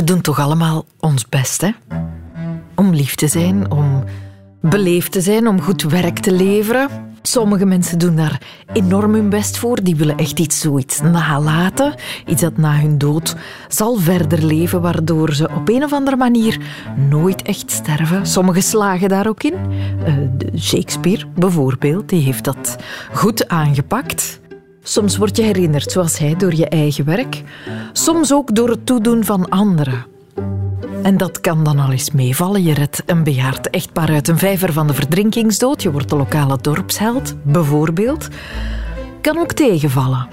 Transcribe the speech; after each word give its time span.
We 0.00 0.06
doen 0.06 0.20
toch 0.20 0.38
allemaal 0.38 0.84
ons 1.00 1.28
best, 1.28 1.60
hè? 1.60 1.70
Om 2.74 2.94
lief 2.94 3.14
te 3.14 3.28
zijn, 3.28 3.70
om 3.70 4.04
beleefd 4.60 5.12
te 5.12 5.20
zijn, 5.20 5.46
om 5.46 5.60
goed 5.60 5.82
werk 5.82 6.18
te 6.18 6.32
leveren. 6.32 6.88
Sommige 7.22 7.64
mensen 7.64 7.98
doen 7.98 8.16
daar 8.16 8.40
enorm 8.72 9.14
hun 9.14 9.28
best 9.28 9.58
voor. 9.58 9.82
Die 9.82 9.96
willen 9.96 10.16
echt 10.16 10.38
iets, 10.38 10.60
zoiets 10.60 11.00
nalaten. 11.00 11.94
Iets 12.26 12.40
dat 12.40 12.56
na 12.56 12.80
hun 12.80 12.98
dood 12.98 13.36
zal 13.68 13.96
verder 13.96 14.44
leven, 14.44 14.80
waardoor 14.80 15.34
ze 15.34 15.48
op 15.54 15.68
een 15.68 15.84
of 15.84 15.92
andere 15.92 16.16
manier 16.16 16.60
nooit 17.08 17.42
echt 17.42 17.70
sterven. 17.70 18.26
Sommigen 18.26 18.62
slagen 18.62 19.08
daar 19.08 19.28
ook 19.28 19.42
in. 19.42 19.54
Uh, 20.06 20.60
Shakespeare 20.60 21.26
bijvoorbeeld, 21.34 22.08
die 22.08 22.22
heeft 22.22 22.44
dat 22.44 22.76
goed 23.12 23.48
aangepakt. 23.48 24.40
Soms 24.82 25.16
word 25.16 25.36
je 25.36 25.42
herinnerd 25.42 25.92
zoals 25.92 26.18
hij 26.18 26.36
door 26.36 26.54
je 26.54 26.68
eigen 26.68 27.04
werk. 27.04 27.42
Soms 27.92 28.32
ook 28.32 28.54
door 28.54 28.68
het 28.68 28.86
toedoen 28.86 29.24
van 29.24 29.48
anderen. 29.48 30.06
En 31.02 31.16
dat 31.16 31.40
kan 31.40 31.64
dan 31.64 31.78
al 31.78 31.90
eens 31.90 32.10
meevallen. 32.10 32.62
Je 32.62 32.74
redt 32.74 33.02
een 33.06 33.24
bejaard 33.24 33.70
echtpaar 33.70 34.08
uit 34.08 34.28
een 34.28 34.38
vijver 34.38 34.72
van 34.72 34.86
de 34.86 34.94
verdrinkingsdood. 34.94 35.82
Je 35.82 35.90
wordt 35.92 36.08
de 36.08 36.16
lokale 36.16 36.58
dorpsheld, 36.60 37.34
bijvoorbeeld. 37.42 38.28
Kan 39.20 39.38
ook 39.38 39.52
tegenvallen. 39.52 40.28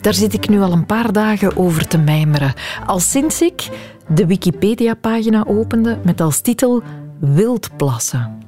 Daar 0.00 0.14
zit 0.14 0.32
ik 0.32 0.48
nu 0.48 0.60
al 0.60 0.72
een 0.72 0.86
paar 0.86 1.12
dagen 1.12 1.56
over 1.56 1.88
te 1.88 1.98
mijmeren. 1.98 2.52
Al 2.86 3.00
sinds 3.00 3.42
ik 3.42 3.68
de 4.08 4.26
Wikipedia-pagina 4.26 5.44
opende 5.46 5.98
met 6.04 6.20
als 6.20 6.40
titel 6.40 6.82
Wildplassen. 7.18 8.38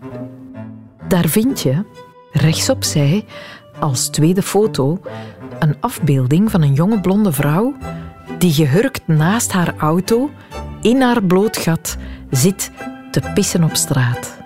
Daar 1.08 1.28
vind 1.28 1.60
je, 1.60 1.84
rechtsopzij, 2.32 3.24
als 3.80 4.08
tweede 4.08 4.42
foto, 4.42 5.00
een 5.58 5.76
afbeelding 5.80 6.50
van 6.50 6.62
een 6.62 6.74
jonge 6.74 7.00
blonde 7.00 7.32
vrouw 7.32 7.74
die 8.38 8.52
gehurkt 8.52 9.06
naast 9.06 9.52
haar 9.52 9.74
auto 9.76 10.30
in 10.82 11.00
haar 11.00 11.22
bloot 11.22 11.56
gat 11.56 11.96
zit 12.30 12.70
te 13.10 13.20
pissen 13.34 13.64
op 13.64 13.76
straat. 13.76 14.38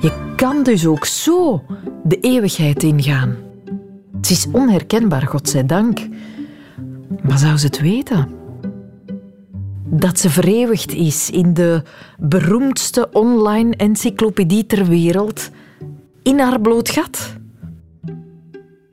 Je 0.00 0.32
kan 0.36 0.62
dus 0.62 0.86
ook 0.86 1.04
zo 1.04 1.62
de 2.04 2.20
eeuwigheid 2.20 2.82
ingaan. 2.82 3.36
Het 4.16 4.30
is 4.30 4.46
onherkenbaar, 4.52 5.22
godzijdank. 5.22 6.08
Maar 7.22 7.38
zou 7.38 7.56
ze 7.56 7.66
het 7.66 7.80
weten? 7.80 8.28
Dat 9.84 10.18
ze 10.18 10.30
vereeuwigd 10.30 10.92
is 10.92 11.30
in 11.30 11.54
de 11.54 11.82
beroemdste 12.18 13.08
online 13.12 13.76
encyclopedie 13.76 14.66
ter 14.66 14.86
wereld, 14.86 15.50
in 16.22 16.38
haar 16.38 16.60
bloot 16.60 16.88
gat? 16.88 17.36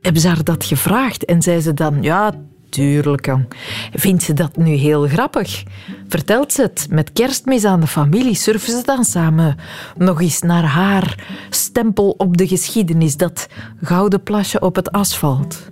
Hebben 0.03 0.21
ze 0.21 0.27
haar 0.27 0.43
dat 0.43 0.65
gevraagd 0.65 1.25
en 1.25 1.41
zei 1.41 1.61
ze 1.61 1.73
dan, 1.73 1.97
ja, 2.01 2.33
Tuurlijk, 2.69 3.25
jong. 3.25 3.45
Vindt 3.91 4.23
ze 4.23 4.33
dat 4.33 4.57
nu 4.57 4.71
heel 4.71 5.07
grappig? 5.07 5.63
Vertelt 6.07 6.53
ze 6.53 6.61
het 6.61 6.87
met 6.89 7.13
kerstmis 7.13 7.65
aan 7.65 7.79
de 7.79 7.87
familie? 7.87 8.35
Surfen 8.35 8.77
ze 8.77 8.81
dan 8.85 9.05
samen 9.05 9.55
nog 9.97 10.21
eens 10.21 10.41
naar 10.41 10.63
haar 10.63 11.25
stempel 11.49 12.15
op 12.17 12.37
de 12.37 12.47
geschiedenis, 12.47 13.17
dat 13.17 13.47
gouden 13.81 14.23
plasje 14.23 14.59
op 14.59 14.75
het 14.75 14.91
asfalt? 14.91 15.71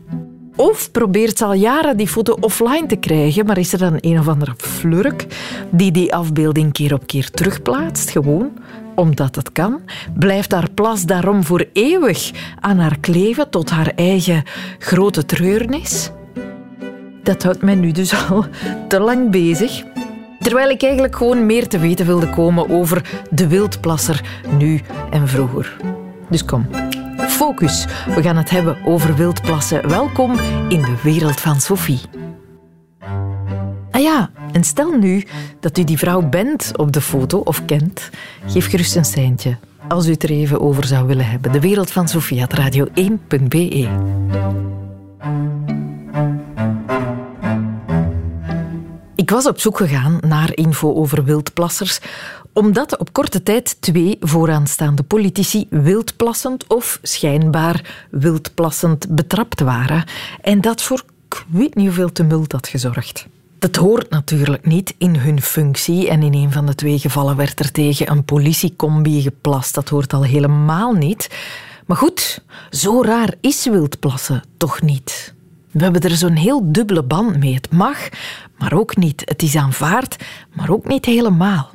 Of 0.55 0.91
probeert 0.91 1.37
ze 1.37 1.45
al 1.45 1.53
jaren 1.53 1.97
die 1.97 2.07
foto 2.07 2.37
offline 2.39 2.85
te 2.85 2.95
krijgen, 2.95 3.45
maar 3.45 3.57
is 3.57 3.73
er 3.73 3.79
dan 3.79 3.97
een 3.99 4.19
of 4.19 4.27
andere 4.27 4.53
flurk 4.57 5.25
die 5.71 5.91
die 5.91 6.15
afbeelding 6.15 6.73
keer 6.73 6.93
op 6.93 7.07
keer 7.07 7.29
terugplaatst, 7.29 8.09
gewoon 8.09 8.51
omdat 8.95 9.35
het 9.35 9.51
kan? 9.51 9.81
Blijft 10.13 10.51
haar 10.51 10.69
plas 10.73 11.03
daarom 11.03 11.43
voor 11.43 11.65
eeuwig 11.73 12.31
aan 12.59 12.77
haar 12.77 12.99
kleven 12.99 13.49
tot 13.49 13.69
haar 13.69 13.91
eigen 13.95 14.43
grote 14.79 15.25
treurnis? 15.25 16.11
dat 17.23 17.43
houdt 17.43 17.61
mij 17.61 17.75
nu 17.75 17.91
dus 17.91 18.29
al 18.29 18.45
te 18.87 18.99
lang 18.99 19.31
bezig. 19.31 19.83
Terwijl 20.39 20.69
ik 20.69 20.83
eigenlijk 20.83 21.15
gewoon 21.15 21.45
meer 21.45 21.67
te 21.67 21.79
weten 21.79 22.05
wilde 22.05 22.29
komen 22.29 22.69
over 22.69 23.23
de 23.29 23.47
wildplasser 23.47 24.21
nu 24.57 24.81
en 25.11 25.27
vroeger. 25.27 25.77
Dus 26.29 26.45
kom, 26.45 26.67
focus. 27.17 27.85
We 28.15 28.21
gaan 28.21 28.37
het 28.37 28.49
hebben 28.49 28.77
over 28.85 29.15
wildplassen. 29.15 29.89
Welkom 29.89 30.39
in 30.69 30.81
de 30.81 30.95
wereld 31.03 31.41
van 31.41 31.59
Sophie. 31.59 32.20
Ah 33.91 34.01
ja, 34.01 34.31
en 34.51 34.63
stel 34.63 34.91
nu 34.91 35.23
dat 35.59 35.77
u 35.77 35.83
die 35.83 35.97
vrouw 35.97 36.21
bent 36.21 36.71
op 36.75 36.91
de 36.91 37.01
foto 37.01 37.39
of 37.39 37.65
kent. 37.65 38.09
Geef 38.45 38.69
gerust 38.69 38.95
een 38.95 39.05
seintje 39.05 39.57
als 39.87 40.07
u 40.07 40.11
het 40.11 40.23
er 40.23 40.29
even 40.29 40.61
over 40.61 40.85
zou 40.85 41.07
willen 41.07 41.25
hebben. 41.25 41.51
De 41.51 41.59
wereld 41.59 41.91
van 41.91 42.07
Sophie, 42.07 42.45
radio1.be. 42.47 43.89
Ik 49.15 49.29
was 49.29 49.47
op 49.47 49.59
zoek 49.59 49.77
gegaan 49.77 50.17
naar 50.27 50.55
info 50.55 50.93
over 50.93 51.23
wildplassers, 51.23 51.99
omdat 52.53 52.97
op 52.97 53.13
korte 53.13 53.43
tijd 53.43 53.81
twee 53.81 54.17
vooraanstaande 54.19 55.03
politici 55.03 55.67
wildplassend 55.69 56.67
of 56.67 56.99
schijnbaar 57.01 58.05
wildplassend 58.09 59.15
betrapt 59.15 59.59
waren. 59.59 60.03
En 60.41 60.61
dat 60.61 60.81
voor 60.81 61.03
ik 61.29 61.45
weet 61.47 61.75
niet 61.75 61.85
hoeveel 61.85 62.11
tumult 62.11 62.51
had 62.51 62.67
gezorgd. 62.67 63.27
Dat 63.61 63.75
hoort 63.75 64.09
natuurlijk 64.09 64.65
niet 64.65 64.95
in 64.97 65.15
hun 65.15 65.41
functie 65.41 66.09
en 66.09 66.23
in 66.23 66.33
een 66.33 66.51
van 66.51 66.65
de 66.65 66.75
twee 66.75 66.99
gevallen 66.99 67.35
werd 67.35 67.59
er 67.59 67.71
tegen 67.71 68.11
een 68.11 68.25
politiecombi 68.25 69.21
geplast. 69.21 69.73
Dat 69.73 69.89
hoort 69.89 70.13
al 70.13 70.23
helemaal 70.23 70.93
niet. 70.93 71.29
Maar 71.85 71.97
goed, 71.97 72.43
zo 72.69 73.01
raar 73.03 73.33
is 73.41 73.65
wildplassen 73.65 74.43
toch 74.57 74.81
niet. 74.81 75.33
We 75.71 75.83
hebben 75.83 76.01
er 76.01 76.15
zo'n 76.15 76.35
heel 76.35 76.71
dubbele 76.71 77.03
band 77.03 77.37
mee. 77.37 77.53
Het 77.53 77.71
mag, 77.71 78.09
maar 78.57 78.73
ook 78.73 78.97
niet. 78.97 79.21
Het 79.25 79.41
is 79.41 79.55
aanvaard, 79.55 80.23
maar 80.53 80.69
ook 80.69 80.87
niet 80.87 81.05
helemaal. 81.05 81.69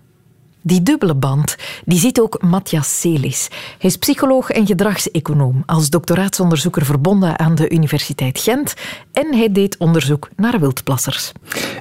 Die 0.66 0.82
dubbele 0.82 1.15
band 1.15 1.56
die 1.84 1.99
ziet 1.99 2.21
ook 2.21 2.43
Matthias 2.43 3.00
Celis. 3.00 3.49
Hij 3.78 3.91
is 3.91 3.97
psycholoog 3.97 4.50
en 4.50 4.66
gedragseconoom, 4.66 5.62
als 5.66 5.91
doctoraatsonderzoeker 5.91 6.84
verbonden 6.84 7.38
aan 7.38 7.54
de 7.54 7.71
Universiteit 7.71 8.38
Gent 8.38 8.75
en 9.12 9.34
hij 9.34 9.53
deed 9.53 9.77
onderzoek 9.78 10.28
naar 10.37 10.60
wildplassers. 10.60 11.32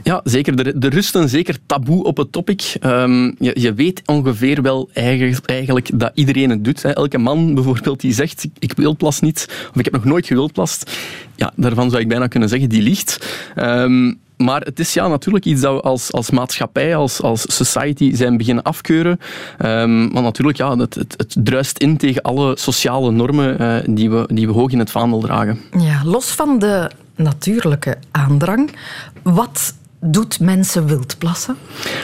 Ja, 0.03 0.21
zeker. 0.23 0.67
Er, 0.67 0.93
rust 0.93 1.15
een 1.15 1.29
zeker 1.29 1.57
taboe 1.65 2.03
op 2.03 2.17
het 2.17 2.31
topic. 2.31 2.75
Um, 2.81 3.35
je, 3.39 3.51
je, 3.59 3.73
weet 3.73 4.01
ongeveer 4.05 4.61
wel 4.61 4.89
eigenlijk 4.93 5.99
dat 5.99 6.11
iedereen 6.13 6.49
het 6.49 6.63
doet. 6.63 6.83
Hè. 6.83 6.91
Elke 6.91 7.17
man 7.17 7.53
bijvoorbeeld 7.53 8.01
die 8.01 8.13
zegt 8.13 8.47
ik 8.59 8.73
wildplas 8.73 9.19
niet 9.19 9.47
of 9.69 9.79
ik 9.79 9.85
heb 9.85 9.93
nog 9.93 10.05
nooit 10.05 10.25
gewildplast. 10.25 10.91
Ja, 11.35 11.53
daarvan 11.55 11.89
zou 11.89 12.01
ik 12.01 12.07
bijna 12.07 12.27
kunnen 12.27 12.49
zeggen 12.49 12.69
die 12.69 12.81
liegt. 12.81 13.39
Um, 13.55 14.19
maar 14.37 14.61
het 14.61 14.79
is 14.79 14.93
ja, 14.93 15.07
natuurlijk 15.07 15.45
iets 15.45 15.61
dat 15.61 15.73
we 15.73 15.81
als, 15.81 16.11
als 16.11 16.29
maatschappij, 16.29 16.95
als, 16.95 17.21
als 17.21 17.55
society 17.55 18.15
zijn 18.15 18.37
beginnen 18.37 18.63
afkeuren. 18.63 19.19
Um, 19.65 20.11
maar 20.11 20.21
natuurlijk, 20.21 20.57
ja, 20.57 20.77
het, 20.77 20.95
het, 20.95 21.13
het, 21.17 21.35
druist 21.37 21.77
in 21.77 21.97
tegen 21.97 22.21
alle 22.21 22.57
sociale 22.57 23.11
normen 23.11 23.61
uh, 23.61 23.95
die, 23.95 24.09
we, 24.09 24.29
die 24.33 24.47
we 24.47 24.53
hoog 24.53 24.71
in 24.71 24.79
het 24.79 24.91
vaandel 24.91 25.19
dragen. 25.19 25.59
Ja, 25.79 26.01
los 26.03 26.31
van 26.31 26.59
de 26.59 26.91
natuurlijke 27.15 27.97
aandrang, 28.11 28.75
wat 29.23 29.73
doet 30.05 30.39
mensen 30.39 30.87
wildplassen? 30.87 31.55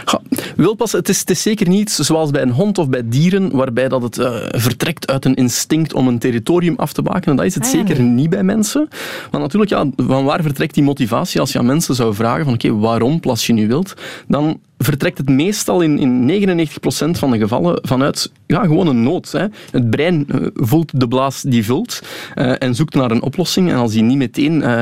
Ja, 0.06 0.22
wildplassen, 0.56 1.00
het 1.00 1.10
is, 1.10 1.20
het 1.20 1.30
is 1.30 1.42
zeker 1.42 1.68
niet 1.68 1.92
zoals 1.92 2.32
bij 2.32 2.42
een 2.42 2.52
hond 2.52 2.78
of 2.78 2.90
bij 2.90 3.02
dieren, 3.06 3.56
waarbij 3.56 3.88
dat 3.88 4.02
het 4.02 4.18
uh, 4.18 4.36
vertrekt 4.50 5.12
uit 5.12 5.26
een 5.26 5.36
instinct 5.36 5.94
om 5.94 6.08
een 6.08 6.20
territorium 6.20 6.76
af 6.78 6.94
te 6.94 7.02
bakenen. 7.02 7.36
Dat 7.36 7.46
is 7.46 7.56
het 7.56 7.64
ah, 7.64 7.70
zeker 7.70 8.00
niet 8.02 8.30
bij 8.30 8.44
mensen. 8.44 8.88
Maar 9.32 9.42
natuurlijk, 9.42 9.72
ja, 9.72 9.86
van 9.96 10.24
waar 10.26 10.42
vertrekt 10.42 10.74
die 10.74 10.84
motivatie? 10.84 11.40
Als 11.40 11.52
je 11.52 11.60
aan 11.60 11.66
mensen 11.66 11.96
zou 11.96 12.14
vragen 12.14 12.46
van 12.46 12.54
oké, 12.54 12.76
waarom 12.76 13.20
plas 13.20 13.48
je 13.48 13.54
nu 13.54 13.68
wild? 13.68 13.94
Dan 14.28 14.60
vertrekt 14.84 15.18
het 15.18 15.30
meestal 15.30 15.82
in, 15.82 16.00
in 16.00 16.46
99% 16.66 17.10
van 17.12 17.32
de 17.32 17.38
gevallen 17.38 17.80
vanuit 17.82 18.32
ja, 18.48 18.62
gewoon 18.64 18.88
een 18.88 19.04
nood. 19.04 19.32
Hè. 19.32 19.46
Het 19.72 19.90
brein 19.90 20.26
uh, 20.28 20.48
voelt 20.54 21.00
de 21.00 21.08
blaas 21.08 21.42
die 21.42 21.66
vult 21.66 22.02
uh, 22.36 22.64
en 22.64 22.76
zoekt 22.76 22.94
naar 22.94 23.12
een 23.12 23.22
oplossing. 23.22 23.70
En 23.70 23.76
als 23.76 23.92
die 23.92 24.04
niet 24.04 24.18
meteen 24.18 24.62
uh, 24.62 24.82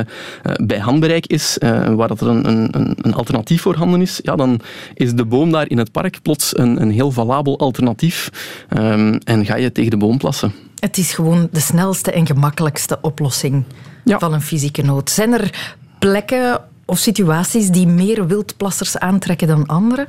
bij 0.65 0.79
handbereik 0.79 1.27
is, 1.27 1.57
waar 1.95 2.07
dat 2.07 2.21
er 2.21 2.27
een, 2.27 2.47
een, 2.47 2.97
een, 3.01 3.13
alternatief 3.13 3.61
voorhanden 3.61 4.01
is, 4.01 4.19
ja, 4.23 4.35
dan 4.35 4.59
is 4.93 5.13
de 5.13 5.25
boom 5.25 5.51
daar 5.51 5.69
in 5.69 5.77
het 5.77 5.91
park 5.91 6.21
plots 6.21 6.57
een, 6.57 6.81
een 6.81 6.91
heel 6.91 7.11
valabel 7.11 7.59
alternatief 7.59 8.29
um, 8.77 9.17
en 9.17 9.45
ga 9.45 9.55
je 9.55 9.71
tegen 9.71 9.91
de 9.91 9.97
boom 9.97 10.17
plassen. 10.17 10.53
Het 10.79 10.97
is 10.97 11.13
gewoon 11.13 11.47
de 11.51 11.59
snelste 11.59 12.11
en 12.11 12.25
gemakkelijkste 12.25 12.97
oplossing 13.01 13.63
ja. 14.03 14.19
van 14.19 14.33
een 14.33 14.41
fysieke 14.41 14.81
nood. 14.81 15.09
Zijn 15.09 15.33
er 15.33 15.75
plekken 15.99 16.61
of 16.89 16.97
situaties 16.97 17.69
die 17.69 17.87
meer 17.87 18.27
wildplassers 18.27 18.97
aantrekken 18.97 19.47
dan 19.47 19.65
andere? 19.65 20.07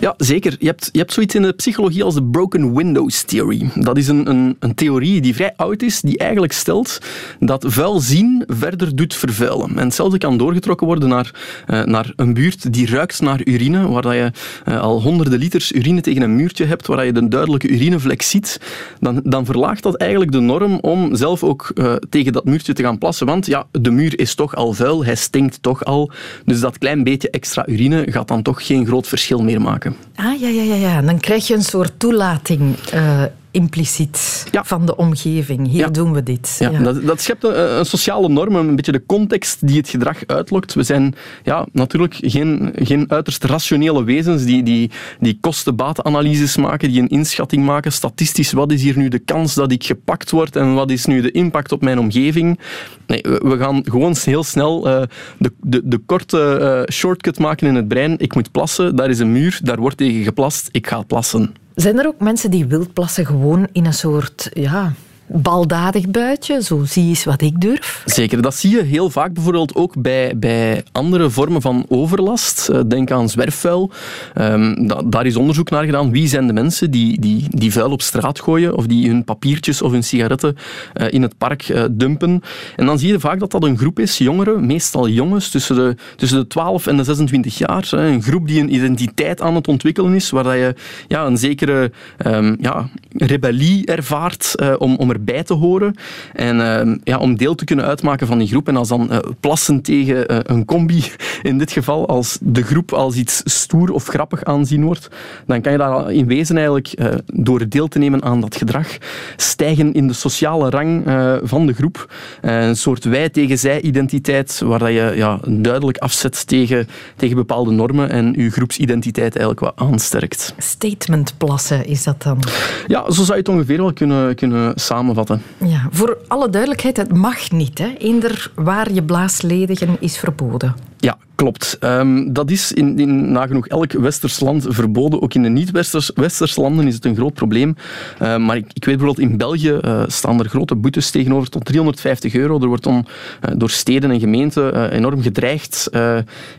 Ja, 0.00 0.14
zeker. 0.16 0.56
Je 0.58 0.66
hebt, 0.66 0.88
je 0.92 0.98
hebt 0.98 1.12
zoiets 1.12 1.34
in 1.34 1.42
de 1.42 1.52
psychologie 1.52 2.04
als 2.04 2.14
de 2.14 2.22
broken 2.22 2.74
windows 2.74 3.22
theory. 3.22 3.70
Dat 3.74 3.96
is 3.96 4.08
een, 4.08 4.28
een, 4.30 4.56
een 4.58 4.74
theorie 4.74 5.20
die 5.20 5.34
vrij 5.34 5.52
oud 5.56 5.82
is, 5.82 6.00
die 6.00 6.18
eigenlijk 6.18 6.52
stelt 6.52 6.98
dat 7.40 7.64
vuil 7.68 8.00
zien 8.00 8.44
verder 8.46 8.96
doet 8.96 9.14
vervuilen. 9.14 9.78
En 9.78 9.84
hetzelfde 9.84 10.18
kan 10.18 10.36
doorgetrokken 10.36 10.86
worden 10.86 11.08
naar, 11.08 11.30
uh, 11.68 11.84
naar 11.84 12.12
een 12.16 12.34
buurt 12.34 12.72
die 12.72 12.86
ruikt 12.86 13.20
naar 13.20 13.40
urine, 13.44 13.88
waar 13.88 14.02
dat 14.02 14.12
je 14.12 14.30
uh, 14.68 14.80
al 14.80 15.02
honderden 15.02 15.38
liters 15.38 15.72
urine 15.72 16.00
tegen 16.00 16.22
een 16.22 16.36
muurtje 16.36 16.64
hebt, 16.64 16.86
waar 16.86 17.04
je 17.04 17.12
de 17.12 17.28
duidelijke 17.28 17.68
urinevlek 17.68 18.22
ziet, 18.22 18.60
dan, 19.00 19.20
dan 19.24 19.44
verlaagt 19.44 19.82
dat 19.82 19.96
eigenlijk 19.96 20.32
de 20.32 20.40
norm 20.40 20.78
om 20.80 21.16
zelf 21.16 21.44
ook 21.44 21.70
uh, 21.74 21.94
tegen 22.08 22.32
dat 22.32 22.44
muurtje 22.44 22.72
te 22.72 22.82
gaan 22.82 22.98
plassen. 22.98 23.26
Want 23.26 23.46
ja, 23.46 23.66
de 23.70 23.90
muur 23.90 24.18
is 24.18 24.34
toch 24.34 24.54
al 24.56 24.72
vuil, 24.72 25.04
hij 25.04 25.16
stinkt 25.16 25.62
toch 25.62 25.84
al. 25.84 26.10
Dus 26.44 26.60
dat 26.60 26.78
klein 26.78 27.04
beetje 27.04 27.30
extra 27.30 27.66
urine 27.66 28.06
gaat 28.10 28.28
dan 28.28 28.42
toch 28.42 28.66
geen 28.66 28.86
groot 28.86 29.06
verschil 29.06 29.42
meer 29.42 29.60
maken. 29.60 29.96
Ah, 30.14 30.40
ja, 30.40 30.48
ja, 30.48 30.62
ja. 30.62 30.74
ja. 30.74 31.02
Dan 31.02 31.20
krijg 31.20 31.46
je 31.46 31.54
een 31.54 31.62
soort 31.62 31.92
toelating 31.96 32.76
uh, 32.94 33.22
impliciet 33.52 34.46
van 34.52 34.86
de 34.86 34.96
omgeving. 34.96 35.68
Hier 35.68 35.92
doen 35.92 36.12
we 36.12 36.22
dit. 36.22 36.56
Ja, 36.58 36.70
Dat, 36.70 37.06
dat, 37.06 37.20
schept 37.20 37.44
een, 37.44 37.78
een, 37.78 37.86
sociale 37.86 38.28
norm, 38.28 38.54
een 38.54 38.76
beetje 38.76 38.92
de 38.92 39.06
context 39.06 39.66
die 39.66 39.76
het 39.76 39.88
gedrag 39.88 40.26
uitlokt. 40.26 40.74
We 40.74 40.82
zijn 40.82 41.14
ja, 41.42 41.66
natuurlijk 41.72 42.18
geen, 42.20 42.72
geen 42.74 43.10
uiterst 43.10 43.44
rationele 43.44 44.04
wezens 44.04 44.44
die, 44.44 44.62
die, 44.62 44.90
die 45.20 45.38
kosten-batenanalyses 45.40 46.56
maken, 46.56 46.88
die 46.88 47.00
een 47.00 47.08
inschatting 47.08 47.64
maken, 47.64 47.92
statistisch, 47.92 48.52
wat 48.52 48.72
is 48.72 48.82
hier 48.82 48.98
nu 48.98 49.08
de 49.08 49.18
kans 49.18 49.54
dat 49.54 49.72
ik 49.72 49.84
gepakt 49.84 50.30
word 50.30 50.56
en 50.56 50.74
wat 50.74 50.90
is 50.90 51.04
nu 51.04 51.20
de 51.20 51.30
impact 51.30 51.72
op 51.72 51.82
mijn 51.82 51.98
omgeving. 51.98 52.58
Nee, 53.06 53.20
we 53.22 53.56
gaan 53.58 53.84
gewoon 53.84 54.16
heel 54.24 54.44
snel 54.44 54.88
uh, 54.88 55.02
de, 55.38 55.52
de, 55.60 55.80
de 55.84 55.98
korte 55.98 56.58
uh, 56.60 56.94
shortcut 56.94 57.38
maken 57.38 57.66
in 57.66 57.74
het 57.74 57.88
brein. 57.88 58.18
Ik 58.18 58.34
moet 58.34 58.50
plassen, 58.50 58.96
daar 58.96 59.10
is 59.10 59.18
een 59.18 59.32
muur, 59.32 59.60
daar 59.62 59.78
wordt 59.78 59.96
tegen 59.96 60.22
geplast, 60.22 60.68
ik 60.70 60.86
ga 60.86 61.02
plassen. 61.02 61.54
Zijn 61.74 61.98
er 61.98 62.06
ook 62.06 62.20
mensen 62.20 62.50
die 62.50 62.66
wildplassen 62.66 63.26
gewoon 63.26 63.68
in 63.72 63.86
een 63.86 63.94
soort 63.94 64.50
ja, 64.52 64.92
baldadig 65.34 66.10
buitje. 66.10 66.62
Zo 66.62 66.84
zie 66.84 67.08
eens 67.08 67.24
wat 67.24 67.42
ik 67.42 67.60
durf. 67.60 68.02
Zeker, 68.04 68.42
dat 68.42 68.54
zie 68.54 68.70
je 68.70 68.82
heel 68.82 69.10
vaak 69.10 69.32
bijvoorbeeld 69.32 69.74
ook 69.74 70.02
bij, 70.02 70.38
bij 70.38 70.84
andere 70.92 71.30
vormen 71.30 71.60
van 71.60 71.84
overlast. 71.88 72.68
Eh, 72.68 72.80
denk 72.86 73.10
aan 73.10 73.28
zwerfvuil. 73.28 73.90
Um, 74.38 74.86
daar 75.10 75.26
is 75.26 75.36
onderzoek 75.36 75.70
naar 75.70 75.84
gedaan. 75.84 76.10
Wie 76.10 76.28
zijn 76.28 76.46
de 76.46 76.52
mensen 76.52 76.90
die, 76.90 77.20
die, 77.20 77.46
die 77.50 77.72
vuil 77.72 77.90
op 77.90 78.02
straat 78.02 78.40
gooien 78.40 78.76
of 78.76 78.86
die 78.86 79.08
hun 79.08 79.24
papiertjes 79.24 79.82
of 79.82 79.90
hun 79.90 80.04
sigaretten 80.04 80.56
uh, 80.94 81.12
in 81.12 81.22
het 81.22 81.38
park 81.38 81.68
uh, 81.68 81.84
dumpen? 81.90 82.42
En 82.76 82.86
dan 82.86 82.98
zie 82.98 83.08
je 83.08 83.20
vaak 83.20 83.40
dat 83.40 83.50
dat 83.50 83.64
een 83.64 83.78
groep 83.78 83.98
is, 83.98 84.18
jongeren, 84.18 84.66
meestal 84.66 85.08
jongens, 85.08 85.50
tussen 85.50 85.76
de, 85.76 85.96
tussen 86.16 86.38
de 86.38 86.46
12 86.46 86.86
en 86.86 86.96
de 86.96 87.04
26 87.04 87.58
jaar. 87.58 87.88
Een 87.90 88.22
groep 88.22 88.46
die 88.46 88.60
een 88.60 88.74
identiteit 88.74 89.40
aan 89.40 89.54
het 89.54 89.68
ontwikkelen 89.68 90.14
is, 90.14 90.30
waar 90.30 90.56
je 90.56 90.74
ja, 91.08 91.26
een 91.26 91.36
zekere 91.36 91.90
um, 92.26 92.56
ja, 92.60 92.88
rebellie 93.16 93.86
ervaart 93.86 94.54
om, 94.78 94.96
om 94.96 95.10
er 95.10 95.21
bij 95.24 95.42
te 95.42 95.54
horen. 95.54 95.94
En 96.32 96.56
uh, 96.56 96.96
ja, 97.04 97.18
om 97.18 97.36
deel 97.36 97.54
te 97.54 97.64
kunnen 97.64 97.84
uitmaken 97.84 98.26
van 98.26 98.38
die 98.38 98.48
groep. 98.48 98.68
En 98.68 98.76
als 98.76 98.88
dan 98.88 99.08
uh, 99.10 99.18
plassen 99.40 99.82
tegen 99.82 100.32
uh, 100.32 100.38
een 100.42 100.64
combi, 100.64 101.04
in 101.42 101.58
dit 101.58 101.72
geval, 101.72 102.08
als 102.08 102.38
de 102.40 102.62
groep 102.62 102.92
als 102.92 103.16
iets 103.16 103.40
stoer 103.44 103.92
of 103.92 104.06
grappig 104.06 104.44
aanzien 104.44 104.84
wordt, 104.84 105.08
dan 105.46 105.60
kan 105.60 105.72
je 105.72 105.78
daar 105.78 106.12
in 106.12 106.26
wezen 106.26 106.56
eigenlijk, 106.56 107.20
door 107.26 107.68
deel 107.68 107.88
te 107.88 107.98
nemen 107.98 108.22
aan 108.22 108.40
dat 108.40 108.56
gedrag, 108.56 108.88
stijgen 109.36 109.92
in 109.92 110.06
de 110.06 110.12
sociale 110.12 110.70
rang 110.70 111.02
van 111.42 111.66
de 111.66 111.72
groep. 111.72 112.12
een 112.40 112.76
soort 112.76 113.04
wij 113.04 113.28
tegen 113.28 113.58
zij 113.58 113.80
identiteit, 113.80 114.60
waar 114.64 114.78
dat 114.78 114.88
je 114.88 115.12
ja, 115.16 115.38
duidelijk 115.48 115.98
afzet 115.98 116.46
tegen, 116.46 116.88
tegen 117.16 117.36
bepaalde 117.36 117.70
normen 117.70 118.10
en 118.10 118.34
je 118.36 118.50
groepsidentiteit 118.50 119.36
eigenlijk 119.36 119.60
wat 119.60 119.88
aansterkt. 119.88 120.54
Statement 120.58 121.34
plassen 121.38 121.86
is 121.86 122.04
dat 122.04 122.22
dan? 122.22 122.42
Ja, 122.86 123.10
zo 123.10 123.22
zou 123.22 123.32
je 123.32 123.38
het 123.38 123.48
ongeveer 123.48 123.76
wel 123.76 123.92
kunnen, 123.92 124.34
kunnen 124.34 124.72
samen 124.74 125.11
ja, 125.58 125.88
voor 125.90 126.18
alle 126.28 126.50
duidelijkheid, 126.50 126.96
het 126.96 127.16
mag 127.16 127.50
niet. 127.50 127.78
Hè? 127.78 127.94
Eender 127.98 128.50
waar 128.54 128.92
je 128.92 129.02
blaas 129.02 129.42
ledigen 129.42 129.96
is 130.00 130.18
verboden. 130.18 130.74
Ja, 131.02 131.18
klopt. 131.34 131.76
Um, 131.80 132.32
dat 132.32 132.50
is 132.50 132.72
in, 132.72 132.98
in, 132.98 133.32
nagenoeg 133.32 133.66
elk 133.66 133.92
westers 133.92 134.40
land 134.40 134.66
verboden. 134.68 135.22
Ook 135.22 135.34
in 135.34 135.42
de 135.42 135.48
niet-westers 135.48 136.56
landen 136.56 136.86
is 136.86 136.94
het 136.94 137.04
een 137.04 137.16
groot 137.16 137.34
probleem. 137.34 137.76
Uh, 138.22 138.36
maar 138.36 138.56
ik, 138.56 138.66
ik, 138.72 138.84
weet 138.84 138.96
bijvoorbeeld 138.96 139.30
in 139.30 139.36
België 139.36 139.78
uh, 139.84 140.02
staan 140.06 140.38
er 140.38 140.48
grote 140.48 140.74
boetes 140.74 141.10
tegenover 141.10 141.48
tot 141.48 141.64
350 141.64 142.34
euro. 142.34 142.60
Er 142.60 142.66
wordt 142.66 142.86
on, 142.86 142.96
uh, 142.96 143.54
door 143.56 143.70
steden 143.70 144.10
en 144.10 144.20
gemeenten 144.20 144.90
enorm 144.90 145.22
gedreigd. 145.22 145.88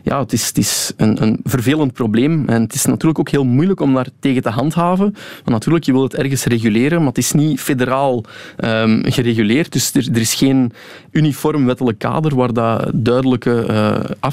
ja, 0.02 0.20
het 0.20 0.32
is, 0.32 0.52
is 0.52 0.92
een, 0.96 1.22
een, 1.22 1.40
vervelend 1.44 1.92
probleem. 1.92 2.48
En 2.48 2.62
het 2.62 2.74
is 2.74 2.84
natuurlijk 2.84 3.18
ook 3.18 3.28
heel 3.28 3.44
moeilijk 3.44 3.80
om 3.80 3.94
daar 3.94 4.08
tegen 4.20 4.42
te 4.42 4.50
handhaven. 4.50 5.14
Want 5.34 5.50
natuurlijk, 5.50 5.84
je 5.84 5.92
wil 5.92 6.02
het 6.02 6.14
ergens 6.14 6.44
reguleren, 6.44 6.98
maar 6.98 7.08
het 7.08 7.18
is 7.18 7.32
niet 7.32 7.60
federaal 7.60 8.24
um, 8.64 9.02
gereguleerd. 9.04 9.72
Dus 9.72 9.94
er, 9.94 10.08
er, 10.12 10.20
is 10.20 10.34
geen 10.34 10.72
uniform 11.10 11.66
wettelijk 11.66 11.98
kader 11.98 12.34
waar 12.34 12.52
dat 12.52 12.90
duidelijke 12.94 13.66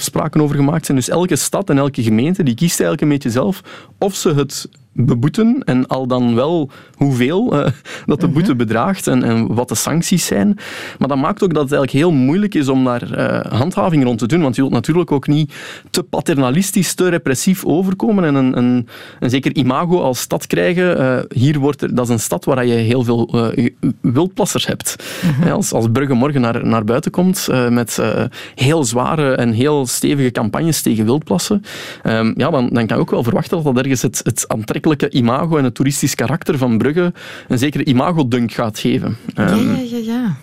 afspraken 0.02 0.42
over 0.42 0.56
gemaakt 0.56 0.86
zijn. 0.86 0.98
Dus 0.98 1.10
elke 1.10 1.36
stad 1.36 1.70
en 1.70 1.78
elke 1.78 2.04
gemeente 2.04 2.44
die 2.44 2.56
kiest 2.56 2.80
eigenlijk 2.80 3.02
een 3.02 3.10
beetje 3.10 3.30
zelf 3.30 3.62
of 3.98 4.16
ze 4.16 4.34
het 4.34 4.70
beboeten 4.94 5.62
en 5.66 5.88
al 5.88 6.08
dan 6.08 6.36
wel 6.36 6.70
hoeveel 6.96 7.54
uh, 7.54 7.68
dat 8.06 8.20
de 8.20 8.28
boete 8.28 8.50
mhm. 8.50 8.58
bedraagt 8.58 9.08
en, 9.08 9.24
en, 9.24 9.54
wat 9.54 9.70
de 9.70 9.76
sancties 9.76 10.26
zijn. 10.26 10.58
Maar 11.00 11.08
dat 11.08 11.18
maakt 11.18 11.44
ook 11.44 11.54
dat 11.54 11.64
het 11.64 11.72
eigenlijk 11.72 11.92
heel 11.92 12.12
moeilijk 12.12 12.56
is 12.56 12.68
om 12.68 12.84
daar 12.84 13.18
uh, 13.18 13.52
handhaving 13.52 14.04
rond 14.04 14.20
te 14.20 14.28
doen, 14.28 14.42
want 14.42 14.56
je 14.56 14.62
wilt 14.62 14.74
natuurlijk 14.74 15.12
ook 15.12 15.28
niet 15.28 15.54
te 15.90 16.04
paternalistisch, 16.04 16.94
te 16.94 17.10
repressief 17.10 17.66
overkomen 17.66 18.24
en 18.24 18.36
een, 18.36 18.58
een, 18.58 18.88
een 19.20 19.30
zeker 19.30 19.56
imago 19.56 20.02
als 20.02 20.20
stad 20.20 20.48
krijgen. 20.48 21.00
Uh, 21.00 21.20
hier 21.30 21.60
wordt 21.60 21.82
er, 21.82 21.96
dat 21.96 22.06
is 22.06 22.12
een 22.12 22.20
stad 22.20 22.46
waar 22.46 22.66
je 22.66 22.74
heel 22.74 23.04
veel 23.04 23.54
wildplassers 24.02 24.66
hebt. 24.68 24.96
Mhm. 25.24 25.52
als, 25.52 25.74
als 25.74 25.88
Brugge 25.92 26.14
morgen 26.14 26.42
naar, 26.42 26.66
naar 26.66 26.84
buiten 26.84 27.12
komt 27.12 27.48
met 27.70 28.00
heel 28.56 28.84
zware 28.84 29.36
en 29.36 29.52
heel 29.52 29.86
stevige 29.86 30.32
campagnes 30.32 30.82
tegen 30.82 31.06
wildplassen, 31.06 31.64
ehm, 32.04 32.34
ja, 32.36 32.50
dan, 32.50 32.70
dan 32.70 32.86
kan 32.88 32.98
je 32.98 33.04
ook 33.04 33.12
wel 33.12 33.24
verwachten 33.24 33.64
dat 33.64 33.76
dat 33.76 33.84
ergens 33.84 34.02
het, 34.02 34.22
het 34.24 34.48
aantrekkelijke 34.82 35.18
imago 35.18 35.58
en 35.58 35.64
het 35.64 35.76
toeristisch 35.76 36.16
karakter 36.16 36.58
van 36.58 36.78
Brugge 36.78 37.14
een 37.48 37.58
zekere 37.58 37.84
imagodunk 37.84 38.52
gaat 38.52 38.80
geven. 38.80 39.18
Ja, 39.36 39.44
ja, 39.44 39.52
ehm, 39.52 39.76
ja, 39.76 39.98
ja. 39.98 40.36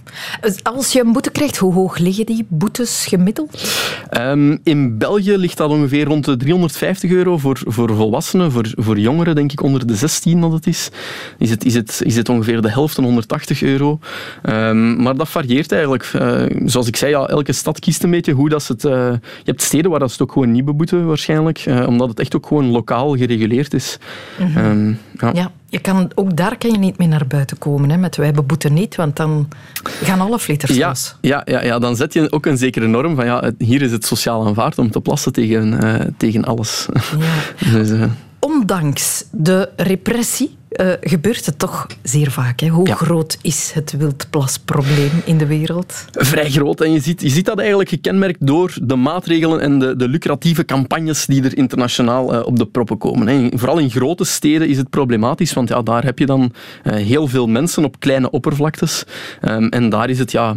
Als 0.63 0.93
je 0.93 1.01
een 1.01 1.13
boete 1.13 1.31
krijgt, 1.31 1.57
hoe 1.57 1.73
hoog 1.73 1.99
liggen 1.99 2.27
die 2.27 2.47
boetes 2.49 3.07
gemiddeld? 3.09 3.71
Um, 4.19 4.59
in 4.63 4.99
België 4.99 5.37
ligt 5.37 5.57
dat 5.57 5.71
ongeveer 5.71 6.05
rond 6.05 6.25
de 6.25 6.37
350 6.37 7.11
euro 7.11 7.39
voor, 7.39 7.61
voor 7.65 7.95
volwassenen. 7.95 8.53
Voor, 8.53 8.73
voor 8.75 8.99
jongeren 8.99 9.35
denk 9.35 9.53
ik 9.53 9.63
onder 9.63 9.87
de 9.87 9.95
16 9.95 10.41
dat 10.41 10.53
het 10.53 10.67
is. 10.67 10.91
Is 11.39 11.51
het, 11.51 11.65
is 11.65 11.75
het, 11.75 12.01
is 12.05 12.17
het 12.17 12.29
ongeveer 12.29 12.61
de 12.61 12.71
helft 12.71 12.95
van 12.95 13.05
180 13.05 13.63
euro. 13.63 13.99
Um, 14.43 15.03
maar 15.03 15.17
dat 15.17 15.29
varieert 15.29 15.73
eigenlijk. 15.73 16.13
Uh, 16.15 16.43
zoals 16.65 16.87
ik 16.87 16.97
zei, 16.97 17.11
ja, 17.11 17.27
elke 17.27 17.53
stad 17.53 17.79
kiest 17.79 18.03
een 18.03 18.11
beetje 18.11 18.33
hoe 18.33 18.49
dat 18.49 18.63
ze 18.63 18.73
het... 18.73 18.85
Uh, 18.85 18.93
je 19.19 19.45
hebt 19.45 19.63
steden 19.63 19.91
waar 19.91 20.01
dat 20.01 20.09
ze 20.09 20.15
het 20.15 20.23
ook 20.23 20.33
gewoon 20.33 20.51
niet 20.51 20.65
beboeten 20.65 21.07
waarschijnlijk. 21.07 21.67
Uh, 21.67 21.87
omdat 21.87 22.09
het 22.09 22.21
echt 22.21 22.37
ook 22.37 22.47
gewoon 22.47 22.71
lokaal 22.71 23.17
gereguleerd 23.17 23.75
is. 23.75 23.99
Mhm. 24.39 24.59
Ehm, 24.59 24.89
ja. 25.19 25.31
ja. 25.33 25.51
je 25.69 25.79
kan, 25.79 26.11
ook 26.15 26.37
daar 26.37 26.59
kan 26.59 26.71
je 26.71 26.79
niet 26.79 26.99
mee 26.99 27.09
naar 27.09 27.27
buiten 27.27 27.59
komen 27.59 27.91
hè, 27.91 27.97
met 27.97 28.17
wij 28.17 28.33
beboeten 28.33 28.73
niet, 28.73 28.97
want 28.97 29.17
dan 29.17 29.49
gaan 29.83 30.21
alle 30.21 30.39
flitters 30.39 30.77
ja, 30.77 30.89
los. 30.89 31.17
Ja, 31.21 31.43
ja, 31.45 31.63
ja, 31.63 31.79
dan 31.79 31.97
zet 31.97 32.13
je 32.13 32.33
ook 32.33 32.47
een 32.47 32.59
zekere 32.59 32.87
norm 32.87 33.15
van 33.15 33.25
ja, 33.25 33.53
hier 33.59 33.83
is 33.83 33.93
het 33.93 34.07
sociaal 34.07 34.47
aanvaard 34.47 34.79
om 34.79 34.91
te 34.91 35.01
plassen 35.01 35.33
tegen, 35.33 35.85
uh, 35.85 35.95
tegen 36.17 36.45
alles. 36.45 36.89
Ja. 37.19 37.73
dus, 37.73 37.91
uh, 37.91 38.05
Ondanks 38.39 39.25
de 39.31 39.71
repressie 39.77 40.58
uh, 40.71 40.93
gebeurt 41.01 41.47
het 41.47 41.59
toch 41.59 41.87
zeer 42.03 42.31
vaak. 42.31 42.61
Hè? 42.61 42.69
Hoe 42.69 42.93
groot 42.93 43.39
is 43.43 43.71
het 43.75 43.95
wildplasprobleem 43.99 45.11
in 45.25 45.39
de 45.39 45.47
wereld? 45.47 46.05
Vrij 46.11 46.51
groot. 46.51 46.81
En 46.81 46.93
je 46.93 47.01
ziet, 47.01 47.21
je 47.21 47.29
ziet 47.29 47.47
dat 47.47 47.59
eigenlijk 47.59 47.89
gekenmerkt 47.89 48.47
door 48.47 48.75
de 48.83 48.97
maatregelen 48.97 49.61
en 49.61 49.79
de, 49.79 49.97
de 49.97 50.09
lucratieve 50.09 50.65
campagnes 50.65 51.27
die 51.27 51.43
er 51.43 51.57
internationaal 51.57 52.35
uh, 52.35 52.47
op 52.47 52.59
de 52.59 52.67
proppen 52.67 52.99
komen. 52.99 53.27
Hè. 53.27 53.49
Vooral 53.59 53.79
in 53.79 53.91
grote 53.91 54.25
steden 54.25 54.69
is 54.69 54.77
het 54.77 54.91
problematisch, 54.91 55.53
want 55.53 55.69
ja, 55.69 55.83
daar 55.83 56.05
heb 56.05 56.19
je 56.19 56.27
dan 56.27 56.53
uh, 56.85 56.95
heel 56.95 57.27
veel 57.27 57.47
mensen 57.47 57.85
op 57.85 58.01
kleine 58.01 58.31
oppervlaktes. 58.31 59.05
Um, 59.43 59.69
en 59.69 59.89
daar 59.89 60.11
is 60.11 60.19
het 60.19 60.33
ja, 60.33 60.57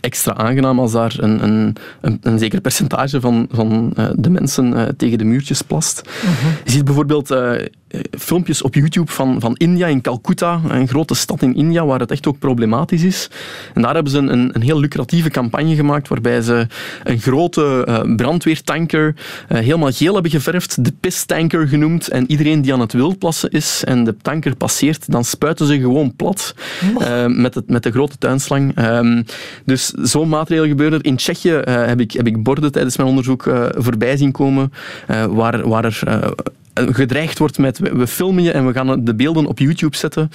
extra 0.00 0.34
aangenaam 0.34 0.78
als 0.78 0.92
daar 0.92 1.14
een, 1.18 1.42
een, 1.42 1.76
een, 2.00 2.18
een 2.22 2.38
zeker 2.38 2.60
percentage 2.60 3.20
van, 3.20 3.48
van 3.50 3.94
de 4.14 4.30
mensen 4.30 4.94
tegen 4.96 5.18
de 5.18 5.24
muurtjes 5.24 5.62
plast. 5.62 6.02
Mhm. 6.04 6.26
-huh. 6.26 6.52
Je 6.64 6.70
ziet 6.70 6.84
bijvoorbeeld 6.84 7.34
filmpjes 8.18 8.62
op 8.62 8.74
YouTube 8.74 9.12
van, 9.12 9.40
van 9.40 9.54
India, 9.56 9.86
in 9.86 10.00
Calcutta, 10.00 10.60
een 10.68 10.88
grote 10.88 11.14
stad 11.14 11.42
in 11.42 11.54
India, 11.54 11.86
waar 11.86 12.00
het 12.00 12.10
echt 12.10 12.26
ook 12.26 12.38
problematisch 12.38 13.02
is. 13.02 13.30
En 13.74 13.82
daar 13.82 13.94
hebben 13.94 14.12
ze 14.12 14.18
een, 14.18 14.54
een 14.54 14.62
heel 14.62 14.80
lucratieve 14.80 15.30
campagne 15.30 15.74
gemaakt, 15.74 16.08
waarbij 16.08 16.40
ze 16.40 16.66
een 17.04 17.18
grote 17.18 17.86
uh, 17.88 18.14
brandweertanker 18.16 19.14
uh, 19.48 19.58
helemaal 19.58 19.90
geel 19.90 20.12
hebben 20.12 20.30
geverfd, 20.30 20.84
de 20.84 20.92
pistanker 21.00 21.68
genoemd, 21.68 22.08
en 22.08 22.30
iedereen 22.30 22.62
die 22.62 22.72
aan 22.72 22.80
het 22.80 22.92
wildplassen 22.92 23.50
is 23.50 23.84
en 23.84 24.04
de 24.04 24.16
tanker 24.22 24.56
passeert, 24.56 25.10
dan 25.10 25.24
spuiten 25.24 25.66
ze 25.66 25.80
gewoon 25.80 26.16
plat 26.16 26.54
uh, 27.00 27.26
met, 27.26 27.54
het, 27.54 27.70
met 27.70 27.82
de 27.82 27.90
grote 27.90 28.18
tuinslang. 28.18 28.78
Um, 28.78 29.24
dus 29.64 29.88
zo'n 29.88 30.28
maatregel 30.28 30.66
gebeurde 30.66 30.96
er. 30.96 31.04
In 31.04 31.16
Tsjechië 31.16 31.60
heb, 31.64 32.00
ik, 32.00 32.12
heb 32.12 32.26
ik 32.26 32.42
borden 32.42 32.72
tijdens 32.72 32.96
mijn 32.96 33.08
onderzoek 33.08 33.50
voorbij 33.70 34.16
zien 34.16 34.32
komen, 34.32 34.72
waar, 35.28 35.68
waar 35.68 35.84
er 35.84 36.02
gedreigd 36.74 37.38
wordt 37.38 37.58
met 37.58 37.78
we, 37.78 38.06
filmen 38.06 38.42
je 38.42 38.50
en 38.50 38.66
we 38.66 38.72
gaan 38.72 39.04
de 39.04 39.14
beelden 39.14 39.46
op 39.46 39.58
YouTube 39.58 39.96
zetten. 39.96 40.30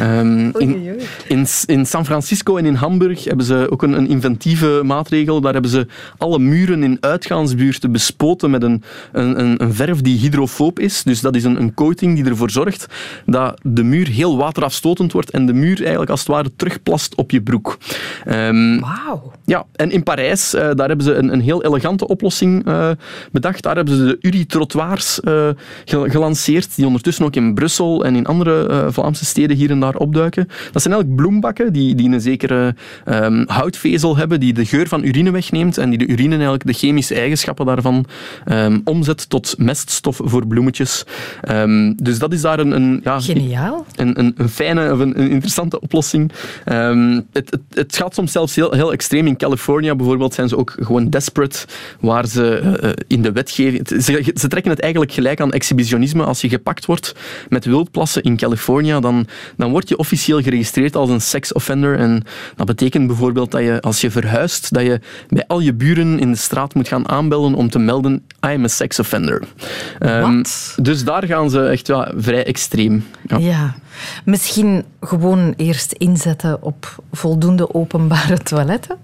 Um, 0.00 0.52
in, 0.58 0.98
in, 1.26 1.46
in, 1.66 1.86
San 1.86 2.04
Francisco 2.04 2.56
en 2.56 2.66
in 2.66 2.74
Hamburg 2.74 3.24
hebben 3.24 3.46
ze 3.46 3.66
ook 3.70 3.82
een, 3.82 3.92
een, 3.92 4.08
inventieve 4.08 4.80
maatregel. 4.84 5.40
Daar 5.40 5.52
hebben 5.52 5.70
ze 5.70 5.86
alle 6.18 6.38
muren 6.38 6.82
in 6.82 6.96
uitgaansbuurten 7.00 7.92
bespoten 7.92 8.50
met 8.50 8.62
een, 8.62 8.82
een, 9.12 9.62
een 9.62 9.74
verf 9.74 10.00
die 10.00 10.18
hydrofoob 10.18 10.78
is. 10.78 11.02
Dus 11.02 11.20
dat 11.20 11.36
is 11.36 11.44
een, 11.44 11.60
een 11.60 11.74
coating 11.74 12.14
die 12.14 12.24
ervoor 12.24 12.50
zorgt 12.50 12.86
dat 13.26 13.60
de 13.62 13.82
muur 13.82 14.08
heel 14.08 14.36
waterafstotend 14.36 15.12
wordt 15.12 15.30
en 15.30 15.46
de 15.46 15.52
muur 15.52 15.80
eigenlijk 15.80 16.10
als 16.10 16.20
het 16.20 16.28
ware 16.28 16.50
terugplast 16.56 17.14
op 17.14 17.30
je 17.30 17.42
broek. 17.42 17.78
Um, 18.28 18.80
Wauw. 18.80 19.32
Ja, 19.44 19.66
en 19.72 19.90
in 19.90 20.02
Parijs, 20.02 20.54
uh, 20.54 20.60
daar 20.60 20.88
hebben 20.88 21.06
ze 21.06 21.14
een, 21.14 21.32
een 21.32 21.40
heel 21.40 21.64
elegante 21.64 22.06
oplossing 22.06 22.66
uh, 22.68 22.90
bedacht. 23.32 23.62
Daar 23.62 23.76
hebben 23.76 23.96
ze 23.96 24.04
de 24.04 24.18
Uri-trottoirs 24.20 25.20
uh, 25.24 25.48
gelanceerd, 25.84 26.76
die 26.76 26.86
ondertussen 26.86 27.24
ook 27.24 27.36
in 27.36 27.54
Brussel 27.54 28.04
en 28.04 28.16
in 28.16 28.26
andere 28.26 28.68
uh, 28.70 28.86
Vlaamse 28.90 29.24
steden 29.24 29.56
hier 29.56 29.70
en 29.70 29.80
daar 29.80 29.96
opduiken. 29.96 30.48
Dat 30.72 30.82
zijn 30.82 30.94
eigenlijk 30.94 31.22
bloembakken 31.22 31.72
die, 31.72 31.94
die 31.94 32.10
een 32.10 32.20
zekere 32.20 32.74
um, 33.08 33.44
houtvezel 33.46 34.16
hebben, 34.16 34.40
die 34.40 34.52
de 34.52 34.64
geur 34.64 34.88
van 34.88 35.04
urine 35.04 35.30
wegneemt 35.30 35.78
en 35.78 35.90
die 35.90 35.98
de 35.98 36.06
urine 36.06 36.34
eigenlijk 36.34 36.66
de 36.66 36.72
chemische 36.72 37.14
eigenschappen 37.14 37.66
daarvan 37.66 38.04
um, 38.46 38.80
omzet 38.84 39.28
tot 39.28 39.54
meststof 39.58 40.20
voor 40.24 40.46
bloemetjes. 40.46 41.04
Um, 41.50 41.96
dus 41.96 42.18
dat 42.18 42.32
is 42.32 42.40
daar 42.40 42.58
een... 42.58 42.70
een 42.70 43.00
ja, 43.04 43.20
Geniaal. 43.20 43.86
Een, 43.96 44.18
een, 44.18 44.34
een, 44.36 44.48
fijne 44.48 44.92
of 44.92 44.98
een, 44.98 45.20
een 45.20 45.30
interessante 45.30 45.80
oplossing. 45.80 46.32
het, 46.64 47.24
het, 47.32 47.60
het, 47.70 47.96
gaat 47.96 48.14
soms 48.14 48.32
zelfs 48.32 48.54
heel, 48.54 48.72
heel 48.72 48.92
extreem. 48.92 49.26
In 49.26 49.36
California 49.36 49.94
bijvoorbeeld 49.94 50.34
zijn 50.34 50.48
ze 50.48 50.56
ook 50.56 50.76
gewoon 50.80 51.10
desperate, 51.10 51.66
waar 52.00 52.26
ze 52.26 52.78
uh, 52.82 52.90
in 53.06 53.22
de 53.22 53.32
wetgeving... 53.32 53.88
Ze, 53.88 54.32
ze 54.34 54.48
trekken 54.48 54.70
het 54.70 54.80
eigenlijk 54.80 55.12
gelijk 55.12 55.40
aan 55.40 55.52
exhibitionisme. 55.72 56.24
Als 56.24 56.40
je 56.40 56.48
gepakt 56.48 56.86
wordt 56.86 57.14
met 57.48 57.64
wildplassen 57.64 58.22
in 58.22 58.36
California, 58.36 59.00
dan, 59.00 59.26
dan 59.56 59.70
word 59.70 59.88
je 59.88 59.96
officieel 59.96 60.42
geregistreerd 60.42 60.96
als 60.96 61.10
een 61.10 61.20
sex 61.20 61.52
offender. 61.52 61.98
En 61.98 62.24
dat 62.56 62.66
betekent 62.66 63.06
bijvoorbeeld 63.06 63.50
dat 63.50 63.62
je, 63.62 63.80
als 63.80 64.00
je 64.00 64.10
verhuist, 64.10 64.72
dat 64.72 64.82
je 64.82 65.00
bij 65.28 65.44
al 65.46 65.60
je 65.60 65.74
buren 65.74 66.18
in 66.18 66.30
de 66.30 66.38
straat 66.38 66.74
moet 66.74 66.88
gaan 66.88 67.08
aanbellen 67.08 67.54
om 67.54 67.70
te 67.70 67.78
melden 67.78 68.22
I 68.46 68.54
am 68.54 68.64
a 68.64 68.68
sex 68.68 68.98
offender. 68.98 69.42
Um, 70.00 70.42
dus 70.76 71.04
daar 71.04 71.26
gaan 71.26 71.50
ze 71.50 71.66
echt 71.66 71.86
ja, 71.86 72.12
vrij 72.16 72.44
extreem. 72.44 73.04
Ja. 73.26 73.38
ja. 73.38 73.74
Misschien 74.24 74.84
gewoon 75.00 75.54
eerst 75.56 75.92
inzetten 75.92 76.62
op 76.62 77.02
voldoende 77.12 77.74
openbare 77.74 78.38
toiletten? 78.38 78.96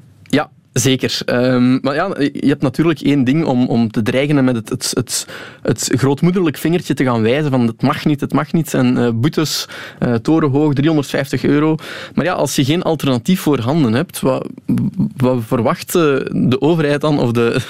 Zeker. 0.79 1.21
Um, 1.27 1.79
maar 1.83 1.95
ja, 1.95 2.15
je 2.19 2.49
hebt 2.49 2.63
natuurlijk 2.63 3.01
één 3.01 3.25
ding 3.25 3.45
om, 3.45 3.67
om 3.67 3.91
te 3.91 4.03
dreigen 4.03 4.39
en 4.39 4.45
met 4.45 4.57
het, 4.57 4.69
het, 4.69 4.93
het, 4.95 5.27
het 5.63 5.91
grootmoederlijk 5.93 6.57
vingertje 6.57 6.95
te 6.95 7.05
gaan 7.05 7.23
wijzen 7.23 7.51
van 7.51 7.67
het 7.67 7.83
mag 7.83 8.05
niet, 8.05 8.21
het 8.21 8.33
mag 8.33 8.53
niet. 8.53 8.75
En 8.75 8.97
uh, 8.97 9.09
boetes, 9.15 9.69
uh, 10.03 10.15
torenhoog, 10.15 10.75
350 10.75 11.45
euro. 11.45 11.77
Maar 12.15 12.25
ja, 12.25 12.33
als 12.33 12.57
je 12.57 12.65
geen 12.65 12.83
alternatief 12.83 13.41
voorhanden 13.41 13.93
hebt, 13.93 14.21
wat, 14.21 14.49
wat 15.17 15.39
verwacht 15.47 15.93
de 15.93 16.57
overheid 16.61 17.01
dan 17.01 17.21
of 17.21 17.33
de, 17.33 17.61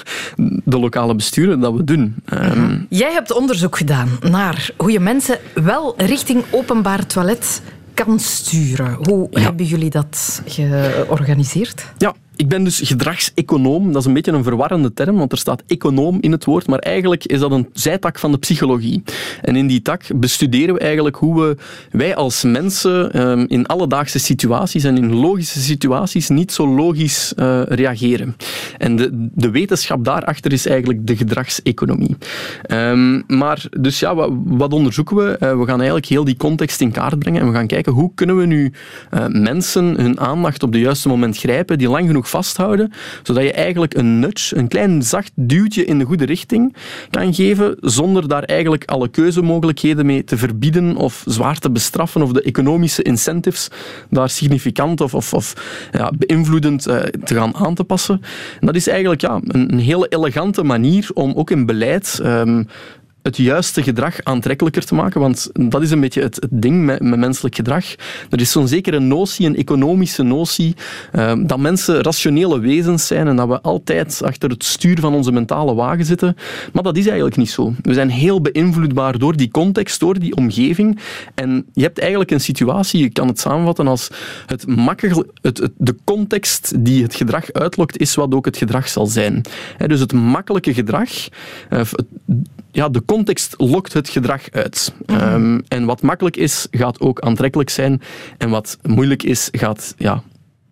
de 0.63 0.79
lokale 0.79 1.15
besturen 1.15 1.59
dat 1.59 1.73
we 1.73 1.83
doen? 1.83 2.15
Um, 2.33 2.85
Jij 2.89 3.11
hebt 3.11 3.33
onderzoek 3.33 3.77
gedaan 3.77 4.09
naar 4.29 4.69
hoe 4.77 4.91
je 4.91 4.99
mensen 4.99 5.37
wel 5.53 5.93
richting 5.97 6.43
openbaar 6.51 7.05
toilet 7.05 7.61
kan 7.93 8.19
sturen. 8.19 8.97
Hoe 9.01 9.27
hebben 9.31 9.65
jullie 9.65 9.89
dat 9.89 10.41
georganiseerd? 10.45 11.85
Ja, 11.97 12.15
ik 12.39 12.47
ben 12.47 12.63
dus 12.63 12.81
gedragseconoom. 12.83 13.91
Dat 13.91 14.01
is 14.01 14.07
een 14.07 14.13
beetje 14.13 14.31
een 14.31 14.43
verwarrende 14.43 14.93
term, 14.93 15.17
want 15.17 15.31
er 15.31 15.37
staat 15.37 15.63
econoom 15.67 16.17
in 16.21 16.31
het 16.31 16.45
woord. 16.45 16.67
Maar 16.67 16.79
eigenlijk 16.79 17.25
is 17.25 17.39
dat 17.39 17.51
een 17.51 17.67
zijtak 17.73 18.19
van 18.19 18.31
de 18.31 18.37
psychologie. 18.37 19.03
En 19.41 19.55
in 19.55 19.67
die 19.67 19.81
tak 19.81 20.03
bestuderen 20.15 20.73
we 20.73 20.79
eigenlijk 20.79 21.15
hoe 21.15 21.41
we, 21.41 21.57
wij 21.91 22.15
als 22.15 22.43
mensen 22.43 23.21
um, 23.21 23.45
in 23.47 23.65
alledaagse 23.65 24.19
situaties 24.19 24.83
en 24.83 24.97
in 24.97 25.13
logische 25.13 25.59
situaties 25.59 26.29
niet 26.29 26.51
zo 26.51 26.67
logisch 26.67 27.33
uh, 27.37 27.61
reageren. 27.65 28.35
En 28.77 28.95
de, 28.95 29.09
de 29.33 29.49
wetenschap 29.51 30.05
daarachter 30.05 30.51
is 30.51 30.65
eigenlijk 30.65 31.07
de 31.07 31.15
gedragseconomie. 31.15 32.17
Um, 32.71 33.23
maar 33.27 33.65
dus 33.79 33.99
ja, 33.99 34.15
wat, 34.15 34.31
wat 34.45 34.73
onderzoeken 34.73 35.15
we? 35.15 35.37
Uh, 35.39 35.57
we 35.57 35.65
gaan 35.65 35.77
eigenlijk 35.77 36.05
heel 36.05 36.23
die 36.23 36.37
context 36.37 36.81
in 36.81 36.91
kaart 36.91 37.19
brengen 37.19 37.41
en 37.41 37.47
we 37.47 37.53
gaan 37.53 37.67
kijken 37.67 37.93
hoe 37.93 38.11
kunnen 38.15 38.37
we 38.37 38.45
nu 38.45 38.73
uh, 39.13 39.25
mensen 39.27 40.01
hun 40.01 40.19
aandacht 40.19 40.63
op 40.63 40.71
het 40.71 40.81
juiste 40.81 41.07
moment 41.07 41.37
grijpen, 41.37 41.77
die 41.77 41.89
lang 41.89 42.07
genoeg 42.07 42.27
vasthouden, 42.29 42.91
zodat 43.23 43.43
je 43.43 43.51
eigenlijk 43.51 43.93
een 43.93 44.19
nudge, 44.19 44.57
een 44.57 44.67
klein 44.67 45.03
zacht 45.03 45.31
duwtje 45.35 45.85
in 45.85 45.99
de 45.99 46.05
goede 46.05 46.25
richting 46.25 46.75
kan 47.09 47.33
geven, 47.33 47.77
zonder 47.81 48.27
daar 48.27 48.43
eigenlijk 48.43 48.85
alle 48.85 49.07
keuzemogelijkheden 49.07 50.05
mee 50.05 50.23
te 50.23 50.37
verbieden 50.37 50.95
of 50.95 51.23
zwaar 51.25 51.59
te 51.59 51.71
bestraffen 51.71 52.21
of 52.21 52.31
de 52.31 52.41
economische 52.41 53.01
incentives 53.01 53.67
daar 54.09 54.29
significant 54.29 55.01
of, 55.01 55.13
of, 55.13 55.33
of 55.33 55.53
ja, 55.91 56.11
beïnvloedend 56.17 56.87
uh, 56.87 56.95
te 56.99 57.35
gaan 57.35 57.55
aan 57.55 57.75
te 57.75 57.83
passen. 57.83 58.21
En 58.59 58.65
dat 58.65 58.75
is 58.75 58.87
eigenlijk 58.87 59.21
ja, 59.21 59.39
een, 59.43 59.73
een 59.73 59.79
hele 59.79 60.07
elegante 60.07 60.63
manier 60.63 61.09
om 61.13 61.33
ook 61.35 61.51
in 61.51 61.65
beleid 61.65 62.19
um, 62.23 62.67
het 63.29 63.37
juiste 63.37 63.83
gedrag 63.83 64.23
aantrekkelijker 64.23 64.85
te 64.85 64.95
maken. 64.95 65.21
Want 65.21 65.49
dat 65.53 65.81
is 65.81 65.91
een 65.91 65.99
beetje 65.99 66.21
het, 66.21 66.35
het 66.35 66.61
ding 66.61 66.85
met, 66.85 67.01
menselijk 67.01 67.55
gedrag. 67.55 67.85
Er 68.29 68.39
is 68.39 68.51
zo'n 68.51 68.67
zekere 68.67 68.99
notie, 68.99 69.45
een 69.45 69.55
economische 69.55 70.23
notie, 70.23 70.75
uh, 71.13 71.33
dat 71.45 71.59
mensen 71.59 72.01
rationele 72.01 72.59
wezens 72.59 73.07
zijn 73.07 73.27
en 73.27 73.35
dat 73.35 73.47
we 73.47 73.61
altijd 73.61 74.21
achter 74.23 74.49
het 74.49 74.63
stuur 74.63 74.99
van 74.99 75.13
onze 75.13 75.31
mentale 75.31 75.73
wagen 75.73 76.05
zitten. 76.05 76.35
Maar 76.73 76.83
dat 76.83 76.97
is 76.97 77.05
eigenlijk 77.05 77.37
niet 77.37 77.49
zo. 77.49 77.73
We 77.81 77.93
zijn 77.93 78.09
heel 78.09 78.41
beïnvloedbaar 78.41 79.17
door 79.17 79.35
die 79.35 79.51
context, 79.51 79.99
door 79.99 80.19
die 80.19 80.35
omgeving. 80.35 80.99
En 81.35 81.65
je 81.73 81.81
hebt 81.81 81.99
eigenlijk 81.99 82.31
een 82.31 82.41
situatie, 82.41 83.01
je 83.01 83.09
kan 83.09 83.27
het 83.27 83.39
samenvatten 83.39 83.87
als 83.87 84.09
het 84.45 84.67
makkelijk, 84.67 85.27
het, 85.41 85.69
de 85.77 85.95
context 86.03 86.73
die 86.85 87.03
het 87.03 87.15
gedrag 87.15 87.51
uitlokt, 87.51 87.97
is 87.97 88.15
wat 88.15 88.33
ook 88.33 88.45
het 88.45 88.57
gedrag 88.57 88.87
zal 88.87 89.05
zijn. 89.05 89.41
Dus 89.87 89.99
het 89.99 90.13
makkelijke 90.13 90.73
gedrag, 90.73 91.09
uh, 91.69 91.81
ja, 92.71 92.89
de 92.89 93.05
context 93.05 93.53
lokt 93.57 93.93
het 93.93 94.09
gedrag 94.09 94.49
uit. 94.51 94.93
Mhm. 95.05 95.33
um, 95.33 95.63
en 95.67 95.85
wat 95.85 96.01
makkelijk 96.01 96.37
is, 96.37 96.67
gaat 96.71 96.99
ook 96.99 97.19
aantrekkelijk 97.19 97.69
zijn. 97.69 98.01
En 98.37 98.49
wat 98.49 98.77
moeilijk 98.81 99.23
is, 99.23 99.47
gaat 99.51 99.93
ja, 99.97 100.23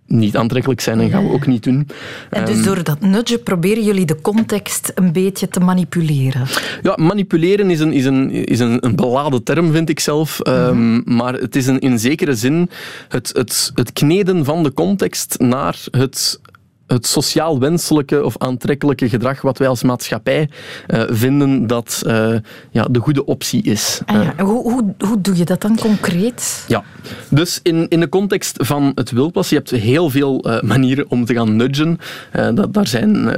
niet 0.07 0.37
aantrekkelijk 0.37 0.81
zijn 0.81 0.99
en 0.99 1.09
gaan 1.09 1.27
we 1.27 1.33
ook 1.33 1.47
niet 1.47 1.63
doen. 1.63 1.87
En 2.29 2.45
dus 2.45 2.55
ehm, 2.55 2.65
door 2.65 2.83
dat 2.83 3.01
nudgen 3.01 3.43
proberen 3.43 3.83
jullie 3.83 4.05
de 4.05 4.21
context 4.21 4.91
een 4.95 5.11
beetje 5.11 5.47
te 5.47 5.59
manipuleren? 5.59 6.47
Ja, 6.81 6.95
manipuleren 6.95 7.69
is 7.69 7.79
een, 7.79 7.93
is 7.93 8.05
een, 8.05 8.31
is 8.31 8.59
een, 8.59 8.85
een 8.85 8.95
beladen 8.95 9.43
term, 9.43 9.71
vind 9.71 9.89
ik 9.89 9.99
zelf. 9.99 10.39
Um, 10.47 10.77
mm 10.77 11.05
maar 11.05 11.33
het 11.33 11.55
is 11.55 11.67
een, 11.67 11.79
in 11.79 11.99
zekere 11.99 12.35
zin 12.35 12.69
het, 13.07 13.29
het, 13.33 13.71
het 13.73 13.93
kneden 13.93 14.45
van 14.45 14.63
de 14.63 14.73
context 14.73 15.35
naar 15.39 15.83
het 15.91 16.39
het 16.87 17.07
sociaal 17.07 17.59
wenselijke 17.59 18.23
of 18.23 18.37
aantrekkelijke 18.37 19.09
gedrag 19.09 19.41
wat 19.41 19.57
wij 19.57 19.67
als 19.67 19.83
maatschappij 19.83 20.49
uh, 20.87 21.03
vinden 21.09 21.67
dat 21.67 22.03
uh, 22.07 22.35
ja, 22.71 22.83
de 22.91 22.99
goede 22.99 23.25
optie 23.25 23.63
is. 23.63 24.01
Ah 24.05 24.23
ja. 24.23 24.43
hoe, 24.43 24.71
hoe, 24.71 24.93
hoe 24.99 25.21
doe 25.21 25.37
je 25.37 25.45
dat 25.45 25.61
dan 25.61 25.77
concreet? 25.79 26.65
Ja, 26.67 26.83
dus 27.29 27.59
in, 27.63 27.87
in 27.87 27.99
de 27.99 28.09
context 28.09 28.57
van 28.57 28.91
het 28.95 29.11
wildplassen, 29.11 29.57
je 29.57 29.63
hebt 29.63 29.83
heel 29.83 30.09
veel 30.09 30.47
uh, 30.47 30.61
manieren 30.61 31.05
om 31.09 31.25
te 31.25 31.33
gaan 31.33 31.55
nudgen. 31.55 31.99
dat, 32.53 32.73
daar 32.73 32.87
zijn 32.87 33.35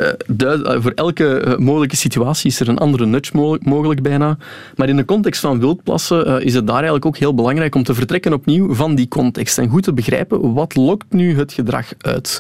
voor 0.82 0.92
elke 0.96 1.56
mogelijke 1.60 1.96
situatie 1.96 2.50
is 2.50 2.60
er 2.60 2.70
een 2.70 2.78
andere 2.78 3.06
nudge 3.06 3.32
mo 3.36 3.58
mogelijk 3.62 4.02
bijna. 4.02 4.38
Maar 4.76 4.90
in 4.90 4.96
de 4.96 5.06
context 5.06 5.42
van 5.42 5.60
wildplassen 5.60 6.44
is 6.44 6.54
het 6.54 6.68
daar 6.68 6.76
eigenlijk 6.76 7.06
ook 7.06 7.18
heel 7.18 7.34
belangrijk 7.34 7.76
om 7.76 7.84
te 7.84 7.94
vertrekken 7.94 8.34
opnieuw 8.34 8.74
van 8.74 8.96
die 8.96 9.08
context 9.08 9.58
en 9.58 9.70
goed 9.70 9.84
te 9.84 9.94
begrijpen 9.94 10.54
wat 10.54 10.76
lokt 10.76 11.14
nu 11.14 11.38
het 11.38 11.54
gedrag 11.54 11.86
uit. 11.98 12.40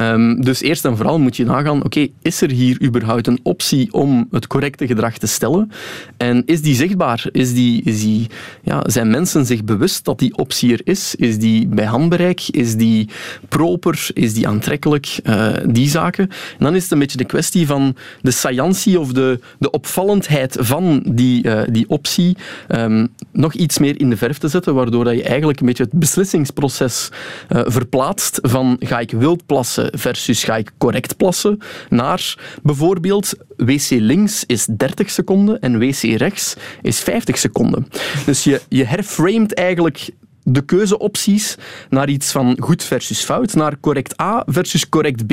Um, 0.00 0.43
dus 0.44 0.62
eerst 0.62 0.84
en 0.84 0.96
vooral 0.96 1.18
moet 1.18 1.36
je 1.36 1.44
nagaan, 1.44 1.84
oké, 1.84 2.06
is 2.22 2.40
er 2.40 2.50
hier 2.50 2.82
überhaupt 2.82 3.26
een 3.26 3.40
optie 3.42 3.92
om 3.92 4.28
het 4.30 4.46
correcte 4.46 4.86
gedrag 4.86 5.18
te 5.18 5.26
stellen? 5.26 5.70
En 6.16 6.42
is 6.46 6.62
die 6.62 6.74
zichtbaar? 6.74 7.26
Is 7.32 7.54
die, 7.54 8.28
ja, 8.62 8.82
zijn 8.86 9.10
mensen 9.10 9.46
zich 9.46 9.64
bewust 9.64 10.04
dat 10.04 10.18
die 10.18 10.36
optie 10.36 10.72
er 10.72 10.80
is? 10.84 11.14
Is 11.14 11.38
die 11.38 11.66
bij 11.66 11.84
handbereik? 11.84 12.48
Is 12.48 12.76
die 12.76 13.08
proper? 13.48 14.08
Is 14.12 14.34
die 14.34 14.48
aantrekkelijk? 14.48 15.20
Uh, 15.24 15.52
die 15.66 15.88
zaken. 15.88 16.28
En 16.58 16.64
dan 16.64 16.74
is 16.74 16.82
het 16.82 16.92
een 16.92 16.98
beetje 16.98 17.16
de 17.16 17.24
kwestie 17.24 17.66
van 17.66 17.96
de 18.20 18.30
scientie 18.30 19.00
of 19.00 19.12
de, 19.12 19.40
de 19.58 19.70
opvallendheid 19.70 20.56
van 20.60 21.02
die, 21.06 21.46
uh, 21.46 21.62
die 21.70 21.88
optie 21.88 22.36
um, 22.68 23.08
nog 23.32 23.54
iets 23.54 23.78
meer 23.78 24.00
in 24.00 24.10
de 24.10 24.16
verf 24.16 24.38
te 24.38 24.48
zetten, 24.48 24.74
waardoor 24.74 25.04
dat 25.04 25.14
je 25.14 25.22
eigenlijk 25.22 25.60
een 25.60 25.66
beetje 25.66 25.82
het 25.82 25.92
beslissingsproces 25.92 27.08
uh, 27.48 27.62
verplaatst 27.64 28.38
van 28.42 28.76
ga 28.78 28.98
ik 28.98 29.10
wild 29.10 29.46
plassen 29.46 29.98
versus 29.98 30.33
dus 30.34 30.44
ga 30.44 30.56
ik 30.56 30.70
correct 30.78 31.16
plassen 31.16 31.58
naar 31.88 32.38
bijvoorbeeld 32.62 33.34
wc 33.56 33.90
links 33.90 34.44
is 34.46 34.66
30 34.76 35.10
seconden 35.10 35.60
en 35.60 35.78
wc 35.78 36.02
rechts 36.02 36.54
is 36.82 37.00
50 37.00 37.38
seconden. 37.38 37.86
Dus 38.26 38.44
je, 38.44 38.60
je 38.68 38.84
herframet 38.84 39.54
eigenlijk 39.54 40.10
de 40.44 40.64
keuzeopties 40.64 41.56
naar 41.90 42.08
iets 42.08 42.32
van 42.32 42.56
goed 42.60 42.82
versus 42.82 43.24
fout, 43.24 43.54
naar 43.54 43.80
correct 43.80 44.20
A 44.20 44.42
versus 44.46 44.88
correct 44.88 45.26
B. 45.26 45.32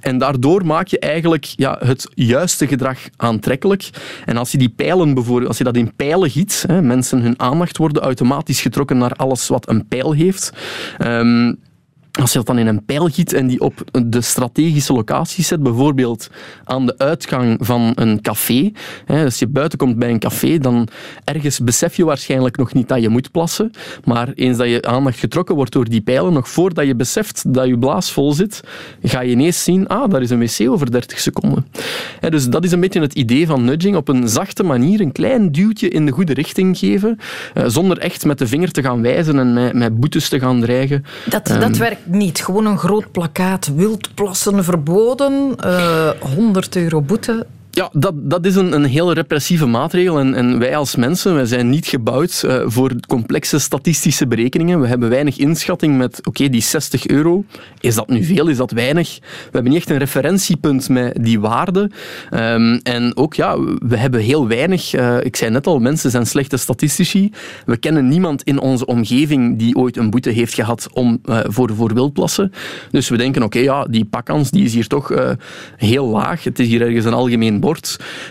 En 0.00 0.18
daardoor 0.18 0.66
maak 0.66 0.86
je 0.86 0.98
eigenlijk 0.98 1.44
ja, 1.44 1.76
het 1.84 2.08
juiste 2.14 2.66
gedrag 2.66 2.98
aantrekkelijk. 3.16 3.90
En 4.24 4.36
als 4.36 4.52
je 4.52 4.58
die 4.58 4.68
pijlen 4.68 5.14
bijvoorbeeld, 5.14 5.48
als 5.48 5.58
je 5.58 5.64
dat 5.64 5.76
in 5.76 5.94
pijlen 5.96 6.30
giet, 6.30 6.64
hè, 6.66 6.82
mensen 6.82 7.20
hun 7.20 7.40
aandacht 7.40 7.76
worden 7.76 8.02
automatisch 8.02 8.60
getrokken 8.60 8.98
naar 8.98 9.12
alles 9.12 9.48
wat 9.48 9.68
een 9.68 9.86
pijl 9.86 10.12
heeft. 10.12 10.52
Um, 10.98 11.58
als 12.12 12.32
je 12.32 12.38
dat 12.38 12.46
dan 12.46 12.58
in 12.58 12.66
een 12.66 12.84
pijl 12.84 13.08
giet 13.08 13.32
en 13.32 13.46
die 13.46 13.60
op 13.60 13.84
de 14.06 14.20
strategische 14.20 14.92
locatie 14.92 15.44
zet, 15.44 15.62
bijvoorbeeld 15.62 16.30
aan 16.64 16.86
de 16.86 16.98
uitgang 16.98 17.56
van 17.60 17.92
een 17.94 18.20
café. 18.20 18.72
Als 19.06 19.38
je 19.38 19.46
buiten 19.46 19.78
komt 19.78 19.98
bij 19.98 20.10
een 20.10 20.18
café, 20.18 20.58
dan 20.58 20.88
ergens 21.24 21.58
besef 21.58 21.96
je 21.96 22.04
waarschijnlijk 22.04 22.56
nog 22.56 22.72
niet 22.72 22.88
dat 22.88 23.02
je 23.02 23.08
moet 23.08 23.30
plassen. 23.30 23.70
Maar 24.04 24.32
eens 24.34 24.56
dat 24.56 24.68
je 24.68 24.82
aandacht 24.82 25.18
getrokken 25.18 25.54
wordt 25.54 25.72
door 25.72 25.88
die 25.88 26.00
pijlen, 26.00 26.32
nog 26.32 26.48
voordat 26.48 26.86
je 26.86 26.94
beseft 26.94 27.54
dat 27.54 27.66
je 27.66 27.78
blaas 27.78 28.12
vol 28.12 28.32
zit, 28.32 28.60
ga 29.02 29.20
je 29.20 29.30
ineens 29.30 29.64
zien, 29.64 29.86
ah, 29.86 30.10
daar 30.10 30.22
is 30.22 30.30
een 30.30 30.38
wc 30.38 30.70
over 30.70 30.90
30 30.90 31.18
seconden. 31.18 31.66
Dus 32.28 32.48
dat 32.48 32.64
is 32.64 32.72
een 32.72 32.80
beetje 32.80 33.00
het 33.00 33.14
idee 33.14 33.46
van 33.46 33.64
nudging. 33.64 33.96
Op 33.96 34.08
een 34.08 34.28
zachte 34.28 34.62
manier 34.62 35.00
een 35.00 35.12
klein 35.12 35.52
duwtje 35.52 35.88
in 35.88 36.06
de 36.06 36.12
goede 36.12 36.32
richting 36.32 36.78
geven, 36.78 37.18
eh, 37.54 37.64
zonder 37.66 37.98
echt 37.98 38.24
met 38.24 38.38
de 38.38 38.46
vinger 38.46 38.70
te 38.70 38.82
gaan 38.82 39.02
wijzen 39.02 39.38
en 39.38 39.78
met 39.78 40.00
boetes 40.00 40.28
te 40.28 40.38
gaan 40.38 40.60
dreigen. 40.60 41.04
Dat, 41.30 41.46
dat 41.46 41.60
ehm, 41.60 41.96
niet. 42.04 42.44
Gewoon 42.44 42.66
een 42.66 42.78
groot 42.78 43.12
plakkaat, 43.12 43.66
wildplassen 43.74 44.64
verboden, 44.64 45.56
uh, 45.64 46.08
eh, 46.08 46.14
100 46.20 46.76
euro 46.76 47.00
boete. 47.00 47.46
Ja, 47.78 47.90
dat, 47.92 48.14
dat 48.16 48.46
is 48.46 48.54
een, 48.54 48.72
een 48.72 48.84
heel 48.84 49.12
repressieve 49.12 49.66
maatregel. 49.66 50.18
En, 50.18 50.34
en 50.34 50.58
wij 50.58 50.76
als 50.76 50.96
mensen 50.96 51.34
wij 51.34 51.46
zijn 51.46 51.70
niet 51.70 51.86
gebouwd 51.86 52.42
uh, 52.46 52.62
voor 52.66 52.92
complexe 53.06 53.58
statistische 53.58 54.26
berekeningen. 54.26 54.80
We 54.80 54.86
hebben 54.86 55.08
weinig 55.08 55.38
inschatting 55.38 55.96
met, 55.96 56.26
oké, 56.26 56.48
die 56.48 56.60
60 56.60 57.06
euro, 57.06 57.44
is 57.80 57.94
dat 57.94 58.08
nu 58.08 58.24
veel, 58.24 58.48
is 58.48 58.56
dat 58.56 58.70
weinig? 58.70 59.18
We 59.20 59.50
hebben 59.52 59.72
niet 59.72 59.80
echt 59.80 59.90
een 59.90 59.98
referentiepunt 59.98 60.88
met 60.88 61.18
die 61.20 61.40
waarde. 61.40 61.90
Um, 62.34 62.80
en 62.82 63.16
ook, 63.16 63.34
ja, 63.34 63.58
we 63.78 63.96
hebben 63.96 64.20
heel 64.20 64.48
weinig, 64.48 64.94
uh, 64.94 65.16
ik 65.24 65.36
zei 65.36 65.50
net 65.50 65.66
al, 65.66 65.78
mensen 65.78 66.10
zijn 66.10 66.26
slechte 66.26 66.56
statistici. 66.56 67.32
We 67.66 67.76
kennen 67.76 68.08
niemand 68.08 68.42
in 68.42 68.60
onze 68.60 68.86
omgeving 68.86 69.58
die 69.58 69.76
ooit 69.76 69.96
een 69.96 70.10
boete 70.10 70.30
heeft 70.30 70.54
gehad 70.54 70.88
om, 70.92 71.18
uh, 71.24 71.40
voor, 71.44 71.74
voor 71.74 71.94
wildplassen. 71.94 72.52
Dus 72.90 73.08
we 73.08 73.16
denken, 73.16 73.42
oké, 73.42 73.58
ja, 73.58 73.84
die 73.84 74.04
pakkans 74.04 74.50
die 74.50 74.64
is 74.64 74.74
hier 74.74 74.86
toch 74.86 75.36
heel 75.76 76.06
laag. 76.06 76.44
Het 76.44 76.58
is 76.58 76.66
hier 76.66 76.82
ergens 76.82 77.04
een 77.04 77.12
algemeen 77.12 77.60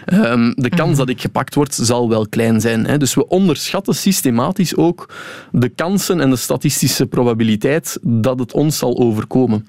Ehm, 0.06 0.51
de 0.56 0.70
kans 0.70 0.89
mhm. 0.89 0.98
dat 0.98 1.10
ik 1.10 1.22
gepakt 1.22 1.56
word 1.56 1.74
zal 1.74 2.10
wel 2.10 2.27
klein 2.27 2.62
zijn. 2.62 2.86
Hè. 2.86 2.98
Dus 2.98 3.13
we 3.13 3.27
onderschatten 3.27 3.96
systematisch 3.96 4.75
ook 4.75 5.13
de 5.51 5.70
kansen 5.70 6.22
en 6.22 6.29
de 6.29 6.36
statistische 6.36 7.06
probabiliteit 7.06 8.00
dat 8.01 8.39
het 8.39 8.53
ons 8.53 8.77
zal 8.77 8.98
overkomen. 8.98 9.67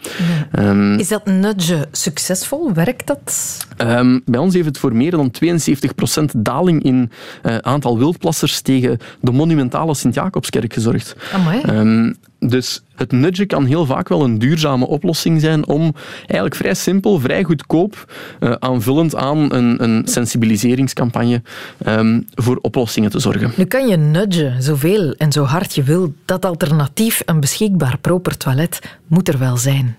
Ehm, 0.53 0.99
is 0.99 1.09
dat 1.09 1.27
nudge 1.27 1.89
succesvol? 1.93 2.73
Werkt 2.73 3.07
dat? 3.07 3.57
Um, 3.83 4.23
bij 4.25 4.41
ons 4.41 4.55
heeft 4.55 4.67
het 4.67 4.79
voor 4.79 4.97
meer 4.97 5.11
dan 5.11 5.31
72% 5.31 6.25
daling 6.37 6.83
in 6.83 7.11
uh, 7.43 7.57
aantal 7.57 7.99
wildplassers 7.99 8.61
tegen 8.61 8.99
de 9.21 9.33
monumentale 9.33 9.95
Sint-Jacobskerk 9.95 10.73
gezorgd. 10.73 11.17
Amai. 11.33 12.17
Dus 12.39 12.83
het 12.95 13.13
nudgen 13.13 13.47
kan 13.47 13.65
heel 13.65 13.87
vaak 13.87 14.09
wel 14.09 14.25
een 14.25 14.39
duurzame 14.39 14.87
oplossing 14.87 15.41
zijn 15.41 15.67
om 15.67 15.95
eigenlijk 16.19 16.55
vrij 16.55 16.75
simpel, 16.75 17.21
vrij 17.21 17.45
goedkoop, 17.45 18.13
uh, 18.41 18.53
aanvullend 18.59 19.17
aan 19.17 19.53
een, 19.53 19.83
een 19.83 20.03
sensibiliseringscampagne, 20.05 21.43
um, 21.87 22.27
voor 22.35 22.59
oplossingen 22.63 23.11
te 23.11 23.19
zorgen. 23.19 23.53
Nu 23.57 23.65
kan 23.65 23.89
je 23.89 23.97
nudgen 23.97 24.63
zoveel 24.63 25.13
en 25.13 25.33
zo 25.33 25.45
hard 25.45 25.75
je 25.75 25.83
wil. 25.83 26.15
Dat 26.25 26.45
alternatief, 26.45 27.23
een 27.25 27.41
beschikbaar 27.41 27.99
proper 27.99 28.37
toilet, 28.37 28.81
moet 29.07 29.29
er 29.29 29.39
wel 29.39 29.57
zijn. 29.57 29.97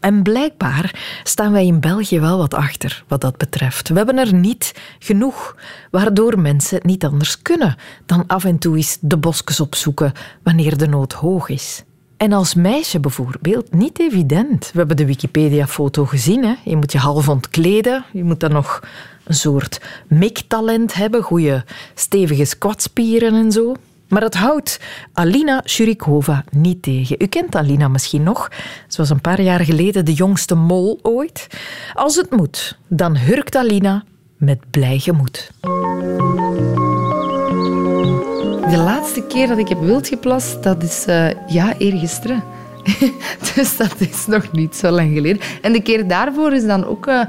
En 0.00 0.22
blijkbaar 0.22 1.20
staan 1.22 1.52
wij 1.52 1.66
in 1.66 1.80
België 1.80 2.20
wel 2.20 2.38
wat 2.38 2.54
achter 2.54 3.04
wat 3.08 3.20
dat 3.20 3.36
betreft. 3.36 3.88
We 3.88 3.96
hebben 3.96 4.18
er 4.18 4.34
niet 4.34 4.74
genoeg, 4.98 5.56
waardoor 5.90 6.40
mensen 6.40 6.76
het 6.76 6.86
niet 6.86 7.04
anders 7.04 7.42
kunnen 7.42 7.76
dan 8.06 8.26
af 8.26 8.44
en 8.44 8.58
toe 8.58 8.76
eens 8.76 8.98
de 9.00 9.16
bosjes 9.16 9.60
opzoeken 9.60 10.12
wanneer 10.42 10.76
de 10.76 10.88
nood 10.88 11.12
hoog 11.12 11.48
is. 11.48 11.84
En 12.16 12.32
als 12.32 12.54
meisje 12.54 13.00
bijvoorbeeld, 13.00 13.72
niet 13.74 14.00
evident. 14.00 14.70
We 14.72 14.78
hebben 14.78 14.96
de 14.96 15.06
Wikipedia-foto 15.06 16.04
gezien. 16.04 16.44
Hè? 16.44 16.54
Je 16.64 16.76
moet 16.76 16.92
je 16.92 16.98
half 16.98 17.28
ontkleden. 17.28 18.04
Je 18.12 18.24
moet 18.24 18.40
dan 18.40 18.52
nog 18.52 18.80
een 19.24 19.34
soort 19.34 19.80
miktalent 20.08 20.94
hebben. 20.94 21.22
Goede 21.22 21.64
stevige 21.94 22.44
squatspieren 22.44 23.34
en 23.34 23.52
zo. 23.52 23.74
Maar 24.10 24.20
dat 24.20 24.34
houdt 24.34 24.80
Alina 25.12 25.62
Shurikova 25.64 26.44
niet 26.50 26.82
tegen. 26.82 27.16
U 27.18 27.26
kent 27.26 27.56
Alina 27.56 27.88
misschien 27.88 28.22
nog. 28.22 28.48
Ze 28.88 28.96
was 28.96 29.10
een 29.10 29.20
paar 29.20 29.40
jaar 29.40 29.60
geleden 29.60 30.04
de 30.04 30.12
jongste 30.12 30.54
mol 30.54 30.98
ooit. 31.02 31.46
Als 31.94 32.16
het 32.16 32.30
moet, 32.30 32.78
dan 32.88 33.16
hurkt 33.16 33.56
Alina 33.56 34.04
met 34.36 34.58
blij 34.70 34.98
gemoed. 34.98 35.50
De 38.70 38.76
laatste 38.76 39.22
keer 39.28 39.48
dat 39.48 39.58
ik 39.58 39.68
heb 39.68 39.80
wild 39.80 40.08
geplast, 40.08 40.62
dat 40.62 40.82
is 40.82 41.04
uh, 41.08 41.30
ja, 41.46 41.76
eergisteren. 41.78 42.42
dus 43.54 43.76
dat 43.76 43.94
is 43.98 44.26
nog 44.26 44.52
niet 44.52 44.76
zo 44.76 44.90
lang 44.90 45.14
geleden. 45.14 45.42
En 45.62 45.72
de 45.72 45.82
keer 45.82 46.08
daarvoor 46.08 46.52
is 46.52 46.66
dan 46.66 46.86
ook 46.86 47.06
uh, 47.06 47.22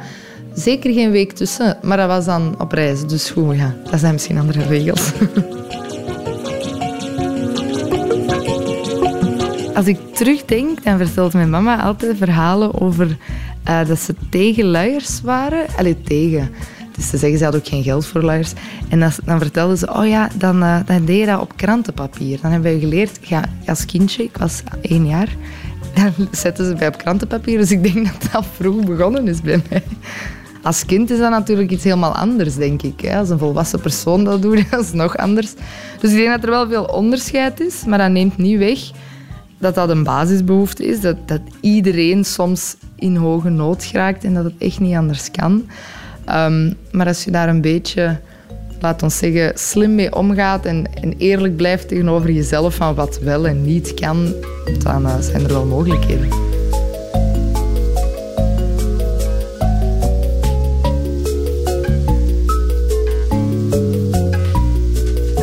zeker 0.53 0.93
geen 0.93 1.11
week 1.11 1.31
tussen. 1.31 1.77
Maar 1.81 1.97
dat 1.97 2.07
was 2.07 2.25
dan 2.25 2.55
op 2.59 2.71
reis, 2.71 3.07
dus 3.07 3.29
goed, 3.29 3.55
ja, 3.55 3.75
dat 3.91 3.99
zijn 3.99 4.13
misschien 4.13 4.37
andere 4.37 4.63
regels. 4.63 5.11
Als 9.81 9.89
ik 9.89 10.15
terugdenk, 10.15 10.83
dan 10.83 10.97
vertelt 10.97 11.33
mijn 11.33 11.49
mama 11.49 11.81
altijd 11.81 12.17
verhalen 12.17 12.81
over 12.81 13.17
uh, 13.69 13.87
dat 13.87 13.99
ze 13.99 14.15
tegen 14.29 14.65
luiers 14.65 15.21
waren. 15.21 15.65
Allee, 15.77 16.01
tegen. 16.01 16.49
Dus 16.95 17.09
ze 17.09 17.17
zeggen, 17.17 17.37
ze 17.37 17.45
had 17.45 17.55
ook 17.55 17.67
geen 17.67 17.83
geld 17.83 18.05
voor 18.05 18.21
luiers. 18.21 18.53
En 18.89 18.99
dan, 18.99 19.39
vertelden 19.39 19.77
ze, 19.77 19.93
oh 19.93 20.07
ja, 20.07 20.29
dan, 20.37 20.63
uh, 20.63 20.79
dan 20.85 21.05
deed 21.05 21.19
je 21.19 21.25
dat 21.25 21.41
op 21.41 21.53
krantenpapier. 21.55 22.39
Dan 22.41 22.51
hebben 22.51 22.73
we 22.73 22.79
geleerd, 22.79 23.19
ja, 23.21 23.43
als 23.65 23.85
kindje, 23.85 24.23
ik 24.23 24.37
was 24.37 24.63
één 24.81 25.07
jaar, 25.07 25.35
dan 25.95 26.27
zetten 26.31 26.65
ze 26.65 26.75
bij 26.75 26.87
op 26.87 26.97
krantenpapier. 26.97 27.57
Dus 27.57 27.71
ik 27.71 27.83
denk 27.83 28.05
dat 28.05 28.31
dat 28.31 28.45
vroeg 28.55 28.85
begonnen 28.85 29.27
is 29.27 29.41
bij 29.41 29.61
mij. 29.69 29.83
Als 30.61 30.85
kind 30.85 31.09
is 31.09 31.19
dat 31.19 31.29
natuurlijk 31.29 31.71
iets 31.71 31.83
helemaal 31.83 32.15
anders, 32.15 32.55
denk 32.55 32.81
ik. 32.81 33.13
Als 33.13 33.29
een 33.29 33.39
volwassen 33.39 33.81
persoon 33.81 34.23
dat 34.23 34.41
doet, 34.41 34.63
dat 34.71 34.83
is 34.83 34.91
nog 34.91 35.17
anders. 35.17 35.53
Dus 35.99 36.11
ik 36.11 36.17
denk 36.17 36.29
dat 36.29 36.43
er 36.43 36.49
wel 36.49 36.69
veel 36.69 36.83
onderscheid 36.83 37.59
is, 37.59 37.83
maar 37.85 37.97
dat 37.97 38.11
neemt 38.11 38.37
niet 38.37 38.57
weg 38.57 38.79
dat 39.61 39.75
dat 39.75 39.89
een 39.89 40.03
basisbehoefte 40.03 40.85
is. 40.85 41.01
Dat, 41.01 41.15
dat 41.25 41.41
iedereen 41.59 42.25
soms 42.25 42.75
in 42.95 43.15
hoge 43.15 43.49
nood 43.49 43.83
geraakt 43.83 44.23
en 44.23 44.33
dat 44.33 44.43
het 44.43 44.53
echt 44.57 44.79
niet 44.79 44.95
anders 44.95 45.31
kan. 45.31 45.69
Ehm, 46.25 46.73
maar 46.91 47.07
als 47.07 47.23
je 47.23 47.31
daar 47.31 47.49
een 47.49 47.61
beetje, 47.61 48.19
laat 48.79 49.03
ons 49.03 49.17
zeggen, 49.17 49.51
slim 49.55 49.95
mee 49.95 50.15
omgaat 50.15 50.65
en, 50.65 50.93
en 50.93 51.13
eerlijk 51.17 51.55
blijft 51.55 51.87
tegenover 51.87 52.31
jezelf 52.31 52.75
van 52.75 52.95
wat 52.95 53.19
wel 53.19 53.47
en 53.47 53.63
niet 53.63 53.93
kan, 53.93 54.33
dan 54.83 55.05
uh, 55.05 55.19
zijn 55.19 55.43
er 55.43 55.47
wel 55.47 55.65
mogelijkheden. 55.65 56.29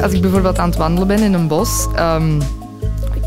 Als 0.03 0.13
ik 0.13 0.21
bijvoorbeeld 0.21 0.59
aan 0.59 0.69
het 0.69 0.79
wandelen 0.79 1.09
ben 1.09 1.23
in 1.23 1.33
een 1.33 1.49
bos, 1.49 1.87
um, 1.99 2.39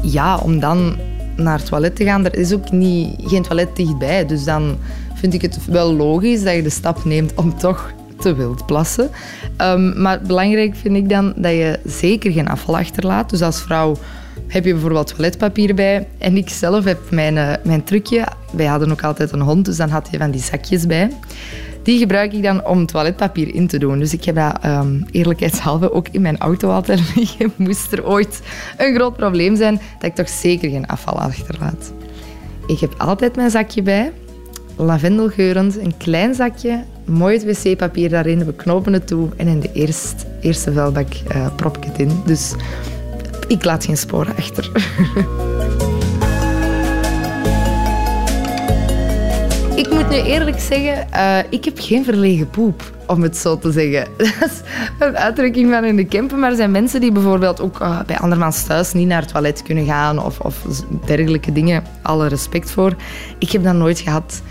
ja, 0.02 0.38
om 0.38 0.60
dan 0.60 0.96
naar 1.36 1.58
het 1.58 1.66
toilet 1.66 1.96
te 1.96 2.04
gaan, 2.04 2.26
er 2.26 2.36
is 2.36 2.54
ook 2.54 2.72
niet, 2.72 3.16
geen 3.26 3.44
toilet 3.44 3.76
dichtbij. 3.76 4.26
Dus 4.26 4.44
dan 4.44 4.78
vind 5.14 5.34
ik 5.34 5.42
het 5.42 5.66
wel 5.66 5.94
logisch 5.94 6.44
dat 6.44 6.56
je 6.56 6.62
de 6.64 6.70
stap 6.70 7.06
neemt 7.06 7.34
om 7.36 7.58
toch 7.58 7.92
te 8.20 8.36
wild 8.36 8.66
plassen. 8.66 9.10
Um, 9.58 10.02
maar 10.02 10.22
belangrijk 10.22 10.76
vind 10.76 10.96
ik 10.96 11.10
dan 11.10 11.34
dat 11.36 11.52
je 11.52 11.80
zeker 11.86 12.32
geen 12.32 12.48
afval 12.48 12.78
achterlaat. 12.78 13.30
Dus 13.30 13.42
als 13.42 13.62
vrouw 13.62 13.98
heb 14.48 14.66
je 14.66 14.72
bijvoorbeeld 14.72 15.08
toiletpapier 15.08 15.76
bij. 15.76 16.08
En 16.18 16.38
ik 16.38 16.50
zelf 16.50 16.84
heb 16.84 17.00
mijn, 17.10 17.36
uh, 17.36 17.54
mijn 17.64 17.84
trucje. 17.84 18.28
Wij 18.52 18.66
hadden 18.66 18.92
ook 18.92 19.04
altijd 19.04 19.32
een 19.32 19.42
hond, 19.42 19.66
dus 19.66 19.78
dan 19.78 19.90
had 19.90 20.08
je 20.12 20.18
van 20.18 20.32
die 20.32 20.42
zakjes 20.42 20.86
bij. 20.86 21.12
Die 21.84 21.98
gebruik 21.98 22.34
ik 22.34 22.44
dan 22.44 22.66
om 22.66 22.86
toiletpapier 22.86 23.56
in 23.56 23.68
te 23.68 23.80
doen. 23.80 24.00
Dus 24.00 24.14
ik 24.14 24.24
heb 24.24 24.36
dat 24.36 24.66
um, 24.66 25.06
eerlijkheidshalve 25.12 25.92
ook 25.92 26.08
in 26.12 26.22
mijn 26.22 26.38
auto 26.38 26.70
altijd. 26.70 27.02
Moest 27.56 27.92
er 27.92 28.06
ooit 28.06 28.42
een 28.78 28.96
groot 28.96 29.16
probleem 29.16 29.56
zijn, 29.56 29.82
dat 30.00 30.10
ik 30.10 30.16
toch 30.16 30.30
zeker 30.30 30.70
geen 30.70 30.88
afval 30.88 31.20
achterlaat. 31.20 31.94
Ik 32.68 32.80
heb 32.80 32.94
altijd 32.98 33.36
mijn 33.36 33.50
zakje 33.50 33.82
bij. 33.82 34.12
Lavendelgeurend, 34.76 35.78
een 35.78 35.98
klein 35.98 36.34
zakje, 36.34 36.84
mooi 37.06 37.38
het 37.38 37.64
wc-papier 37.64 38.10
daarin, 38.10 38.46
we 38.46 38.54
knopen 38.54 38.94
het 38.94 39.08
toe 39.08 39.30
en 39.38 39.48
in 39.48 39.60
de 39.60 39.70
eerste, 39.74 40.26
eerste 40.42 40.74
vuilbak 40.74 41.08
uh, 41.36 41.56
prop 41.56 41.78
ik 41.78 41.84
het 41.84 42.00
in. 42.00 42.22
Dus 42.26 42.54
ik 43.48 43.64
laat 43.64 43.86
geen 43.86 43.98
sporen 43.98 44.36
achter. 44.36 44.72
ik 49.82 49.90
moet 49.90 50.10
nu 50.10 50.16
eerlijk 50.16 50.60
zeggen, 50.60 51.12
eh, 51.12 51.38
ik 51.50 51.66
heb 51.66 51.80
geen 51.80 52.04
verlegen 52.04 52.50
poep, 52.50 52.94
om 53.08 53.22
het 53.22 53.38
zo 53.38 53.58
te 53.58 53.72
zeggen. 53.72 54.08
Dat 54.18 54.50
is 54.50 54.62
een 55.00 55.18
uitdrukking 55.18 55.72
van 55.72 55.84
in 55.84 55.96
de 55.96 56.06
camper, 56.06 56.38
maar 56.38 56.50
er 56.50 56.56
zijn 56.56 56.72
mensen 56.72 57.02
die 57.02 57.12
bijvoorbeeld 57.12 57.62
ook 57.62 57.80
uh, 57.82 58.02
bij 58.02 58.20
andermans 58.20 58.64
thuis 58.64 58.94
niet 58.94 59.08
naar 59.08 59.22
het 59.22 59.32
toilet 59.32 59.64
kunnen 59.64 59.86
gaan 59.86 60.24
of, 60.24 60.40
of 60.40 60.66
dergelijke 61.06 61.52
dingen. 61.52 61.84
Alle 62.02 62.28
respect 62.28 62.72
voor. 62.72 62.96
Ik 63.38 63.52
heb 63.52 63.64
dat 63.64 63.74
nooit 63.74 64.00
gehad. 64.00 64.42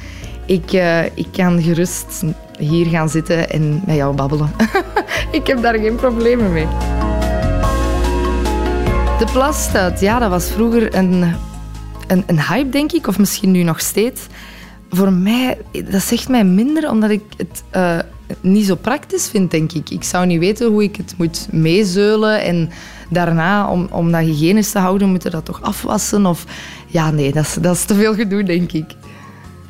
Ik, 0.46 0.72
uh, 0.72 1.04
ik 1.04 1.26
kan 1.32 1.62
gerust 1.62 2.22
hier 2.58 2.86
gaan 2.86 3.08
zitten 3.08 3.50
en 3.50 3.82
met 3.86 3.96
jou 3.96 4.14
babbelen. 4.14 4.50
ik 5.38 5.46
heb 5.46 5.62
daar 5.62 5.78
geen 5.78 5.96
problemen 5.96 6.52
mee. 6.52 6.66
De 9.18 9.26
plasstuit, 9.32 10.00
ja, 10.00 10.18
dat 10.18 10.30
was 10.30 10.50
vroeger 10.50 10.94
een, 10.94 11.34
een, 12.06 12.24
een 12.26 12.42
hype, 12.42 12.70
denk 12.70 12.92
ik, 12.92 13.06
of 13.06 13.18
misschien 13.18 13.50
nu 13.50 13.62
nog 13.62 13.80
steeds 13.80 14.26
voor 14.90 15.12
mij, 15.12 15.58
dat 15.90 16.02
zegt 16.02 16.28
mij 16.28 16.44
minder 16.44 16.90
omdat 16.90 17.10
ik 17.10 17.22
het 17.36 17.62
uh, 17.76 17.98
niet 18.40 18.66
zo 18.66 18.74
praktisch 18.74 19.28
vind, 19.28 19.50
denk 19.50 19.72
ik. 19.72 19.90
Ik 19.90 20.04
zou 20.04 20.26
niet 20.26 20.38
weten 20.38 20.68
hoe 20.68 20.82
ik 20.82 20.96
het 20.96 21.14
moet 21.18 21.48
meezeulen 21.50 22.42
en 22.42 22.70
daarna, 23.08 23.70
om, 23.70 23.88
om 23.90 24.12
dat 24.12 24.20
hygiënisch 24.20 24.70
te 24.70 24.78
houden, 24.78 25.08
moeten 25.08 25.30
dat 25.30 25.44
toch 25.44 25.62
afwassen. 25.62 26.26
Of... 26.26 26.44
Ja, 26.86 27.10
nee, 27.10 27.32
dat 27.32 27.44
is, 27.44 27.54
dat 27.60 27.76
is 27.76 27.84
te 27.84 27.94
veel 27.94 28.14
gedoe, 28.14 28.42
denk 28.42 28.72
ik. 28.72 28.94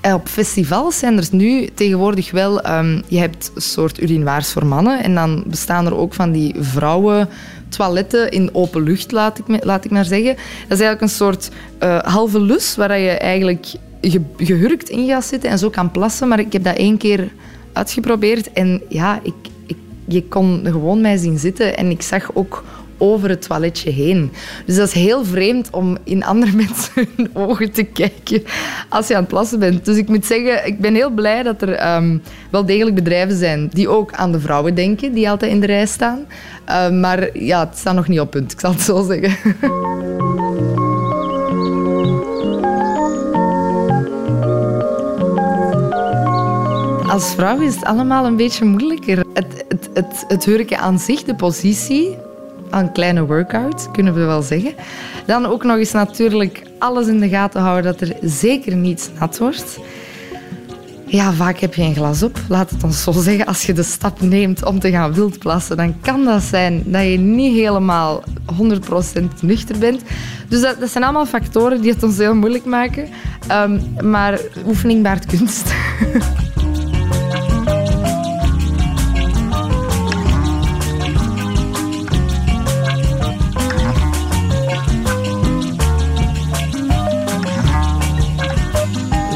En 0.00 0.14
op 0.14 0.28
festivals 0.28 0.98
zijn 0.98 1.16
er 1.16 1.28
nu 1.30 1.68
tegenwoordig 1.74 2.30
wel... 2.30 2.66
Um, 2.66 3.02
je 3.09 3.18
hebt 3.18 3.50
een 3.54 3.62
soort 3.62 4.00
urinoirs 4.00 4.52
voor 4.52 4.66
mannen 4.66 5.02
en 5.02 5.14
dan 5.14 5.44
bestaan 5.46 5.87
er 5.87 5.96
ook 5.96 6.14
van 6.14 6.33
die 6.33 6.54
vrouwen 6.61 7.28
toiletten 7.68 8.30
in 8.30 8.50
open 8.52 8.83
lucht, 8.83 9.12
laat 9.12 9.38
ik, 9.38 9.64
laat 9.64 9.85
ik 9.85 9.90
maar 9.90 10.04
zeggen. 10.04 10.35
Dat 10.35 10.78
is 10.78 10.85
eigenlijk 10.85 11.00
een 11.00 11.09
soort 11.09 11.50
uh, 11.83 11.98
halve 11.98 12.40
lus 12.40 12.76
waar 12.76 12.98
je 12.98 13.11
eigenlijk 13.11 13.66
gehurkt 14.36 14.88
in 14.88 15.06
gaat 15.06 15.24
zitten 15.24 15.50
en 15.50 15.58
zo 15.58 15.70
kan 15.70 15.90
plassen. 15.90 16.28
Maar 16.28 16.40
ik 16.40 16.52
heb 16.52 16.64
dat 16.64 16.76
één 16.76 16.96
keer 16.96 17.28
uitgeprobeerd 17.72 18.52
en 18.52 18.82
ja, 18.88 19.20
ik, 19.22 19.34
ik, 19.66 19.76
je 20.04 20.22
kon 20.22 20.60
gewoon 20.64 21.00
mij 21.00 21.16
zien 21.16 21.38
zitten 21.38 21.76
en 21.76 21.90
ik 21.90 22.02
zag 22.02 22.34
ook 22.34 22.64
over 23.00 23.28
het 23.28 23.42
toiletje 23.42 23.90
heen. 23.90 24.32
Dus 24.66 24.76
dat 24.76 24.86
is 24.86 24.94
heel 24.94 25.24
vreemd 25.24 25.68
om 25.70 25.96
in 26.04 26.24
andere 26.24 26.52
mensen 26.66 27.08
hun 27.16 27.30
ogen 27.32 27.72
te 27.72 27.82
kijken 27.82 28.42
als 28.88 29.08
je 29.08 29.14
aan 29.14 29.20
het 29.20 29.28
plassen 29.28 29.58
bent. 29.58 29.84
Dus 29.84 29.96
ik 29.96 30.08
moet 30.08 30.26
zeggen, 30.26 30.66
ik 30.66 30.80
ben 30.80 30.94
heel 30.94 31.10
blij 31.10 31.42
dat 31.42 31.62
er 31.62 31.94
um, 31.96 32.22
wel 32.50 32.66
degelijk 32.66 32.94
bedrijven 32.94 33.36
zijn 33.36 33.68
die 33.72 33.88
ook 33.88 34.12
aan 34.12 34.32
de 34.32 34.40
vrouwen 34.40 34.74
denken, 34.74 35.12
die 35.12 35.30
altijd 35.30 35.52
in 35.52 35.60
de 35.60 35.66
rij 35.66 35.86
staan. 35.86 36.26
Uh, 36.68 36.90
maar 36.90 37.38
ja, 37.38 37.66
het 37.68 37.78
staat 37.78 37.94
nog 37.94 38.08
niet 38.08 38.20
op 38.20 38.30
punt, 38.30 38.52
ik 38.52 38.60
zal 38.60 38.70
het 38.72 38.80
zo 38.80 39.06
zeggen. 39.06 39.36
Als 47.20 47.35
vrouw 47.35 47.61
is 47.61 47.74
het 47.74 47.85
allemaal 47.85 48.26
een 48.26 48.37
beetje 48.37 48.64
moeilijker. 48.64 49.24
Het, 49.33 49.64
het, 49.68 49.90
het, 49.94 50.24
het 50.28 50.44
hurken 50.44 50.78
aan 50.78 50.98
zich, 50.98 51.22
de 51.22 51.35
positie, 51.35 52.16
een 52.70 52.92
kleine 52.92 53.26
workout, 53.26 53.90
kunnen 53.90 54.14
we 54.14 54.20
wel 54.20 54.42
zeggen. 54.42 54.74
Dan 55.26 55.46
ook 55.46 55.64
nog 55.64 55.76
eens 55.76 55.92
natuurlijk 55.92 56.62
alles 56.78 57.06
in 57.06 57.20
de 57.20 57.28
gaten 57.28 57.61
houden 57.61 57.92
dat 57.92 58.09
er 58.09 58.16
zeker 58.22 58.76
niet 58.76 59.11
nat 59.18 59.38
wordt. 59.38 59.78
Ja, 61.06 61.33
vaak 61.33 61.59
heb 61.59 61.74
je 61.74 61.83
een 61.83 61.94
glas 61.94 62.22
op. 62.22 62.38
Laat 62.48 62.70
het 62.70 62.85
ons 62.85 63.02
zo 63.02 63.12
zeggen. 63.12 63.46
Als 63.46 63.66
je 63.66 63.72
de 63.72 63.83
stap 63.83 64.20
neemt 64.20 64.64
om 64.64 64.78
te 64.78 64.90
gaan 64.90 65.14
wildplassen, 65.14 65.76
dan 65.76 66.00
kan 66.00 66.24
dat 66.24 66.42
zijn 66.42 66.83
dat 66.87 67.02
je 67.02 67.18
niet 67.18 67.56
helemaal 67.56 68.22
100% 69.18 69.22
nuchter 69.40 69.78
bent. 69.78 70.02
Dus 70.48 70.61
dat, 70.61 70.80
dat, 70.80 70.90
zijn 70.90 71.04
allemaal 71.04 71.26
factoren 71.26 71.80
die 71.80 71.92
het 71.92 72.02
ons 72.02 72.16
heel 72.16 72.35
moeilijk 72.35 72.64
maken. 72.64 73.09
Um, 73.50 73.83
maar 74.11 74.40
oefening 74.66 75.02
baart 75.02 75.26
kunst. 75.26 75.72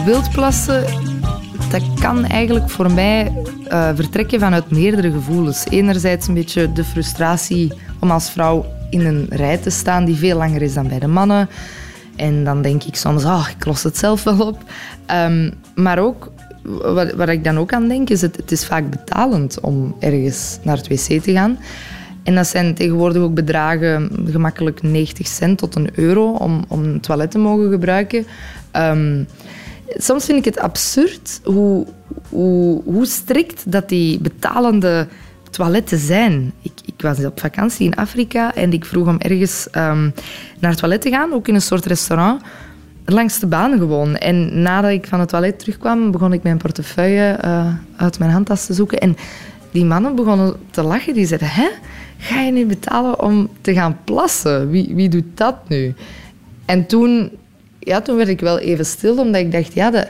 wildplassen, 0.04 0.84
dat 1.70 1.82
kan 2.00 2.24
eigenlijk 2.24 2.70
voor 2.70 2.92
mij 2.92 3.32
uh, 3.68 3.88
vertrekken 3.94 4.40
vanuit 4.40 4.70
meerdere 4.70 5.10
gevoelens. 5.10 5.64
Enerzijds 5.70 6.28
een 6.28 6.34
beetje 6.34 6.72
de 6.72 6.84
frustratie 6.84 7.72
om 8.00 8.10
als 8.10 8.30
vrouw 8.30 8.66
in 8.90 9.06
een 9.06 9.26
rij 9.30 9.56
te 9.56 9.70
staan 9.70 10.04
die 10.04 10.16
veel 10.16 10.36
langer 10.36 10.62
is 10.62 10.74
dan 10.74 10.88
bij 10.88 10.98
de 10.98 11.06
mannen. 11.06 11.48
En 12.16 12.44
dan 12.44 12.62
denk 12.62 12.82
ik 12.82 12.96
soms, 12.96 13.24
ah, 13.24 13.48
ik 13.58 13.64
los 13.64 13.82
het 13.82 13.96
zelf 13.96 14.24
wel 14.24 14.46
op. 14.46 14.58
Um, 15.10 15.52
maar 15.74 15.98
ook, 15.98 16.32
wat, 16.62 17.12
wat, 17.12 17.28
ik 17.28 17.44
dan 17.44 17.58
ook 17.58 17.72
aan 17.72 17.88
denk, 17.88 18.10
is 18.10 18.20
het, 18.20 18.36
het 18.36 18.52
is 18.52 18.66
vaak 18.66 18.90
betalend 18.90 19.60
om 19.60 19.96
ergens 19.98 20.58
naar 20.62 20.76
het 20.76 20.88
wc 20.88 21.22
te 21.22 21.32
gaan. 21.32 21.58
En 22.22 22.34
dat 22.34 22.46
zijn 22.46 22.74
tegenwoordig 22.74 23.22
ook 23.22 23.34
bedragen, 23.34 24.10
gemakkelijk 24.30 24.82
90 24.82 25.26
cent 25.26 25.58
tot 25.58 25.74
een 25.74 25.90
euro, 25.94 26.30
om, 26.30 26.64
om 26.68 26.84
een 26.84 27.00
toilet 27.00 27.30
te 27.30 27.38
mogen 27.38 27.70
gebruiken. 27.70 28.26
Um, 28.72 29.26
soms 29.88 30.24
vind 30.24 30.38
ik 30.38 30.44
het 30.44 30.58
absurd 30.58 31.40
hoe, 31.44 31.86
hoe, 32.28 32.82
hoe 32.84 33.06
strikt 33.06 33.72
dat 33.72 33.88
die 33.88 34.20
betalende 34.20 35.08
toiletten 35.50 35.98
zijn. 35.98 36.52
Ik, 36.62 36.72
ik, 36.84 37.02
was 37.02 37.24
op 37.24 37.40
vakantie 37.40 37.86
in 37.86 37.94
Afrika 37.94 38.54
en 38.54 38.72
ik 38.72 38.84
vroeg 38.84 39.08
om 39.08 39.18
ergens 39.18 39.66
um, 39.66 40.12
naar 40.58 40.70
het 40.70 40.78
toilet 40.78 41.00
te 41.00 41.10
gaan, 41.10 41.32
ook 41.32 41.48
in 41.48 41.54
een 41.54 41.62
soort 41.62 41.86
restaurant, 41.86 42.42
langs 43.04 43.38
de 43.38 43.46
baan 43.46 43.78
gewoon. 43.78 44.16
En 44.16 44.62
nadat 44.62 44.90
ik 44.90 45.06
van 45.06 45.20
het 45.20 45.28
toilet 45.28 45.58
terugkwam, 45.58 46.10
begon 46.10 46.32
ik 46.32 46.42
mijn 46.42 46.56
portefeuille 46.56 47.38
uh, 47.44 47.74
uit 47.96 48.18
mijn 48.18 48.30
handtas 48.30 48.66
te 48.66 48.74
zoeken. 48.74 48.98
En 48.98 49.16
die 49.70 49.84
mannen 49.84 50.14
begonnen 50.14 50.54
te 50.70 50.82
lachen. 50.82 51.14
Die 51.14 51.26
zeiden, 51.26 51.48
hè, 51.48 51.68
ga 52.18 52.40
je 52.40 52.52
nu 52.52 52.66
betalen 52.66 53.20
om 53.20 53.48
te 53.60 53.72
gaan 53.72 53.98
plassen? 54.04 54.70
Wie, 54.70 54.94
wie 54.94 55.08
doet 55.08 55.24
dat 55.34 55.68
nu? 55.68 55.94
En 56.64 56.86
toen 56.86 57.30
ja, 57.84 58.00
toen 58.00 58.16
werd 58.16 58.28
ik 58.28 58.40
wel 58.40 58.58
even 58.58 58.86
stil, 58.86 59.18
omdat 59.18 59.40
ik 59.40 59.52
dacht, 59.52 59.74
ja, 59.74 59.90
dat, 59.90 60.08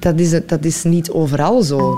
dat, 0.00 0.18
is, 0.18 0.40
dat 0.46 0.64
is 0.64 0.82
niet 0.82 1.10
overal 1.10 1.62
zo. 1.62 1.96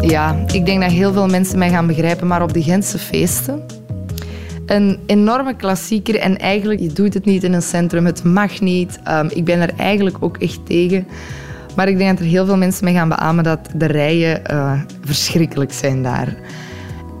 Ja, 0.00 0.44
ik 0.52 0.66
denk 0.66 0.80
dat 0.80 0.90
heel 0.90 1.12
veel 1.12 1.26
mensen 1.28 1.58
mij 1.58 1.70
gaan 1.70 1.86
begrijpen, 1.86 2.26
maar 2.26 2.42
op 2.42 2.52
de 2.52 2.62
Gentse 2.62 2.98
feesten... 2.98 3.62
Een 4.66 4.98
enorme 5.06 5.56
klassieker 5.56 6.16
en 6.16 6.38
eigenlijk, 6.38 6.80
je 6.80 6.92
doet 6.92 7.14
het 7.14 7.24
niet 7.24 7.44
in 7.44 7.52
een 7.52 7.62
centrum, 7.62 8.06
het 8.06 8.24
mag 8.24 8.60
niet. 8.60 8.98
Um, 9.08 9.28
ik 9.30 9.44
ben 9.44 9.60
er 9.60 9.72
eigenlijk 9.76 10.16
ook 10.20 10.36
echt 10.36 10.66
tegen. 10.66 11.06
Maar 11.76 11.88
ik 11.88 11.98
denk 11.98 12.10
dat 12.10 12.18
er 12.18 12.32
heel 12.32 12.46
veel 12.46 12.56
mensen 12.56 12.84
mee 12.84 12.94
gaan 12.94 13.08
beamen 13.08 13.44
dat 13.44 13.58
de 13.74 13.86
rijen 13.86 14.42
uh, 14.50 14.80
verschrikkelijk 15.04 15.72
zijn 15.72 16.02
daar. 16.02 16.36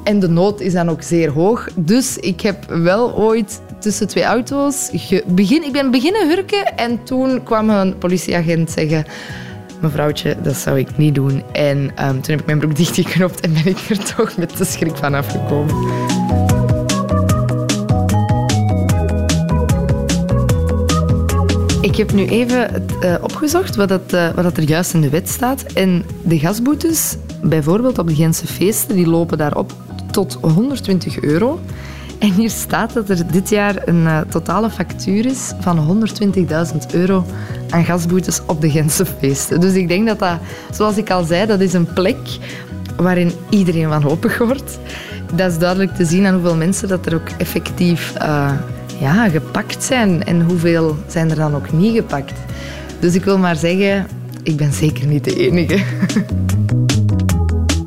En 0.04 0.20
de 0.20 0.28
nood 0.28 0.60
is 0.60 0.72
dan 0.72 0.88
ook 0.90 1.02
zeer 1.02 1.30
hoog. 1.30 1.68
Dus 1.74 2.16
ik 2.16 2.40
heb 2.40 2.64
wel 2.68 3.14
ooit 3.14 3.60
tussen 3.80 4.08
twee 4.08 4.24
auto's... 4.24 4.90
Begin, 5.26 5.64
ik 5.64 5.72
ben 5.72 5.90
beginnen 5.90 6.28
hurken 6.28 6.76
en 6.76 7.02
toen 7.04 7.42
kwam 7.42 7.70
een 7.70 7.98
politieagent 7.98 8.70
zeggen... 8.70 9.04
Mevrouwtje, 9.80 10.36
dat 10.42 10.56
zou 10.56 10.78
ik 10.78 10.96
niet 10.96 11.14
doen. 11.14 11.42
En 11.52 11.78
um, 11.78 12.20
toen 12.20 12.30
heb 12.30 12.40
ik 12.40 12.46
mijn 12.46 12.58
broek 12.58 12.76
dichtgeknopt 12.82 13.40
en 13.40 13.52
ben 13.52 13.66
ik 13.66 13.78
er 13.88 14.14
toch 14.14 14.36
met 14.36 14.56
de 14.56 14.64
schrik 14.64 14.96
van 14.96 15.14
afgekomen. 15.14 15.74
Heb 22.00 22.12
nu 22.12 22.26
even 22.26 22.86
uh, 23.02 23.14
opgezocht 23.20 23.76
wat, 23.76 23.90
het, 23.90 24.12
uh, 24.12 24.28
wat 24.28 24.56
er 24.56 24.62
juist 24.62 24.94
in 24.94 25.00
de 25.00 25.08
wet 25.08 25.28
staat. 25.28 25.62
En 25.62 26.04
de 26.22 26.38
gasboetes, 26.38 27.16
bijvoorbeeld 27.42 27.98
op 27.98 28.08
de 28.08 28.14
Gentse 28.14 28.46
feesten, 28.46 28.96
die 28.96 29.06
lopen 29.06 29.38
daarop 29.38 29.72
tot 30.10 30.38
120 30.40 31.20
euro. 31.20 31.60
En 32.18 32.32
hier 32.32 32.50
staat 32.50 32.92
dat 32.92 33.08
er 33.08 33.32
dit 33.32 33.48
jaar 33.48 33.88
een 33.88 34.02
uh, 34.02 34.20
totale 34.20 34.70
factuur 34.70 35.26
is 35.26 35.52
van 35.60 36.04
120.000 36.72 36.76
euro 36.92 37.24
aan 37.70 37.84
gasboetes 37.84 38.40
op 38.46 38.60
de 38.60 38.70
Gentse 38.70 39.06
feesten. 39.06 39.60
Dus 39.60 39.74
ik 39.74 39.88
denk 39.88 40.06
dat 40.06 40.18
dat, 40.18 40.38
zoals 40.70 40.96
ik 40.96 41.10
al 41.10 41.24
zei, 41.24 41.46
dat 41.46 41.60
is 41.60 41.72
een 41.72 41.92
plek 41.92 42.18
waarin 42.96 43.32
iedereen 43.48 43.88
wanhopig 43.88 44.38
wordt. 44.38 44.78
Dat 45.34 45.50
is 45.50 45.58
duidelijk 45.58 45.94
te 45.94 46.04
zien 46.04 46.26
aan 46.26 46.34
hoeveel 46.34 46.56
mensen 46.56 46.88
dat 46.88 47.06
er 47.06 47.14
ook 47.14 47.28
effectief 47.38 48.12
ja, 49.00 49.28
gepakt 49.28 49.84
zijn. 49.84 50.24
En 50.24 50.42
hoeveel 50.42 50.96
zijn 51.06 51.30
er 51.30 51.36
dan 51.36 51.54
ook 51.54 51.72
niet 51.72 51.94
gepakt? 51.94 52.32
Dus 52.98 53.14
ik 53.14 53.24
wil 53.24 53.38
maar 53.38 53.56
zeggen, 53.56 54.06
ik 54.42 54.56
ben 54.56 54.72
zeker 54.72 55.06
niet 55.06 55.24
de 55.24 55.36
enige. 55.36 55.84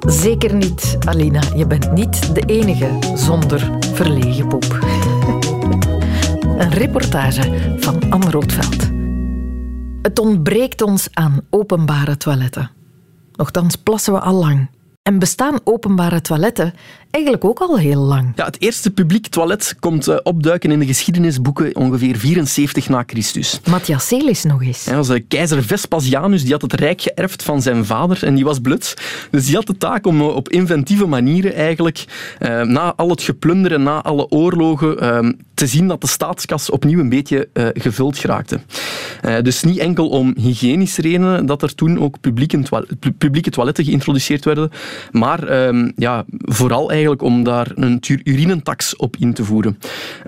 Zeker 0.08 0.56
niet, 0.56 0.97
Alina. 1.06 1.41
Je 1.56 1.67
bent 1.67 1.91
niet 1.91 2.36
de 2.36 2.41
enige 2.45 2.89
zonder 3.15 3.69
verlegen 3.93 4.47
poep. 4.47 4.63
Een 6.58 6.71
reportage 6.71 7.76
van 7.78 8.12
Anne 8.12 8.30
Roodveld. 8.30 8.91
Het 10.02 10.19
ontbreekt 10.19 10.82
ons 10.82 11.08
aan 11.12 11.41
openbare 11.49 12.17
toiletten. 12.17 12.71
Nochtans 13.36 13.76
plassen 13.76 14.13
we 14.13 14.19
al 14.19 14.34
lang. 14.34 14.69
En 15.02 15.19
bestaan 15.19 15.60
openbare 15.63 16.21
toiletten 16.21 16.73
eigenlijk 17.13 17.45
ook 17.45 17.60
al 17.60 17.78
heel 17.78 18.02
lang. 18.02 18.32
Ja, 18.36 18.45
het 18.45 18.62
eerste 18.62 18.91
publiek 18.91 19.28
toilet 19.28 19.76
komt 19.80 20.08
uh, 20.08 20.17
opduiken 20.23 20.71
in 20.71 20.80
de 20.80 20.86
geschiedenisboeken 20.86 21.76
ongeveer 21.76 22.17
74 22.17 22.89
na 22.89 23.04
Christus. 23.08 23.60
Matthias 23.69 24.08
Celis 24.08 24.43
nog 24.43 24.63
eens. 24.63 24.86
Hij 24.86 24.95
was 24.95 25.10
uh, 25.10 25.19
keizer 25.28 25.63
Vespasianus, 25.63 26.41
die 26.41 26.52
had 26.52 26.62
het 26.62 26.73
rijk 26.73 27.02
geërfd 27.02 27.43
van 27.43 27.62
zijn 27.62 27.86
vader 27.86 28.23
en 28.23 28.36
die 28.36 28.43
was 28.43 28.60
blut. 28.60 28.93
Dus 29.32 29.45
die 29.45 29.56
had 29.56 29.67
de 29.67 29.78
taak 29.78 30.06
om 30.06 30.21
uh, 30.21 30.28
op 30.28 30.49
inventieve 30.49 31.06
manieren 31.06 31.54
eigenlijk, 31.54 32.06
na 32.63 32.93
al 32.95 33.10
het 33.10 33.21
geplunder 33.21 33.73
en 33.73 33.84
na 33.84 34.02
alle 34.02 34.30
oorlogen, 34.30 34.99
ehm, 34.99 35.32
te 35.54 35.67
zien 35.67 35.88
dat 35.88 36.02
de 36.02 36.08
staatskas 36.08 36.69
opnieuw 36.69 36.99
een 36.99 37.10
beetje 37.10 37.49
gevuld 37.73 38.17
geraakte. 38.17 38.60
dus 39.41 39.63
niet 39.63 39.78
enkel 39.78 40.10
om 40.10 40.34
hygiënische 40.38 41.02
redenen 41.02 41.45
dat 41.45 41.62
er 41.62 41.76
toen 41.76 41.99
ook 41.99 42.19
publieke, 42.21 42.60
toilet, 42.60 43.17
publieke 43.17 43.49
toiletten 43.49 43.86
geïntroduceerd 43.86 44.45
werden, 44.45 44.71
maar 45.12 45.47
ehm, 45.47 45.91
ja, 45.95 46.26
vooral 46.28 46.89
eigenlijk 46.89 47.03
om 47.12 47.44
daar 47.44 47.72
een 47.76 48.02
urinentax 48.24 48.96
op 48.96 49.16
in 49.20 49.34
te 49.34 49.44
voeren. 49.44 49.78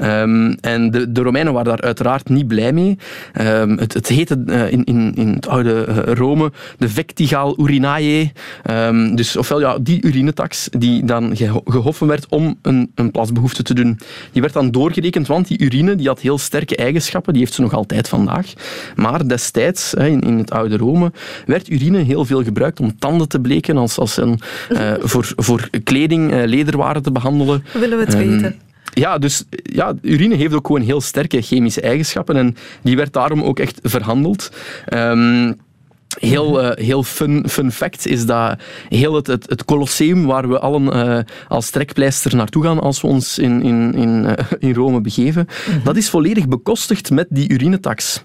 Um, 0.01 0.53
en 0.61 0.91
de, 0.91 1.11
de, 1.11 1.21
Romeinen 1.21 1.53
waren 1.53 1.69
daar 1.69 1.81
uiteraard 1.81 2.29
niet 2.29 2.47
blij 2.47 2.73
mee. 2.73 2.97
Um, 3.41 3.77
het, 3.77 3.93
het, 3.93 4.07
heette 4.07 4.43
uh, 4.45 4.71
in, 4.71 4.83
in, 4.83 5.15
in 5.15 5.27
het 5.27 5.47
oude 5.47 5.85
uh, 5.89 6.13
Rome 6.13 6.51
de 6.77 6.89
vectigal 6.89 7.59
urinae. 7.59 8.31
Um, 8.71 9.15
dus 9.15 9.35
ofwel 9.35 9.59
ja, 9.59 9.77
die 9.79 10.01
urinetax 10.01 10.67
die 10.77 11.05
dan 11.05 11.35
ge 11.35 11.61
gehoffen 11.65 12.07
werd 12.07 12.25
om 12.29 12.57
een, 12.61 12.91
een 12.95 13.11
plasbehoefte 13.11 13.63
te 13.63 13.73
doen. 13.73 13.99
Die 14.31 14.41
werd 14.41 14.53
dan 14.53 14.71
doorgerekend, 14.71 15.27
want 15.27 15.47
die 15.47 15.59
urine 15.59 15.95
die 15.95 16.07
had 16.07 16.19
heel 16.19 16.37
sterke 16.37 16.75
eigenschappen. 16.75 17.33
Die 17.33 17.41
heeft 17.41 17.53
ze 17.53 17.61
nog 17.61 17.73
altijd 17.73 18.07
vandaag. 18.07 18.53
Maar 18.95 19.27
destijds, 19.27 19.93
in, 19.93 20.21
in 20.21 20.37
het 20.37 20.51
oude 20.51 20.77
Rome, 20.77 21.11
werd 21.45 21.69
urine 21.69 21.97
heel 21.97 22.25
veel 22.25 22.43
gebruikt 22.43 22.79
om 22.79 22.99
tanden 22.99 23.27
te 23.27 23.39
bleken 23.39 23.77
als, 23.77 23.97
als 23.97 24.17
een, 24.17 24.39
uh, 24.69 24.93
voor, 24.99 25.33
voor 25.35 25.69
kleding, 25.83 26.45
lederwaren 26.65 27.03
te 27.03 27.11
behandelen. 27.11 27.63
Willen 27.73 27.97
we 27.97 28.03
het 28.03 28.13
um, 28.13 28.29
weten? 28.29 28.55
Ja, 28.93 29.17
dus 29.17 29.43
ja, 29.63 29.93
urine 30.01 30.35
heeft 30.35 30.53
ook 30.53 30.67
gewoon 30.67 30.81
heel 30.81 31.01
sterke 31.01 31.41
chemische 31.41 31.81
eigenschappen 31.81 32.35
en 32.35 32.55
die 32.81 32.95
werd 32.95 33.13
daarom 33.13 33.43
ook 33.43 33.59
echt 33.59 33.79
verhandeld. 33.83 34.51
Um, 34.93 35.55
Heel, 36.19 36.63
uh, 36.63 36.71
heel 36.73 37.03
fun, 37.03 37.45
fun 37.49 37.71
fact 37.71 38.07
is 38.07 38.25
dat 38.25 38.59
heel 38.89 39.15
het, 39.15 39.27
het, 39.27 39.49
het 39.49 39.65
Colosseum, 39.65 40.25
waar 40.25 40.49
we 40.49 40.59
allen 40.59 40.83
uh, 40.83 41.19
als 41.47 41.69
trekpleister 41.69 42.35
naartoe 42.35 42.63
gaan 42.63 42.79
als 42.79 43.01
we 43.01 43.07
ons 43.07 43.37
in, 43.37 43.61
in, 43.61 43.93
in, 43.93 44.23
uh, 44.23 44.31
in 44.59 44.73
Rome 44.73 45.01
begeven, 45.01 45.47
mm 45.47 45.73
-hmm. 45.73 45.83
dat 45.83 45.95
is 45.95 46.09
volledig 46.09 46.47
bekostigd 46.47 47.11
met 47.11 47.27
die 47.29 47.49
urinetax. 47.49 48.23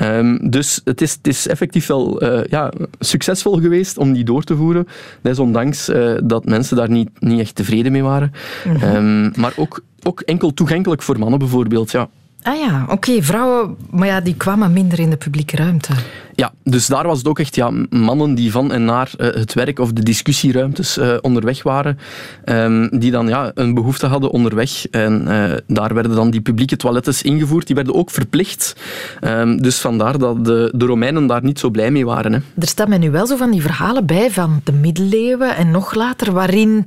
Um, 0.00 0.50
dus 0.50 0.80
het 0.84 1.00
is, 1.00 1.12
het 1.12 1.26
is 1.26 1.46
effectief 1.46 1.86
wel 1.86 2.24
ja, 2.50 2.72
succesvol 2.98 3.60
geweest 3.60 3.98
om 3.98 4.12
die 4.12 4.24
door 4.24 4.42
te 4.42 4.56
voeren, 4.56 4.86
desondanks 5.22 5.90
dat 6.24 6.44
mensen 6.44 6.76
daar 6.76 6.90
niet, 6.90 7.10
niet 7.18 7.40
echt 7.40 7.54
tevreden 7.54 7.92
mee 7.92 8.02
waren. 8.02 8.32
Mm 8.64 8.76
-hmm. 8.76 8.96
um, 8.96 9.32
maar 9.36 9.52
ook, 9.56 9.80
ook 10.02 10.20
enkel 10.20 10.54
toegankelijk 10.54 11.02
voor 11.02 11.18
mannen 11.18 11.38
bijvoorbeeld. 11.38 11.90
Ja. 11.90 12.08
Ah 12.42 12.58
ja, 12.58 12.82
oké. 12.82 12.92
Okay. 12.92 13.22
Vrouwen, 13.22 13.76
maar 13.90 14.06
ja, 14.06 14.20
die 14.20 14.36
kwamen 14.36 14.72
minder 14.72 14.98
in 14.98 15.10
de 15.10 15.16
publieke 15.16 15.56
ruimte. 15.56 15.92
Ja, 16.38 16.52
dus 16.64 16.86
daar 16.86 17.06
was 17.06 17.18
het 17.18 17.28
ook 17.28 17.38
echt 17.38 17.54
ja, 17.54 17.70
mannen 17.90 18.34
die 18.34 18.50
van 18.50 18.72
en 18.72 18.84
naar 18.84 19.10
uh, 19.16 19.26
het 19.26 19.54
werk 19.54 19.78
of 19.78 19.92
de 19.92 20.02
discussieruimtes 20.02 20.98
uh, 20.98 21.16
onderweg 21.20 21.62
waren, 21.62 21.98
um, 22.44 22.98
die 22.98 23.10
dan 23.10 23.28
ja, 23.28 23.50
een 23.54 23.74
behoefte 23.74 24.06
hadden 24.06 24.30
onderweg. 24.30 24.86
En 24.90 25.24
uh, 25.28 25.52
daar 25.66 25.94
werden 25.94 26.14
dan 26.14 26.30
die 26.30 26.40
publieke 26.40 26.76
toiletten 26.76 27.14
ingevoerd. 27.22 27.66
Die 27.66 27.76
werden 27.76 27.94
ook 27.94 28.10
verplicht. 28.10 28.76
Um, 29.20 29.62
dus 29.62 29.78
vandaar 29.78 30.18
dat 30.18 30.44
de, 30.44 30.72
de 30.74 30.86
Romeinen 30.86 31.26
daar 31.26 31.44
niet 31.44 31.58
zo 31.58 31.70
blij 31.70 31.90
mee 31.90 32.06
waren. 32.06 32.32
Hè. 32.32 32.38
Er 32.58 32.68
staan 32.68 32.88
mij 32.88 32.98
nu 32.98 33.10
wel 33.10 33.26
zo 33.26 33.36
van 33.36 33.50
die 33.50 33.62
verhalen 33.62 34.06
bij 34.06 34.30
van 34.30 34.60
de 34.64 34.72
middeleeuwen 34.72 35.56
en 35.56 35.70
nog 35.70 35.94
later, 35.94 36.32
waarin 36.32 36.86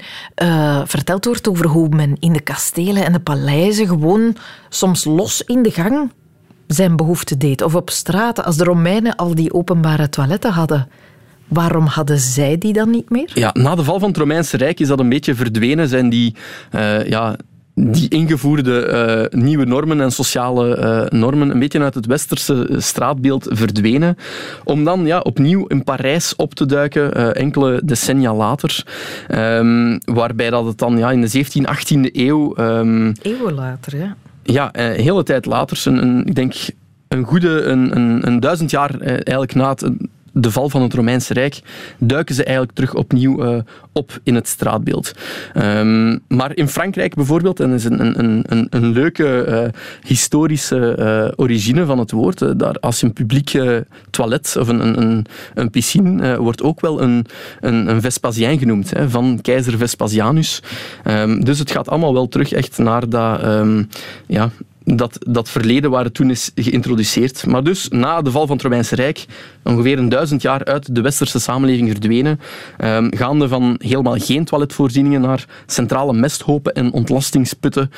verteld 0.85 1.25
wordt 1.25 1.47
over 1.47 1.67
hoe 1.67 1.89
men 1.89 2.15
in 2.19 2.33
de 2.33 2.41
kastelen 2.41 3.05
en 3.05 3.13
de 3.13 3.19
paleizen 3.19 3.87
gewoon 3.87 4.35
soms 4.69 5.03
los 5.03 5.41
in 5.41 5.63
de 5.63 5.71
gang 5.71 6.09
zijn 6.73 6.95
behoefte 6.95 7.37
deed. 7.37 7.61
Of 7.61 7.75
op 7.75 7.89
straten, 7.89 8.45
als 8.45 8.57
de 8.57 8.63
Romeinen 8.63 9.15
al 9.15 9.35
die 9.35 9.53
openbare 9.53 10.09
toiletten 10.09 10.51
hadden. 10.51 10.87
Waarom 11.47 11.85
hadden 11.85 12.19
zij 12.19 12.57
die 12.57 12.73
dan 12.73 12.89
niet 12.89 13.09
meer? 13.09 13.31
Ja, 13.33 13.49
na 13.53 13.75
de 13.75 13.83
val 13.83 13.99
van 13.99 14.09
het 14.09 14.17
Romeinse 14.17 14.57
Rijk 14.57 14.79
is 14.79 14.87
dat 14.87 14.99
een 14.99 15.09
beetje 15.09 15.35
verdwenen. 15.35 15.87
Zijn 15.87 16.09
die 16.09 16.35
uh, 16.75 17.07
ja, 17.07 17.35
die 17.75 18.09
ingevoerde 18.09 19.29
uh, 19.31 19.39
nieuwe 19.39 19.65
normen 19.65 20.01
en 20.01 20.11
sociale 20.11 20.77
uh, 20.77 21.19
normen 21.19 21.49
een 21.49 21.59
beetje 21.59 21.81
uit 21.81 21.95
het 21.95 22.05
westerse 22.05 22.67
straatbeeld 22.77 23.47
verdwenen. 23.49 24.17
Om 24.63 24.83
dan 24.83 25.05
ja, 25.05 25.19
opnieuw 25.19 25.65
in 25.67 25.83
Parijs 25.83 26.35
op 26.35 26.53
te 26.53 26.65
duiken, 26.65 27.17
uh, 27.17 27.35
enkele 27.35 27.81
decennia 27.83 28.35
later. 28.35 28.85
Um, 29.29 29.99
waarbij 30.05 30.49
dat 30.49 30.65
het 30.65 30.77
dan 30.77 30.97
ja, 30.97 31.11
in 31.11 31.21
de 31.21 31.45
17e, 31.45 31.69
18e 31.75 32.11
eeuw... 32.11 32.57
Um, 32.57 33.13
Eeuwen 33.21 33.53
later, 33.53 33.97
ja 33.97 34.15
ja, 34.43 34.69
een 34.71 34.99
hele 34.99 35.23
tijd 35.23 35.45
later, 35.45 35.81
een, 35.85 36.25
ik 36.25 36.35
denk 36.35 36.53
een 37.07 37.23
goede 37.23 37.61
een, 37.61 37.95
een, 37.95 38.27
een 38.27 38.39
duizend 38.39 38.71
jaar 38.71 38.99
eigenlijk 38.99 39.53
na 39.53 39.69
het, 39.69 39.91
de 40.31 40.51
val 40.51 40.69
van 40.69 40.81
het 40.81 40.93
Romeinse 40.93 41.33
Rijk 41.33 41.59
duiken 41.97 42.35
ze 42.35 42.43
eigenlijk 42.43 42.75
terug 42.75 42.93
opnieuw 42.93 43.45
uh, 43.45 43.61
op 43.91 44.19
in 44.23 44.35
het 44.35 44.47
straatbeeld. 44.47 45.11
Um, 45.57 46.19
maar 46.27 46.55
in 46.55 46.67
Frankrijk 46.67 47.15
bijvoorbeeld, 47.15 47.59
en 47.59 47.69
dat 47.69 47.79
is 47.79 47.85
een, 47.85 48.19
een, 48.19 48.43
een, 48.47 48.67
een 48.69 48.91
leuke 48.91 49.45
uh, 49.47 49.81
historische 50.07 50.95
uh, 50.99 51.33
origine 51.35 51.85
van 51.85 51.99
het 51.99 52.11
woord, 52.11 52.59
daar 52.59 52.75
als 52.79 52.99
je 52.99 53.05
een 53.05 53.13
publiek 53.13 53.59
toilet 54.09 54.55
of 54.59 54.67
een, 54.67 55.01
een, 55.01 55.25
een 55.53 55.69
piscine 55.69 56.37
wordt 56.37 56.63
ook 56.63 56.81
wel 56.81 57.01
een, 57.01 57.25
een, 57.59 57.87
een 57.87 58.59
genoemd, 58.59 58.89
hè, 58.89 59.09
van 59.09 59.39
keizer 59.41 59.77
Vespasianus. 59.77 60.63
Um, 61.05 61.43
dus 61.43 61.59
het 61.59 61.71
gaat 61.71 61.89
allemaal 61.89 62.13
wel 62.13 62.27
terug 62.27 62.51
echt 62.51 62.77
naar 62.77 63.09
dat 63.09 63.43
um, 63.43 63.87
ja, 64.27 64.49
dat, 64.83 65.17
dat 65.19 65.49
verleden 65.49 65.89
waar 65.91 66.11
toen 66.11 66.29
is 66.29 66.51
geïntroduceerd. 66.55 67.45
Maar 67.45 67.63
dus 67.63 67.87
na 67.89 68.21
de 68.21 68.31
val 68.31 68.45
van 68.47 68.55
het 68.55 68.65
Romeinse 68.65 68.95
Rijk, 68.95 69.25
ongeveer 69.63 69.97
een 69.97 70.09
duizend 70.09 70.41
jaar 70.41 70.65
uit 70.65 70.95
de 70.95 71.01
westerse 71.01 71.39
samenleving 71.39 71.89
verdwenen, 71.89 72.39
um, 72.83 73.15
gaande 73.15 73.47
van 73.47 73.75
helemaal 73.83 74.17
geen 74.17 74.45
toiletvoorzieningen 74.45 75.21
naar 75.21 75.45
centrale 75.65 76.13
mesthopen 76.13 76.73
en 76.73 76.91
ontlastingsputten. 76.91 77.91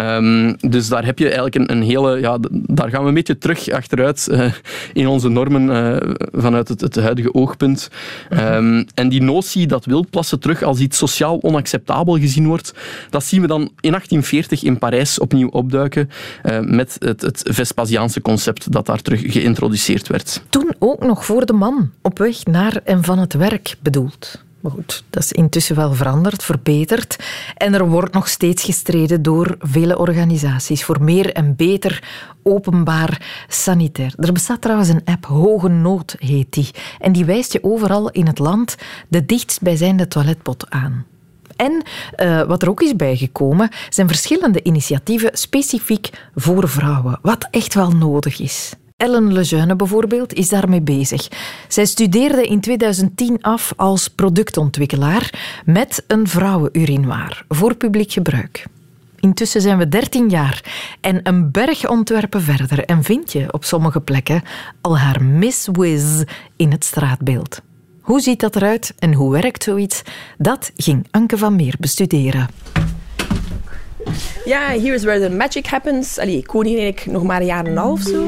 Um, 0.00 0.56
dus 0.60 0.88
daar 0.88 1.04
heb 1.04 1.18
je 1.18 1.24
eigenlijk 1.24 1.54
een, 1.54 1.70
een, 1.70 1.82
hele... 1.82 2.20
Ja, 2.20 2.38
daar 2.50 2.90
gaan 2.90 3.02
we 3.02 3.08
een 3.08 3.14
beetje 3.14 3.38
terug 3.38 3.70
achteruit 3.70 4.28
uh, 4.30 4.52
in 4.92 5.06
onze 5.06 5.28
normen 5.28 5.62
uh, 5.62 6.14
vanuit 6.32 6.68
het, 6.68 6.80
het, 6.80 6.96
huidige 6.96 7.34
oogpunt. 7.34 7.90
Um, 8.30 8.84
en 8.94 9.08
die 9.08 9.22
notie 9.22 9.66
dat 9.66 9.84
wildplassen 9.84 10.40
terug 10.40 10.62
als 10.62 10.78
iets 10.78 10.98
sociaal 10.98 11.42
onacceptabel 11.42 12.18
gezien 12.18 12.46
wordt, 12.46 12.74
dat 13.10 13.24
zien 13.24 13.40
we 13.40 13.46
dan 13.46 13.60
in 13.60 13.90
1840 13.90 14.62
in 14.62 14.78
Parijs 14.78 15.18
opnieuw 15.18 15.48
opduiken. 15.48 16.10
Uh, 16.42 16.60
met 16.60 16.96
het, 16.98 17.20
het 17.20 17.42
Vespasiaanse 17.44 18.20
concept 18.20 18.72
dat 18.72 18.86
daar 18.86 19.02
terug 19.02 19.32
geïntroduceerd 19.32 20.08
werd. 20.08 20.42
Toen 20.48 20.74
ook 20.78 21.04
nog 21.04 21.24
voor 21.24 21.46
de 21.46 21.52
man, 21.52 21.90
op 22.02 22.18
weg 22.18 22.44
naar 22.44 22.80
en 22.84 23.04
van 23.04 23.18
het 23.18 23.32
werk 23.32 23.76
bedoeld. 23.82 24.42
Maar 24.60 24.72
goed, 24.72 25.04
dat 25.10 25.22
is 25.22 25.32
intussen 25.32 25.76
wel 25.76 25.94
veranderd, 25.94 26.42
verbeterd. 26.42 27.16
En 27.56 27.74
er 27.74 27.88
wordt 27.88 28.14
nog 28.14 28.28
steeds 28.28 28.64
gestreden 28.64 29.22
door 29.22 29.56
vele 29.58 29.98
organisaties 29.98 30.84
voor 30.84 31.02
meer 31.02 31.32
en 31.32 31.56
beter 31.56 32.02
openbaar 32.42 33.44
sanitair. 33.48 34.14
Er 34.16 34.32
bestaat 34.32 34.60
trouwens 34.60 34.88
een 34.88 35.04
app, 35.04 35.24
Hoge 35.24 35.68
Nood 35.68 36.16
heet 36.18 36.52
die. 36.52 36.70
En 36.98 37.12
die 37.12 37.24
wijst 37.24 37.52
je 37.52 37.64
overal 37.64 38.10
in 38.10 38.26
het 38.26 38.38
land 38.38 38.76
de 39.08 39.26
dichtstbijzijnde 39.26 40.08
toiletpot 40.08 40.70
aan. 40.70 41.06
En 41.60 41.82
uh, 42.16 42.42
wat 42.42 42.62
er 42.62 42.68
ook 42.68 42.80
is 42.80 42.96
bijgekomen, 42.96 43.68
zijn 43.88 44.08
verschillende 44.08 44.62
initiatieven 44.62 45.30
specifiek 45.32 46.10
voor 46.34 46.68
vrouwen, 46.68 47.18
wat 47.22 47.48
echt 47.50 47.74
wel 47.74 47.90
nodig 47.90 48.40
is. 48.40 48.72
Ellen 48.96 49.32
Lejeune 49.32 49.76
bijvoorbeeld 49.76 50.32
is 50.34 50.48
daarmee 50.48 50.80
bezig. 50.80 51.28
Zij 51.68 51.84
studeerde 51.84 52.46
in 52.46 52.60
2010 52.60 53.42
af 53.42 53.72
als 53.76 54.08
productontwikkelaar 54.08 55.60
met 55.64 56.04
een 56.06 56.28
vrouwenurinoir 56.28 57.44
voor 57.48 57.74
publiek 57.74 58.12
gebruik. 58.12 58.66
Intussen 59.18 59.60
zijn 59.60 59.78
we 59.78 59.88
13 59.88 60.28
jaar 60.28 60.64
en 61.00 61.20
een 61.22 61.50
berg 61.50 61.88
ontwerpen 61.88 62.42
verder 62.42 62.84
en 62.84 63.02
vind 63.02 63.32
je 63.32 63.52
op 63.52 63.64
sommige 63.64 64.00
plekken 64.00 64.42
al 64.80 64.98
haar 64.98 65.24
Miss 65.24 65.68
Wiz 65.72 66.22
in 66.56 66.70
het 66.70 66.84
straatbeeld. 66.84 67.60
Hoe 68.10 68.20
ziet 68.20 68.40
dat 68.40 68.56
eruit 68.56 68.94
en 68.98 69.14
hoe 69.14 69.32
werkt 69.32 69.62
zoiets? 69.62 70.02
Dat 70.38 70.72
ging 70.76 71.06
Anke 71.10 71.38
van 71.38 71.56
Meer 71.56 71.74
bestuderen. 71.78 72.48
Ja, 74.44 74.60
here 74.68 74.94
is 74.94 75.04
where 75.04 75.28
the 75.28 75.34
magic 75.34 75.66
happens. 75.66 76.18
Allee, 76.18 76.36
ik 76.36 76.50
woon 76.50 76.66
hier 76.66 76.78
eigenlijk 76.78 77.12
nog 77.12 77.22
maar 77.22 77.40
een 77.40 77.46
jaar 77.46 77.64
en 77.64 77.70
een 77.70 77.76
half 77.76 78.00
zo. 78.00 78.26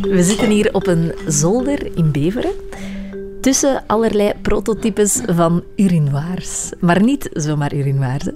We 0.00 0.22
zitten 0.22 0.50
hier 0.50 0.74
op 0.74 0.86
een 0.86 1.12
zolder 1.26 1.96
in 1.96 2.12
Beveren 2.12 2.52
tussen 3.46 3.82
allerlei 3.86 4.32
prototypes 4.42 5.20
van 5.26 5.64
urinoirs. 5.76 6.70
Maar 6.80 7.02
niet 7.02 7.28
zomaar 7.32 7.74
urinoirs. 7.74 8.28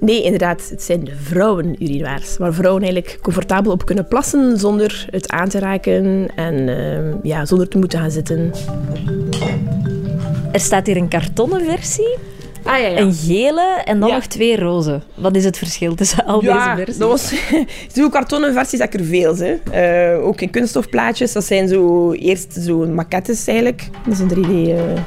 Nee, 0.00 0.22
inderdaad. 0.22 0.68
Het 0.70 0.82
zijn 0.82 1.04
de 1.04 1.16
vrouwen-urinoirs. 1.16 2.36
Waar 2.36 2.54
vrouwen 2.54 2.82
eigenlijk 2.82 3.18
comfortabel 3.22 3.72
op 3.72 3.84
kunnen 3.84 4.08
plassen 4.08 4.58
zonder 4.58 5.06
het 5.10 5.30
aan 5.30 5.48
te 5.48 5.58
raken 5.58 6.28
en 6.36 6.68
uh, 6.68 7.14
ja, 7.22 7.44
zonder 7.44 7.68
te 7.68 7.78
moeten 7.78 7.98
gaan 7.98 8.10
zitten. 8.10 8.52
Er 10.52 10.60
staat 10.60 10.86
hier 10.86 10.96
een 10.96 11.08
kartonnen 11.08 11.64
versie, 11.64 12.16
Ah 12.68 12.80
ja, 12.80 12.86
ja. 12.86 12.98
een 12.98 13.12
gele 13.14 13.80
en 13.84 14.00
dan 14.00 14.08
Ja. 14.08 14.14
nog 14.14 14.26
twee 14.26 14.56
roze. 14.56 15.00
Wat 15.14 15.36
is 15.36 15.44
het 15.44 15.58
verschil 15.58 15.94
tussen 15.94 16.24
al 16.24 16.40
deze 16.40 16.72
versies? 16.76 16.98
dat 16.98 17.08
was... 17.08 17.32
Zo'n 17.94 18.10
kartonnen 18.10 18.52
versies 18.52 18.78
heb 18.78 18.94
ik 18.94 19.00
er 19.00 19.06
veel. 19.06 19.36
Hè. 19.36 19.54
Eh, 20.14 20.26
ook 20.26 20.40
in 20.40 20.50
kunststofplaatjes. 20.50 21.32
Dat 21.32 21.44
zijn 21.44 21.68
zo... 21.68 22.12
Eerst 22.12 22.52
zo 22.52 22.86
maquettes 22.86 23.46
eigenlijk. 23.46 23.88
Dat 24.04 24.12
is 24.12 24.18
een 24.18 24.28
3D... 24.28 24.68
eh, 24.68 25.02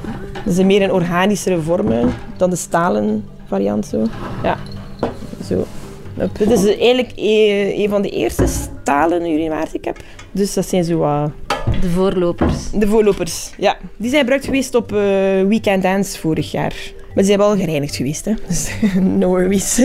dat 0.45 0.53
zijn 0.53 0.67
meer 0.67 0.81
in 0.81 0.91
organischere 0.91 1.61
vormen 1.61 2.13
dan 2.37 2.49
de 2.49 2.55
stalen 2.55 3.25
variant. 3.47 3.85
Zo. 3.85 4.05
Ja. 4.43 4.57
Zo. 5.47 5.65
Dit 6.37 6.51
is 6.51 6.65
eigenlijk 6.65 7.11
e- 7.15 7.83
een 7.83 7.89
van 7.89 8.01
de 8.01 8.09
eerste 8.09 8.45
stalen 8.47 9.21
urinoirs 9.31 9.69
die 9.69 9.79
ik 9.79 9.85
heb. 9.85 9.97
Dus 10.31 10.53
dat 10.53 10.65
zijn 10.67 10.83
zo 10.83 10.97
wat... 10.97 11.31
De 11.81 11.89
voorlopers. 11.89 12.71
De 12.73 12.87
voorlopers, 12.87 13.51
ja. 13.57 13.77
Die 13.97 14.09
zijn 14.09 14.21
gebruikt 14.21 14.45
geweest 14.45 14.75
op 14.75 14.91
eh, 14.91 14.97
Weekend 15.47 15.83
Dance 15.83 16.19
vorig 16.19 16.51
jaar. 16.51 16.73
Maar 17.13 17.23
die 17.23 17.25
zijn 17.25 17.37
wel 17.37 17.57
gereinigd 17.57 17.95
geweest, 17.95 18.25
hè. 18.25 18.33
Dus 18.47 18.71
no 19.19 19.27
worries. 19.27 19.81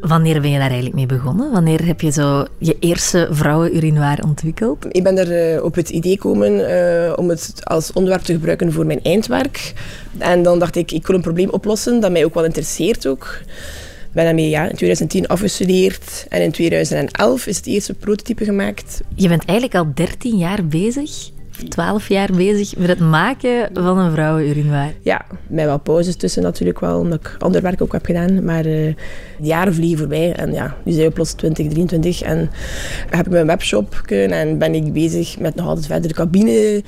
Wanneer 0.00 0.40
ben 0.40 0.50
je 0.50 0.58
daar 0.58 0.66
eigenlijk 0.66 0.94
mee 0.94 1.06
begonnen? 1.06 1.52
Wanneer 1.52 1.86
heb 1.86 2.00
je 2.00 2.10
zo 2.10 2.46
je 2.58 2.76
eerste 2.80 3.28
vrouwenurinoir 3.30 4.24
ontwikkeld? 4.24 4.86
Ik 4.90 5.02
ben 5.02 5.18
er 5.18 5.54
eh, 5.54 5.64
op 5.64 5.74
het 5.74 5.88
idee 5.88 6.12
gekomen 6.12 6.68
eh, 6.68 7.12
om 7.16 7.28
het 7.28 7.52
als 7.62 7.92
onderwerp 7.92 8.22
te 8.22 8.32
gebruiken 8.32 8.72
voor 8.72 8.86
mijn 8.86 9.02
eindwerk. 9.02 9.72
En 10.18 10.42
dan 10.42 10.58
dacht 10.58 10.76
ik, 10.76 10.92
ik 10.92 11.06
wil 11.06 11.16
een 11.16 11.22
probleem 11.22 11.50
oplossen 11.50 12.00
dat 12.00 12.10
mij 12.12 12.24
ook 12.24 12.34
wel 12.34 12.44
interesseert 12.44 13.06
ook. 13.06 13.38
Ik 14.14 14.20
ben 14.20 14.24
daarmee 14.24 14.48
ja, 14.48 14.62
in 14.62 14.76
2010 14.76 15.26
afgestudeerd 15.26 16.26
en 16.28 16.42
in 16.42 16.50
2011 16.50 17.46
is 17.46 17.56
het 17.56 17.66
eerste 17.66 17.94
prototype 17.94 18.44
gemaakt. 18.44 19.00
Je 19.14 19.28
bent 19.28 19.44
eigenlijk 19.44 19.78
al 19.78 19.92
13 19.94 20.36
jaar 20.36 20.66
bezig, 20.66 21.30
12 21.68 22.08
jaar 22.08 22.30
bezig 22.32 22.76
met 22.76 22.88
het 22.88 22.98
maken 22.98 23.68
van 23.72 23.98
een 23.98 24.12
vrouwenurinoir. 24.12 24.94
Ja, 25.02 25.24
met 25.46 25.64
wel 25.64 25.78
pauzes 25.78 26.16
tussen 26.16 26.42
natuurlijk 26.42 26.80
wel, 26.80 26.98
omdat 26.98 27.20
ik 27.20 27.36
ander 27.38 27.62
werk 27.62 27.82
ook 27.82 27.92
heb 27.92 28.04
gedaan. 28.04 28.44
Maar 28.44 28.64
eh, 28.64 28.64
de 28.64 28.94
jaren 29.40 29.74
vliegen 29.74 29.98
voorbij 29.98 30.32
en 30.32 30.52
ja, 30.52 30.76
nu 30.82 30.92
zijn 30.92 31.06
we 31.06 31.12
plots 31.12 31.32
2023 31.32 32.22
en 32.22 32.50
heb 33.10 33.26
ik 33.26 33.32
mijn 33.32 33.46
webshop 33.46 33.94
en 34.06 34.58
ben 34.58 34.74
ik 34.74 34.92
bezig 34.92 35.38
met 35.38 35.54
nog 35.54 35.66
altijd 35.66 35.86
verder 35.86 36.08
de 36.08 36.14
cabine, 36.14 36.82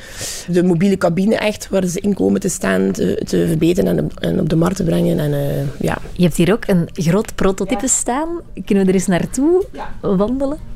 de 0.49 0.63
mobiele 0.63 0.99
cabine 0.99 1.37
echt, 1.37 1.69
waar 1.69 1.87
ze 1.87 2.01
in 2.01 2.15
komen 2.15 2.41
te 2.41 2.49
staan, 2.49 2.93
te, 2.93 3.21
te 3.25 3.47
verbeteren 3.47 3.99
en 3.99 4.05
op, 4.05 4.21
en 4.21 4.41
op 4.41 4.49
de 4.49 4.57
markt 4.57 4.77
te 4.77 4.85
brengen. 4.85 5.19
En 5.19 5.33
eh, 5.35 5.81
ja, 5.81 5.99
Je 6.13 6.23
hebt 6.23 6.37
hier 6.37 6.53
ook 6.53 6.67
een 6.67 6.89
groot 6.93 7.35
prototype 7.35 7.89
staan. 7.89 8.29
Kunnen 8.65 8.85
we 8.85 8.91
er 8.91 8.99
eens 8.99 9.07
naartoe 9.07 9.67
wandelen? 10.01 10.75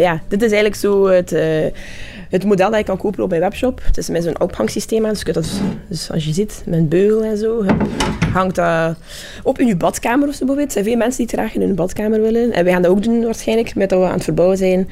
ja, 0.00 0.20
dit 0.28 0.42
is 0.42 0.52
eigenlijk 0.52 0.74
zo 0.80 1.06
het, 1.06 1.32
eh, 1.32 1.66
het 2.30 2.44
model 2.44 2.70
dat 2.70 2.78
je 2.78 2.84
kan 2.84 2.96
kopen 2.96 3.22
op 3.22 3.28
mijn 3.28 3.40
webshop. 3.40 3.80
Het 3.82 3.98
is 3.98 4.08
met 4.08 4.22
zo'n 4.22 4.40
ophangsysteem 4.40 5.06
aan. 5.06 5.12
Dus, 5.12 5.22
je 5.22 5.32
dus 5.88 6.10
als 6.10 6.24
je 6.24 6.32
ziet, 6.32 6.62
met 6.66 6.78
een 6.78 6.88
beugel 6.88 7.24
en 7.24 7.38
zo, 7.38 7.64
hangt 8.32 8.54
dat 8.54 8.96
op 9.42 9.58
in 9.58 9.66
je 9.66 9.76
badkamer 9.76 10.28
of 10.28 10.34
zo. 10.34 10.56
Er 10.56 10.70
zijn 10.70 10.84
veel 10.84 10.96
mensen 10.96 11.16
die 11.16 11.26
het 11.26 11.34
graag 11.34 11.54
in 11.54 11.60
hun 11.60 11.74
badkamer 11.74 12.20
willen. 12.20 12.52
En 12.52 12.64
wij 12.64 12.72
gaan 12.72 12.82
dat 12.82 12.90
ook 12.90 13.02
doen 13.02 13.24
waarschijnlijk, 13.24 13.74
met 13.74 13.88
dat 13.88 13.98
we 14.00 14.06
aan 14.06 14.12
het 14.12 14.24
verbouwen 14.24 14.56
zijn. 14.56 14.88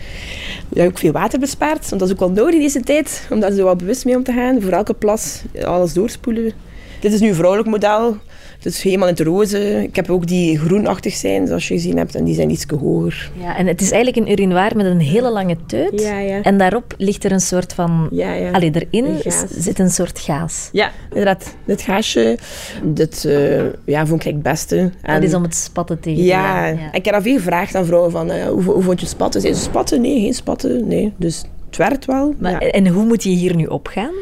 Je 0.68 0.87
ook 0.87 0.99
veel 0.99 1.12
water 1.12 1.38
bespaart, 1.38 1.88
want 1.88 2.01
dat 2.01 2.09
is 2.09 2.14
ook 2.14 2.20
wel 2.20 2.31
nodig 2.31 2.55
in 2.55 2.61
deze 2.61 2.81
tijd, 2.81 3.27
om 3.31 3.40
daar 3.40 3.53
zo 3.53 3.64
wat 3.64 3.79
bewust 3.79 4.05
mee 4.05 4.16
om 4.16 4.23
te 4.23 4.33
gaan. 4.33 4.62
Voor 4.62 4.73
elke 4.73 4.94
plas 4.94 5.42
alles 5.64 5.92
doorspoelen. 5.92 6.53
Dit 7.01 7.12
is 7.12 7.20
nu 7.20 7.29
een 7.29 7.35
vrouwelijk 7.35 7.68
model. 7.68 8.16
Het 8.64 8.72
is 8.72 8.83
helemaal 8.83 9.09
in 9.09 9.14
het 9.14 9.27
roze. 9.27 9.83
Ik 9.83 9.96
heb 9.96 10.11
ook 10.11 10.27
die 10.27 10.59
groenachtig 10.59 11.14
zijn, 11.14 11.46
zoals 11.46 11.68
je 11.68 11.74
gezien 11.74 11.96
hebt, 11.96 12.14
en 12.14 12.24
die 12.24 12.35
zijn 12.35 12.50
iets 12.50 12.64
hoger. 12.81 13.31
Ja, 13.40 13.57
en 13.57 13.66
het 13.66 13.81
is 13.81 13.90
eigenlijk 13.90 14.27
een 14.27 14.33
urinoir 14.33 14.77
met 14.77 14.87
een 14.87 15.00
hele 15.00 15.31
lange 15.31 15.57
teut. 15.66 16.00
Ja, 16.00 16.18
ja. 16.18 16.42
En 16.42 16.59
daarop 16.59 16.94
ligt 16.98 17.24
er 17.24 17.33
een 17.33 17.40
soort 17.40 17.72
van... 17.72 18.09
Ja, 18.11 18.33
ja. 18.33 18.50
Allee, 18.50 18.70
erin 18.70 19.05
Een 19.05 19.33
zit 19.48 19.79
een 19.79 19.90
soort 19.90 20.18
gaas. 20.18 20.68
Ja, 20.72 20.90
inderdaad. 21.09 21.55
Dit 21.64 21.83
gaasje, 21.83 22.38
dit 22.83 23.24
eh, 23.24 23.62
ja, 23.85 24.07
vond 24.07 24.24
ik 24.24 24.33
het 24.33 24.42
beste. 24.42 24.77
En, 25.03 25.14
Dat 25.14 25.22
is 25.22 25.35
om 25.35 25.42
het 25.42 25.55
spatten 25.55 26.00
tegen 26.00 26.18
te 26.20 26.27
ja, 26.27 26.66
gaan. 26.66 26.79
ik 26.92 27.05
heb 27.05 27.14
al 27.14 27.22
veel 27.22 27.37
gevraagd 27.37 27.74
aan 27.74 27.87
vrouwen 27.87 28.11
van, 28.11 28.31
eh, 28.31 28.46
hoe, 28.46 28.62
hoe 28.62 28.83
vond 28.83 29.00
je 29.00 29.07
spatten? 29.07 29.40
Zijn 29.40 29.55
ze 29.55 29.62
spatten? 29.62 30.00
Nee, 30.00 30.20
geen 30.20 30.35
spatten. 30.35 30.88
Nee, 30.88 31.12
dus 31.16 31.44
het 31.66 31.77
werkt 31.77 32.05
wel. 32.05 32.35
Maar, 32.38 32.64
ja. 32.64 32.70
En 32.70 32.87
hoe 32.88 33.05
moet 33.05 33.22
je 33.22 33.31
hier 33.31 33.57
nu 33.57 33.66
opgaan? 33.66 34.12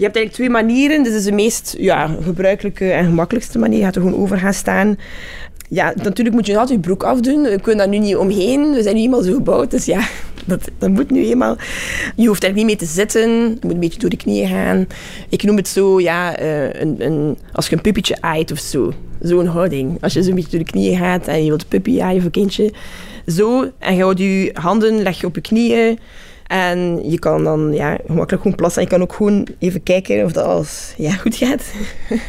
Je 0.00 0.06
hebt 0.06 0.18
eigenlijk 0.18 0.50
twee 0.50 0.64
manieren. 0.64 1.02
Dit 1.02 1.12
is 1.12 1.24
de 1.24 1.32
meest 1.32 1.74
ja, 1.78 2.16
gebruikelijke 2.22 2.90
en 2.92 3.04
gemakkelijkste 3.04 3.58
manier. 3.58 3.78
Je 3.78 3.84
gaat 3.84 3.96
er 3.96 4.02
gewoon 4.02 4.20
over 4.20 4.38
gaan 4.38 4.54
staan. 4.54 4.98
Ja, 5.68 5.92
natuurlijk 6.02 6.36
moet 6.36 6.46
je 6.46 6.58
altijd 6.58 6.78
je 6.78 6.84
broek 6.84 7.02
afdoen. 7.02 7.42
We 7.42 7.60
kunnen 7.60 7.76
daar 7.76 7.98
nu 7.98 8.06
niet 8.06 8.16
omheen. 8.16 8.72
We 8.72 8.82
zijn 8.82 8.94
nu 8.94 9.00
eenmaal 9.00 9.22
zo 9.22 9.34
gebouwd. 9.34 9.70
Dus 9.70 9.84
ja, 9.84 10.00
dat, 10.46 10.68
dat 10.78 10.90
moet 10.90 11.10
nu 11.10 11.24
eenmaal. 11.24 11.56
Je 12.16 12.26
hoeft 12.26 12.44
er 12.44 12.52
niet 12.52 12.64
mee 12.64 12.76
te 12.76 12.84
zitten. 12.84 13.30
Je 13.30 13.56
moet 13.60 13.72
een 13.72 13.80
beetje 13.80 13.98
door 13.98 14.10
de 14.10 14.16
knieën 14.16 14.48
gaan. 14.48 14.86
Ik 15.28 15.42
noem 15.42 15.56
het 15.56 15.68
zo, 15.68 16.00
ja, 16.00 16.36
eh, 16.36 16.80
een, 16.80 16.96
een, 16.98 17.38
als 17.52 17.68
je 17.68 17.76
een 17.76 17.82
puppetje 17.82 18.16
aait 18.20 18.52
of 18.52 18.58
zo. 18.58 18.92
Zo'n 19.20 19.46
houding. 19.46 20.02
Als 20.02 20.12
je 20.12 20.22
zo'n 20.22 20.34
beetje 20.34 20.50
door 20.50 20.64
de 20.66 20.70
knieën 20.70 20.98
gaat 20.98 21.28
en 21.28 21.42
je 21.42 21.48
wilt 21.48 21.62
een 21.62 21.68
puppy 21.68 22.00
aaien 22.00 22.18
of 22.18 22.24
een 22.24 22.30
kindje. 22.30 22.72
Zo. 23.26 23.70
En 23.78 23.94
je 23.94 24.02
houdt 24.02 24.18
je 24.18 24.50
handen, 24.52 25.02
leg 25.02 25.20
je 25.20 25.26
op 25.26 25.34
je 25.34 25.40
knieën. 25.40 25.98
En 26.50 27.10
je 27.10 27.18
kan 27.18 27.44
dan 27.44 27.72
ja, 27.72 27.96
gemakkelijk 28.06 28.42
gewoon 28.42 28.56
plassen. 28.56 28.82
En 28.82 28.88
je 28.88 28.94
kan 28.94 29.02
ook 29.02 29.12
gewoon 29.12 29.46
even 29.58 29.82
kijken 29.82 30.24
of 30.24 30.32
dat 30.32 30.44
alles 30.44 30.94
ja, 30.96 31.10
goed 31.12 31.36
gaat. 31.36 31.64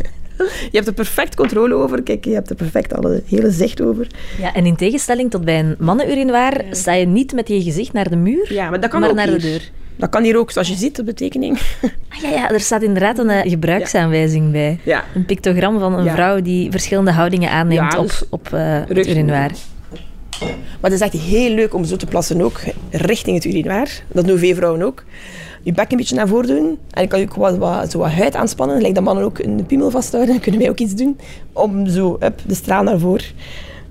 je 0.72 0.72
hebt 0.72 0.88
er 0.88 0.94
perfect 0.94 1.36
controle 1.36 1.74
over. 1.76 2.04
Kijk, 2.04 2.26
je 2.26 2.34
hebt 2.34 2.50
er 2.50 2.56
perfect 2.56 2.94
alle 2.94 3.24
hele 3.26 3.52
zicht 3.52 3.82
over. 3.82 4.08
Ja, 4.40 4.54
en 4.54 4.66
in 4.66 4.76
tegenstelling 4.76 5.32
tot 5.32 5.46
bij 5.46 5.60
een 5.60 5.76
mannenurinoir 5.80 6.64
sta 6.72 6.94
je 6.94 7.06
niet 7.06 7.34
met 7.34 7.48
je 7.48 7.62
gezicht 7.62 7.94
naar 7.94 8.10
de 8.10 8.16
muur, 8.16 8.54
Ja, 8.54 8.70
maar 8.70 8.80
dat 8.80 8.90
kan 8.90 9.00
maar 9.00 9.10
ook 9.10 9.16
naar 9.16 9.28
hier. 9.28 9.40
de 9.40 9.42
deur. 9.42 9.70
Dat 9.96 10.10
kan 10.10 10.24
hier 10.24 10.38
ook, 10.38 10.52
zoals 10.52 10.68
je 10.68 10.76
ziet 10.76 11.00
op 11.00 11.06
de 11.06 11.14
tekening. 11.14 11.60
Ah, 12.10 12.22
ja, 12.22 12.30
ja, 12.30 12.50
er 12.52 12.60
staat 12.60 12.82
inderdaad 12.82 13.18
een 13.18 13.30
eh, 13.30 13.50
gebruiksaanwijzing 13.50 14.52
bij. 14.52 14.80
Ja. 14.84 15.04
Een 15.16 15.26
pictogram 15.26 15.80
van 15.80 15.94
een 15.94 16.12
vrouw 16.12 16.42
die 16.42 16.72
verschillende 16.72 17.12
houdingen 17.12 17.50
aanneemt 17.50 17.94
Ja, 17.94 18.02
dus 18.02 18.22
op, 18.22 18.30
op 18.30 18.48
het 18.52 18.92
rug- 18.92 19.08
urinoir. 19.08 19.52
Maar 20.50 20.92
het 20.92 20.94
is 20.94 21.00
echt 21.00 21.14
heel 21.14 21.50
leuk 21.50 21.74
om 21.74 21.84
zo 21.84 21.96
te 21.96 22.06
plassen 22.06 22.42
ook, 22.42 22.60
richting 22.90 23.36
het 23.36 23.46
urinoir. 23.46 24.04
Dat 24.08 24.28
doen 24.28 24.38
veel 24.38 24.56
vrouwen 24.56 24.82
ook. 24.82 25.04
Je 25.64 25.72
bek 25.72 25.92
een 25.92 25.98
beetje 25.98 26.16
naar 26.16 26.28
voren 26.28 26.48
doen. 26.48 26.78
En 26.92 27.02
je 27.02 27.08
kan 27.08 27.22
ook 27.22 27.36
wat, 27.36 27.92
zo 27.92 27.98
wat 27.98 28.12
huid 28.12 28.36
aanspannen. 28.36 28.82
Lijkt 28.82 28.96
dat 28.96 29.04
mannen 29.04 29.24
ook 29.24 29.40
een 29.40 29.66
piemel 29.66 29.92
vasthouden. 29.92 30.32
Dan 30.34 30.44
kunnen 30.44 30.62
wij 30.62 30.70
ook 30.70 30.80
iets 30.80 30.96
doen. 30.96 31.18
Om 31.54 31.88
zo 31.88 32.18
up, 32.20 32.40
de 32.46 32.56
straal 32.56 32.84
naar 32.84 33.00
voren 33.00 33.26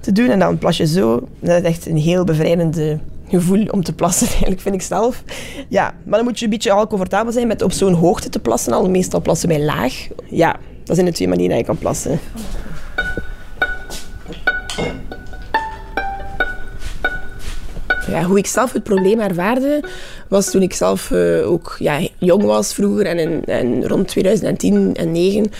te 0.01 0.13
doen. 0.13 0.29
En 0.29 0.39
dan 0.39 0.59
plas 0.59 0.77
je 0.77 0.87
zo. 0.87 1.29
Dat 1.41 1.63
is 1.63 1.69
echt 1.69 1.87
een 1.87 1.97
heel 1.97 2.25
bevrijdende 2.25 2.99
gevoel 3.29 3.67
om 3.67 3.83
te 3.85 3.93
plassen, 3.93 4.27
eigenlijk, 4.31 4.61
vind 4.61 4.75
ik 4.75 4.83
zelf. 4.83 5.23
Ja, 5.69 5.95
maar 6.05 6.19
dan 6.19 6.29
moet 6.29 6.39
je 6.39 6.45
een 6.45 6.51
beetje 6.51 6.73
al 6.73 6.87
comfortabel 6.87 7.33
zijn 7.33 7.47
met 7.47 7.63
op 7.63 7.73
zo'n 7.73 7.95
hoogte 7.95 8.29
te 8.29 8.39
plassen. 8.39 8.73
Al 8.73 8.91
meestal 8.91 9.21
plassen 9.21 9.49
wij 9.49 9.65
laag. 9.65 10.09
Ja, 10.31 10.57
dat 10.85 10.95
zijn 10.95 11.09
de 11.09 11.15
twee 11.15 11.29
manieren 11.29 11.57
dat 11.57 11.67
je 11.67 11.73
kan 11.73 11.79
plassen. 11.79 12.21
Ja, 18.11 18.23
hoe 18.23 18.39
ik 18.39 18.47
zelf 18.47 18.73
het 18.73 18.83
probleem 18.83 19.21
ervaarde, 19.21 19.81
was 20.31 20.51
toen 20.51 20.63
ik 20.63 20.73
zelf 20.73 21.11
eh, 21.11 21.51
ook 21.51 21.77
ja, 21.79 22.01
jong 22.19 22.43
was 22.43 22.75
vroeger 22.75 23.07
en, 23.07 23.45
en 23.45 23.89
rond 23.89 24.09
2010 24.09 24.75
en 24.75 24.93
2009 24.95 25.51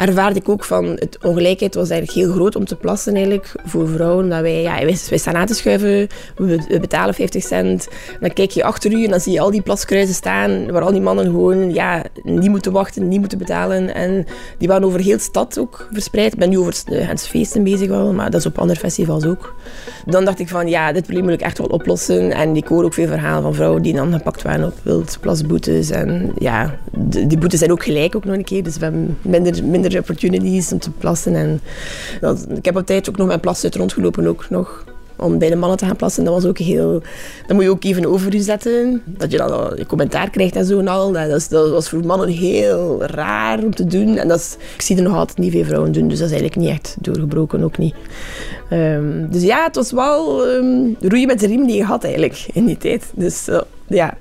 ervaarde 0.00 0.38
ik 0.38 0.48
ook 0.48 0.64
van 0.64 0.84
het 0.84 1.18
ongelijkheid 1.22 1.74
was 1.74 1.90
eigenlijk 1.90 2.26
heel 2.26 2.36
groot 2.36 2.56
om 2.56 2.64
te 2.64 2.76
plassen 2.76 3.14
eigenlijk 3.14 3.52
voor 3.64 3.88
vrouwen. 3.88 4.28
Dat 4.28 4.40
wij, 4.40 4.62
ja, 4.62 4.84
wij, 4.84 5.18
staan 5.18 5.36
aan 5.36 5.46
te 5.46 5.54
schuiven, 5.54 6.08
we, 6.36 6.78
betalen 6.80 7.14
50 7.14 7.42
cent. 7.42 7.88
Dan 8.20 8.32
kijk 8.32 8.50
je 8.50 8.64
achter 8.64 8.92
u 8.92 9.04
en 9.04 9.10
dan 9.10 9.20
zie 9.20 9.32
je 9.32 9.40
al 9.40 9.50
die 9.50 9.62
plaskruizen 9.62 10.14
staan 10.14 10.72
waar 10.72 10.82
al 10.82 10.92
die 10.92 11.00
mannen 11.00 11.24
gewoon 11.24 11.74
ja, 11.74 12.02
niet 12.22 12.48
moeten 12.48 12.72
wachten, 12.72 13.08
niet 13.08 13.20
moeten 13.20 13.38
betalen. 13.38 13.94
En 13.94 14.26
die 14.58 14.68
waren 14.68 14.84
over 14.84 15.00
heel 15.00 15.16
de 15.16 15.22
stad 15.22 15.58
ook 15.58 15.88
verspreid. 15.92 16.32
Ik 16.32 16.38
ben 16.38 16.50
nu 16.50 16.58
over 16.58 16.72
het, 16.72 17.06
het 17.08 17.26
feesten 17.26 17.62
bezig 17.62 17.88
wel, 17.88 18.12
maar 18.12 18.30
dat 18.30 18.40
is 18.40 18.46
op 18.46 18.58
andere 18.58 18.78
festivals 18.78 19.24
ook. 19.24 19.54
Dan 20.06 20.24
dacht 20.24 20.38
ik 20.38 20.48
van 20.48 20.68
ja, 20.68 20.92
dit 20.92 21.02
probleem 21.02 21.24
moet 21.24 21.32
ik 21.32 21.40
echt 21.40 21.58
wel 21.58 21.66
oplossen. 21.66 22.32
En 22.32 22.56
ik 22.56 22.66
hoor 22.66 22.84
ook 22.84 22.94
veel 22.94 23.06
verhalen 23.06 23.42
van 23.42 23.54
vrouwen 23.54 23.82
die 23.82 23.94
dan 23.94 24.09
gepakt 24.12 24.42
waren 24.42 24.66
op 24.66 24.74
wildplasboetes. 24.82 25.90
En 25.90 26.32
ja, 26.38 26.78
die 27.26 27.38
boetes 27.38 27.58
zijn 27.58 27.72
ook 27.72 27.84
gelijk 27.84 28.16
ook 28.16 28.24
nog 28.24 28.36
een 28.36 28.44
keer. 28.44 28.62
Dus 28.62 28.76
we 28.76 28.82
hebben 28.82 29.18
minder, 29.22 29.64
minder 29.64 29.98
opportunities 29.98 30.72
om 30.72 30.78
te 30.78 30.90
plassen. 30.90 31.34
En 31.34 31.60
dat, 32.20 32.46
ik 32.56 32.64
heb 32.64 32.76
op 32.76 32.86
tijd 32.86 33.08
ook 33.08 33.16
nog 33.16 33.26
mijn 33.26 33.40
plasset 33.40 33.74
rondgelopen 33.74 34.26
ook 34.26 34.50
nog. 34.50 34.84
Om 35.16 35.38
bij 35.38 35.48
de 35.48 35.56
mannen 35.56 35.78
te 35.78 35.86
gaan 35.86 35.96
plassen, 35.96 36.24
dat 36.24 36.34
was 36.34 36.44
ook 36.44 36.58
heel... 36.58 37.02
Dan 37.46 37.56
moet 37.56 37.64
je 37.64 37.70
ook 37.70 37.84
even 37.84 38.06
over 38.06 38.32
je 38.32 38.40
zetten. 38.40 39.02
Dat 39.06 39.30
je 39.30 39.36
dan 39.36 39.72
je 39.76 39.86
commentaar 39.86 40.30
krijgt 40.30 40.56
en 40.56 40.64
zo 40.64 40.78
en 40.78 40.88
al. 40.88 41.12
Dat, 41.12 41.46
dat 41.50 41.70
was 41.70 41.88
voor 41.88 42.06
mannen 42.06 42.28
heel 42.28 43.04
raar 43.04 43.64
om 43.64 43.74
te 43.74 43.86
doen. 43.86 44.16
En 44.16 44.28
dat 44.28 44.58
ik 44.74 44.82
zie 44.82 44.96
er 44.96 45.02
nog 45.02 45.16
altijd 45.16 45.38
niet 45.38 45.52
veel 45.52 45.64
vrouwen 45.64 45.92
doen. 45.92 46.08
Dus 46.08 46.18
dat 46.18 46.30
is 46.30 46.34
eigenlijk 46.34 46.60
niet 46.60 46.78
echt 46.78 46.96
doorgebroken, 47.00 47.62
ook 47.62 47.78
niet. 47.78 47.94
Ehm, 48.70 49.30
dus 49.30 49.42
ja, 49.42 49.64
het 49.64 49.76
was 49.76 49.92
wel 49.92 50.46
ehm, 50.46 51.08
roeien 51.08 51.26
met 51.26 51.40
de 51.40 51.46
riem 51.46 51.66
die 51.66 51.76
je 51.76 51.84
had 51.84 52.04
eigenlijk 52.04 52.46
in 52.52 52.66
die 52.66 52.78
tijd. 52.78 53.12
Dus 53.14 53.48
eh, 53.48 53.60
ja. 53.90 54.16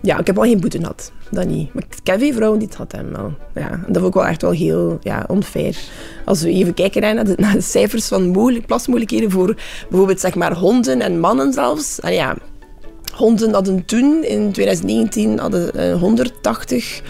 Ja, 0.00 0.18
ik 0.18 0.26
heb 0.26 0.36
wel 0.36 0.44
geen 0.44 0.60
boete 0.60 0.78
gehad. 0.78 1.12
Dat 1.30 1.46
niet. 1.46 1.74
Maar 1.74 1.82
ik 1.82 1.96
ken 2.02 2.18
veel 2.18 2.32
vrouwen 2.32 2.58
die 2.58 2.68
het 2.68 2.76
had 2.76 2.92
hebben 2.92 3.12
wel. 3.12 3.32
Ja, 3.54 3.70
dat 3.86 3.96
vond 3.96 4.06
ik 4.06 4.14
wel 4.14 4.26
echt 4.26 4.42
wel 4.42 4.50
heel 4.50 4.98
ja, 5.00 5.26
unfair. 5.30 5.76
Als 6.24 6.42
we 6.42 6.50
even 6.50 6.74
kijken 6.74 7.00
naar, 7.00 7.24
de, 7.24 7.34
naar 7.36 7.52
de 7.52 7.60
cijfers 7.60 8.08
van 8.08 8.28
mogelijk, 8.28 8.66
plasmoeilijkheden 8.66 9.30
voor 9.30 9.56
bijvoorbeeld 9.88 10.20
zeg 10.20 10.34
maar 10.34 10.56
honden 10.56 11.00
en 11.00 11.20
mannen 11.20 11.52
zelfs. 11.52 11.98
Ja, 12.02 12.36
honden 13.14 13.52
hadden 13.52 13.84
toen, 13.84 14.24
in 14.24 14.52
2019, 14.52 15.38
hadden, 15.38 15.74
eh, 15.74 16.00
180 16.00 17.02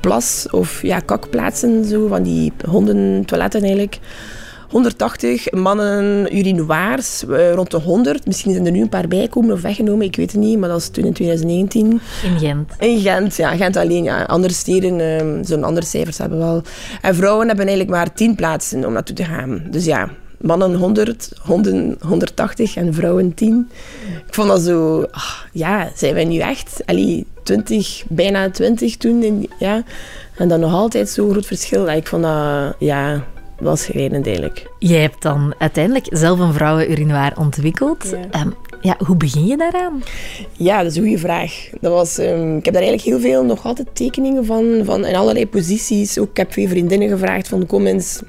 plas- 0.00 0.46
of 0.50 0.82
ja, 0.82 1.00
kakplaatsen, 1.00 1.84
zo, 1.84 2.06
van 2.06 2.22
die 2.22 2.52
hondentoiletten 2.68 3.60
eigenlijk. 3.60 3.98
180 4.70 5.52
mannen 5.52 6.36
urinoirs, 6.36 7.24
eh, 7.26 7.52
rond 7.52 7.70
de 7.70 7.76
100. 7.76 8.26
Misschien 8.26 8.52
zijn 8.52 8.66
er 8.66 8.72
nu 8.72 8.80
een 8.80 8.88
paar 8.88 9.08
bijgekomen 9.08 9.52
of 9.52 9.62
weggenomen, 9.62 10.06
ik 10.06 10.16
weet 10.16 10.32
het 10.32 10.40
niet, 10.40 10.58
maar 10.58 10.68
dat 10.68 10.78
was 10.78 10.88
toen 10.88 11.04
in 11.04 11.12
2019. 11.12 12.00
In 12.24 12.38
Gent. 12.38 12.72
In 12.78 13.00
Gent, 13.00 13.36
ja. 13.36 13.56
Gent 13.56 13.76
alleen, 13.76 14.04
ja. 14.04 14.22
Andere 14.22 14.52
steden 14.52 15.00
um, 15.00 15.44
zo'n 15.44 15.64
andere 15.64 15.86
cijfers 15.86 16.18
hebben 16.18 16.38
wel. 16.38 16.62
En 17.02 17.14
vrouwen 17.14 17.46
hebben 17.46 17.66
eigenlijk 17.66 17.96
maar 17.96 18.12
10 18.12 18.34
plaatsen 18.34 18.84
om 18.84 18.92
naartoe 18.92 19.16
te 19.16 19.24
gaan. 19.24 19.62
Dus 19.70 19.84
ja, 19.84 20.10
mannen 20.40 20.74
100, 20.74 21.32
honden 21.42 21.96
180 22.00 22.76
en 22.76 22.94
vrouwen 22.94 23.34
10. 23.34 23.70
Ik 24.26 24.34
vond 24.34 24.48
dat 24.48 24.62
zo... 24.62 25.06
Ach, 25.10 25.48
ja, 25.52 25.90
zijn 25.94 26.14
wij 26.14 26.24
nu 26.24 26.38
echt... 26.38 26.82
Allee, 26.84 27.26
20, 27.42 28.02
bijna 28.08 28.50
20 28.50 28.96
toen. 28.96 29.22
In, 29.22 29.50
ja. 29.58 29.82
En 30.36 30.48
dan 30.48 30.60
nog 30.60 30.72
altijd 30.72 31.08
zo'n 31.08 31.30
groot 31.30 31.46
verschil. 31.46 31.88
Ik 31.88 32.06
vond 32.06 32.22
dat... 32.22 32.74
Ja, 32.78 33.24
was 33.60 33.82
schrijnend 33.82 34.26
eigenlijk. 34.26 34.70
Jij 34.78 35.00
hebt 35.00 35.22
dan 35.22 35.54
uiteindelijk 35.58 36.06
zelf 36.08 36.38
een 36.38 36.52
vrouwenurinoir 36.52 37.32
ontwikkeld. 37.38 38.14
Ja. 38.32 38.40
Um, 38.40 38.54
ja, 38.80 38.96
hoe 39.06 39.16
begin 39.16 39.46
je 39.46 39.56
daaraan? 39.56 40.02
Ja, 40.52 40.82
dat 40.82 40.90
is 40.90 40.96
een 40.96 41.02
goede 41.02 41.18
vraag. 41.18 41.68
Dat 41.80 41.92
was, 41.92 42.18
um, 42.18 42.56
ik 42.56 42.64
heb 42.64 42.74
daar 42.74 42.82
eigenlijk 42.82 43.02
heel 43.02 43.30
veel, 43.30 43.44
nog 43.44 43.66
altijd 43.66 43.88
tekeningen 43.92 44.44
van, 44.44 44.80
van 44.84 45.06
in 45.06 45.14
allerlei 45.14 45.46
posities. 45.46 46.18
Ook, 46.18 46.30
ik 46.30 46.36
heb 46.36 46.50
twee 46.50 46.68
vriendinnen 46.68 47.08
gevraagd 47.08 47.48
van 47.48 47.66
kom 47.66 47.86
eens 47.86 48.22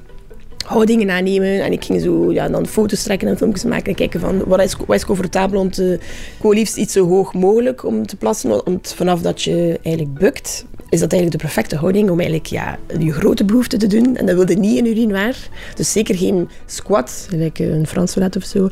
houdingen 0.66 1.10
aannemen. 1.10 1.62
En 1.62 1.72
ik 1.72 1.84
ging 1.84 2.00
zo 2.00 2.32
ja, 2.32 2.48
dan 2.48 2.66
foto's 2.66 3.02
trekken 3.02 3.28
en 3.28 3.36
filmpjes 3.36 3.64
maken 3.64 3.86
en 3.86 3.94
kijken 3.94 4.20
van 4.20 4.44
wat 4.46 4.62
is, 4.62 4.76
wat 4.86 4.96
is 4.96 5.04
comfortabel 5.04 5.60
om 5.60 5.70
te... 5.70 5.98
Ik 6.42 6.52
liefst 6.52 6.76
iets 6.76 6.92
zo 6.92 7.08
hoog 7.08 7.34
mogelijk 7.34 7.84
om 7.84 8.06
te 8.06 8.16
plassen, 8.16 8.66
om 8.66 8.78
vanaf 8.82 9.20
dat 9.20 9.42
je 9.42 9.80
eigenlijk 9.82 10.18
bukt 10.18 10.64
is 10.92 11.00
dat 11.00 11.12
eigenlijk 11.12 11.42
de 11.42 11.48
perfecte 11.48 11.76
houding 11.76 12.10
om 12.10 12.20
eigenlijk 12.20 12.48
ja, 12.48 12.78
je 12.98 13.12
grote 13.12 13.44
behoefte 13.44 13.76
te 13.76 13.86
doen. 13.86 14.16
En 14.16 14.26
dat 14.26 14.34
wilde 14.34 14.54
niet 14.54 14.78
in 14.78 14.86
urinoir. 14.86 15.36
Dus 15.74 15.92
zeker 15.92 16.14
geen 16.14 16.48
squat, 16.66 17.26
gelijk 17.28 17.58
een 17.58 17.86
Frans 17.86 18.12
toilet 18.12 18.36
of 18.36 18.44
zo. 18.44 18.68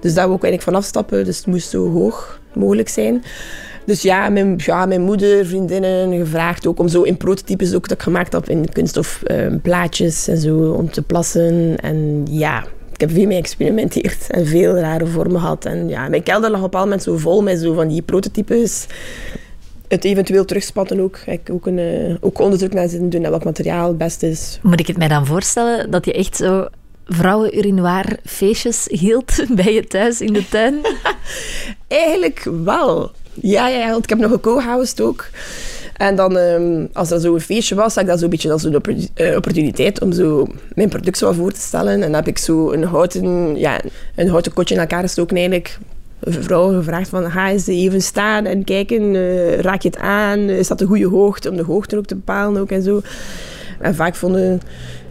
Dus 0.00 0.14
daar 0.14 0.26
wou 0.26 0.36
ik 0.36 0.42
eigenlijk 0.42 0.62
van 0.62 0.74
afstappen. 0.74 1.24
Dus 1.24 1.36
het 1.36 1.46
moest 1.46 1.70
zo 1.70 1.90
hoog 1.90 2.40
mogelijk 2.54 2.88
zijn. 2.88 3.22
Dus 3.86 4.02
ja, 4.02 4.28
mijn, 4.28 4.54
ja, 4.56 4.86
mijn 4.86 5.02
moeder, 5.02 5.46
vriendinnen 5.46 6.18
gevraagd 6.18 6.66
ook 6.66 6.78
om 6.78 6.88
zo 6.88 7.02
in 7.02 7.16
prototypes 7.16 7.74
ook 7.74 7.88
dat 7.88 7.96
ik 7.98 8.02
gemaakt 8.02 8.32
heb 8.32 8.48
in 8.48 8.72
kunststof 8.72 9.22
uh, 9.26 9.46
plaatjes 9.62 10.28
en 10.28 10.38
zo 10.38 10.72
om 10.72 10.90
te 10.90 11.02
plassen. 11.02 11.76
En 11.76 12.26
ja, 12.30 12.64
ik 12.92 13.00
heb 13.00 13.10
veel 13.10 13.26
mee 13.26 13.36
geëxperimenteerd 13.36 14.30
en 14.30 14.46
veel 14.46 14.76
rare 14.76 15.06
vormen 15.06 15.40
gehad. 15.40 15.64
En 15.64 15.88
ja, 15.88 16.08
mijn 16.08 16.22
kelder 16.22 16.50
lag 16.50 16.62
op 16.62 16.74
een 16.74 16.80
moment 16.80 17.02
zo 17.02 17.16
vol 17.16 17.42
met 17.42 17.60
zo 17.60 17.74
van 17.74 17.88
die 17.88 18.02
prototypes 18.02 18.86
het 19.90 20.04
eventueel 20.04 20.44
terugspatten 20.44 21.00
ook. 21.00 21.18
Ik 21.26 21.40
ook, 21.50 21.66
een, 21.66 21.78
uh, 21.78 22.14
ook 22.20 22.38
onderzoek 22.38 22.72
naar 22.72 22.88
zitten 22.88 23.10
doen 23.10 23.24
en 23.24 23.30
welk 23.30 23.44
materiaal 23.44 23.88
het 23.88 23.98
beste 23.98 24.28
is. 24.28 24.58
Moet 24.62 24.80
ik 24.80 24.86
het 24.86 24.96
mij 24.96 25.08
dan 25.08 25.26
voorstellen 25.26 25.90
dat 25.90 26.04
je 26.04 26.12
echt 26.12 26.36
zo 26.36 26.66
vrouwen 27.06 28.18
feestjes 28.24 28.86
hield 28.90 29.44
bij 29.56 29.74
je 29.74 29.86
thuis 29.86 30.20
in 30.20 30.32
de 30.32 30.48
tuin? 30.48 30.74
Eigenlijk 31.88 32.48
wel. 32.64 33.10
Ja, 33.34 33.68
ja, 33.68 33.90
want 33.90 34.02
ik 34.04 34.08
heb 34.08 34.18
nog 34.18 34.30
een 34.30 34.40
co-housed 34.40 35.00
ook. 35.00 35.28
En 35.96 36.16
dan, 36.16 36.36
um, 36.36 36.88
als 36.92 37.10
er 37.10 37.20
zo'n 37.20 37.40
feestje 37.40 37.74
was, 37.74 37.94
had 37.94 38.02
ik 38.02 38.08
dat 38.08 38.18
zo'n 38.18 38.30
beetje 38.30 38.52
als 38.52 38.64
een 38.64 38.82
uh, 39.14 39.36
opportuniteit 39.36 40.00
om 40.00 40.12
zo 40.12 40.46
mijn 40.74 40.88
product 40.88 41.18
zo 41.18 41.32
voor 41.32 41.52
te 41.52 41.60
stellen. 41.60 41.92
En 41.92 42.00
dan 42.00 42.14
heb 42.14 42.28
ik 42.28 42.38
zo 42.38 42.72
een 42.72 42.84
houten, 42.84 43.56
ja, 43.56 43.80
een 44.16 44.28
houten 44.28 44.52
kotje 44.52 44.74
in 44.74 44.80
elkaar 44.80 45.02
gestoken 45.02 45.36
eigenlijk 45.36 45.78
vrouw 46.20 46.72
gevraagd 46.72 47.08
van 47.08 47.30
ga 47.30 47.50
eens 47.50 47.66
even 47.66 48.02
staan 48.02 48.44
en 48.44 48.64
kijken, 48.64 49.14
uh, 49.14 49.58
raak 49.58 49.82
je 49.82 49.88
het 49.88 49.98
aan, 49.98 50.38
is 50.38 50.68
dat 50.68 50.78
de 50.78 50.86
goede 50.86 51.06
hoogte, 51.06 51.50
om 51.50 51.56
de 51.56 51.62
hoogte 51.62 51.96
ook 51.96 52.06
te 52.06 52.14
bepalen 52.14 52.60
ook 52.60 52.70
en 52.70 52.82
zo. 52.82 53.00
En 53.80 53.94
vaak 53.94 54.14
vonden 54.14 54.60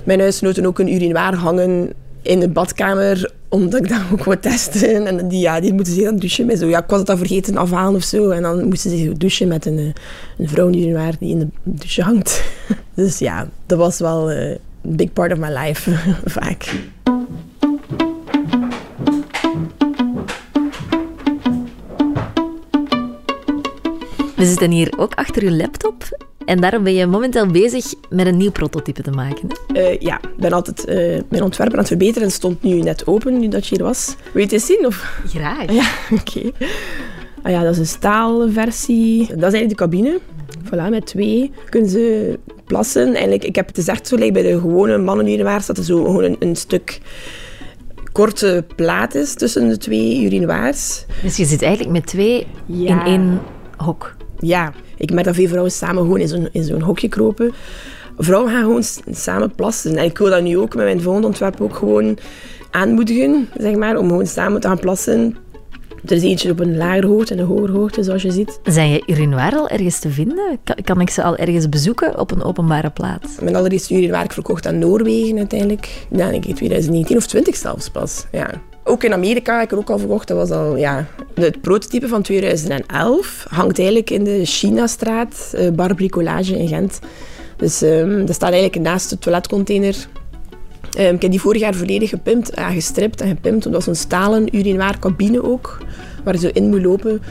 mijn 0.03 0.19
huisgenoten 0.19 0.65
ook 0.65 0.79
een 0.79 0.93
urinoir 0.93 1.35
hangen 1.35 1.93
in 2.21 2.39
de 2.39 2.49
badkamer, 2.49 3.31
omdat 3.49 3.83
ik 3.83 3.89
dat 3.89 3.99
ook 4.11 4.23
wou 4.23 4.37
testen. 4.37 5.07
En 5.07 5.27
die, 5.27 5.39
ja, 5.39 5.59
die 5.59 5.73
moeten 5.73 5.93
zich 5.93 6.03
dan 6.03 6.17
douchen 6.17 6.45
met 6.45 6.59
zo, 6.59 6.67
ja, 6.67 6.79
ik 6.79 6.89
was 6.89 6.97
het 6.97 7.07
dan 7.07 7.17
vergeten 7.17 7.57
afhalen 7.57 7.95
of 7.95 8.03
zo. 8.03 8.29
En 8.29 8.41
dan 8.41 8.67
moesten 8.67 8.97
ze 8.97 9.13
douchen 9.17 9.47
met 9.47 9.65
een, 9.65 9.77
eh, 9.77 9.85
een 10.37 10.49
vrouwenurinoir 10.49 11.13
die 11.19 11.29
in 11.29 11.39
de 11.39 11.47
douche 11.63 12.01
hangt. 12.01 12.43
Dus 12.93 13.19
ja, 13.19 13.47
dat 13.65 13.77
was 13.77 13.99
wel 13.99 14.31
uh, 14.31 14.49
een 14.49 14.59
big 14.81 15.13
part 15.13 15.31
of 15.31 15.37
my 15.37 15.49
life, 15.49 15.91
vaak. 16.25 16.75
We 24.39 24.45
zitten 24.45 24.71
hier 24.71 24.93
ook 24.97 25.13
achter 25.13 25.43
uw 25.43 25.49
laptop 25.49 26.27
en 26.45 26.59
daarom 26.61 26.83
ben 26.83 26.93
je 26.93 27.05
momenteel 27.05 27.47
bezig 27.47 27.93
met 28.09 28.27
een 28.27 28.37
nieuw 28.37 28.51
prototype 28.51 29.01
te 29.01 29.11
maken. 29.11 29.47
Hè? 29.73 29.91
Uh, 29.91 29.99
ja, 29.99 30.15
ik 30.15 30.37
ben 30.37 30.53
altijd 30.53 30.87
uh, 30.87 31.21
mijn 31.29 31.43
ontwerp 31.43 31.71
aan 31.71 31.79
het 31.79 31.87
verbeteren 31.87 32.27
en 32.27 32.33
stond 32.33 32.63
nu 32.63 32.79
net 32.79 33.07
open, 33.07 33.39
nu 33.39 33.47
dat 33.47 33.67
je 33.67 33.75
hier 33.75 33.85
was. 33.85 34.15
Wil 34.17 34.31
je 34.33 34.41
het 34.41 34.51
eens 34.51 34.65
zien? 34.65 34.85
Of? 34.85 35.21
Graag. 35.27 35.71
Ja, 35.71 35.89
oké. 36.19 36.51
Ah 37.41 37.51
ja, 37.51 37.63
dat 37.63 37.73
is 37.73 37.79
een 37.79 37.85
staalversie. 37.85 39.19
Dat 39.19 39.53
is 39.53 39.59
eigenlijk 39.59 39.69
de 39.69 39.75
cabine. 39.75 40.19
Voilà, 40.65 40.89
met 40.89 41.05
twee 41.05 41.51
kunnen 41.69 41.89
ze 41.89 42.39
plassen. 42.65 43.07
Eigenlijk, 43.13 43.43
ik 43.43 43.55
heb 43.55 43.67
het 43.67 43.75
gezegd, 43.75 44.07
zo 44.07 44.17
lijkt 44.17 44.33
bij 44.33 44.43
de 44.43 44.59
gewone 44.59 44.97
mannenurinoirs 44.97 45.65
dat 45.65 45.77
er 45.77 45.83
zo 45.83 46.03
gewoon 46.03 46.23
een, 46.23 46.35
een 46.39 46.55
stuk 46.55 46.99
korte 48.11 48.65
plaat 48.75 49.15
is 49.15 49.33
tussen 49.33 49.69
de 49.69 49.77
twee 49.77 50.23
urinoirs. 50.23 51.05
Dus 51.21 51.37
je 51.37 51.45
zit 51.45 51.61
eigenlijk 51.61 51.93
met 51.93 52.05
twee 52.05 52.47
ja. 52.65 53.05
in 53.05 53.11
één 53.11 53.41
hok? 53.77 54.17
Ja, 54.39 54.73
ik 54.97 55.11
merk 55.11 55.25
dat 55.25 55.35
veel 55.35 55.47
vrouwen 55.47 55.71
samen 55.71 56.03
gewoon 56.03 56.19
in 56.19 56.27
zo'n, 56.27 56.49
in 56.51 56.63
zo'n 56.63 56.81
hokje 56.81 57.09
kropen. 57.09 57.53
Vrouwen 58.17 58.51
gaan 58.51 58.63
gewoon 58.63 58.83
samen 59.11 59.55
plassen. 59.55 59.97
En 59.97 60.03
ik 60.03 60.17
wil 60.17 60.29
dat 60.29 60.41
nu 60.41 60.57
ook 60.57 60.75
met 60.75 60.85
mijn 60.85 61.01
volgende 61.01 61.27
ontwerp 61.27 61.61
ook 61.61 61.75
gewoon 61.75 62.17
aanmoedigen, 62.71 63.49
zeg 63.57 63.75
maar, 63.75 63.97
om 63.97 64.07
gewoon 64.07 64.27
samen 64.27 64.61
te 64.61 64.67
gaan 64.67 64.79
plassen. 64.79 65.35
Er 66.05 66.15
is 66.15 66.23
eentje 66.23 66.51
op 66.51 66.59
een 66.59 66.77
lagere 66.77 67.07
hoogte 67.07 67.33
en 67.33 67.39
een 67.39 67.45
hogere 67.45 67.71
hoogte, 67.71 68.03
zoals 68.03 68.21
je 68.21 68.31
ziet. 68.31 68.59
Zijn 68.63 68.89
je 68.89 69.03
urinoir 69.07 69.55
al 69.55 69.69
ergens 69.69 69.99
te 69.99 70.09
vinden? 70.09 70.59
Kan, 70.63 70.75
kan, 70.83 71.01
ik 71.01 71.09
ze 71.09 71.23
al 71.23 71.37
ergens 71.37 71.69
bezoeken 71.69 72.19
op 72.19 72.31
een 72.31 72.43
openbare 72.43 72.89
plaats? 72.89 73.39
Mijn 73.41 73.55
allereerste 73.55 73.93
urinoir 73.93 74.23
ik 74.23 74.31
verkocht 74.31 74.67
aan 74.67 74.79
Noorwegen 74.79 75.37
uiteindelijk. 75.37 76.05
Ja, 76.11 76.29
ik 76.29 76.55
2019 76.55 77.17
of 77.17 77.27
20 77.27 77.55
zelfs 77.55 77.89
pas. 77.89 78.25
Ja. 78.31 78.49
Ook 78.89 79.03
in 79.03 79.13
Amerika 79.13 79.55
heb 79.55 79.63
ik 79.63 79.71
er 79.71 79.77
ook 79.77 79.89
al 79.89 79.99
verkocht. 79.99 80.27
Dat 80.27 80.37
was 80.37 80.49
al, 80.51 80.77
ja, 80.77 81.05
het 81.33 81.61
prototype 81.61 82.07
van 82.07 82.21
2011 82.21 83.45
hangt 83.49 83.77
eigenlijk 83.77 84.09
in 84.09 84.23
de 84.23 84.45
Chinastraat, 84.45 85.51
uh, 85.55 85.69
Bar 85.69 85.95
Bricolage 85.95 86.57
in 86.57 86.67
Gent. 86.67 86.99
Dus 87.57 87.81
um, 87.81 88.25
dat 88.25 88.35
staat 88.35 88.51
eigenlijk 88.51 88.83
naast 88.83 89.09
de 89.09 89.19
toiletcontainer. 89.19 89.95
Um, 90.99 91.15
ik 91.15 91.21
heb 91.21 91.31
die 91.31 91.41
vorig 91.41 91.61
jaar 91.61 91.73
volledig 91.73 92.09
gepimpt, 92.09 92.51
ja, 92.55 92.69
gestript 92.69 93.21
en 93.21 93.27
gepimpt. 93.27 93.63
Dat 93.63 93.73
was 93.73 93.87
een 93.87 93.95
stalen 93.95 94.55
urinoir 94.55 94.99
cabine 94.99 95.43
ook, 95.43 95.77
waar 96.23 96.33
je 96.33 96.39
zo 96.39 96.49
in 96.53 96.69
moet 96.69 96.81
lopen. 96.81 97.21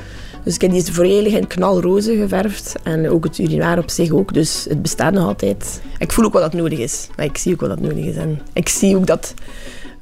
Dus 0.44 0.54
ik 0.54 0.60
heb 0.60 0.70
die 0.70 0.92
volledig 0.92 1.32
in 1.32 1.46
knalroze 1.46 2.16
geverfd. 2.16 2.74
En 2.82 3.10
ook 3.10 3.24
het 3.24 3.38
urinoir 3.38 3.78
op 3.78 3.90
zich 3.90 4.10
ook. 4.10 4.34
Dus 4.34 4.66
het 4.68 4.82
bestaat 4.82 5.12
nog 5.12 5.26
altijd. 5.26 5.80
Ik 5.98 6.12
voel 6.12 6.24
ook 6.24 6.32
wat 6.32 6.42
dat 6.42 6.52
nodig 6.52 6.78
is. 6.78 7.08
Ik 7.16 7.38
zie 7.38 7.52
ook 7.52 7.60
wat 7.60 7.68
dat 7.68 7.80
nodig 7.80 8.04
is. 8.04 8.16
En 8.16 8.40
ik 8.52 8.68
zie 8.68 8.96
ook 8.96 9.06
dat 9.06 9.34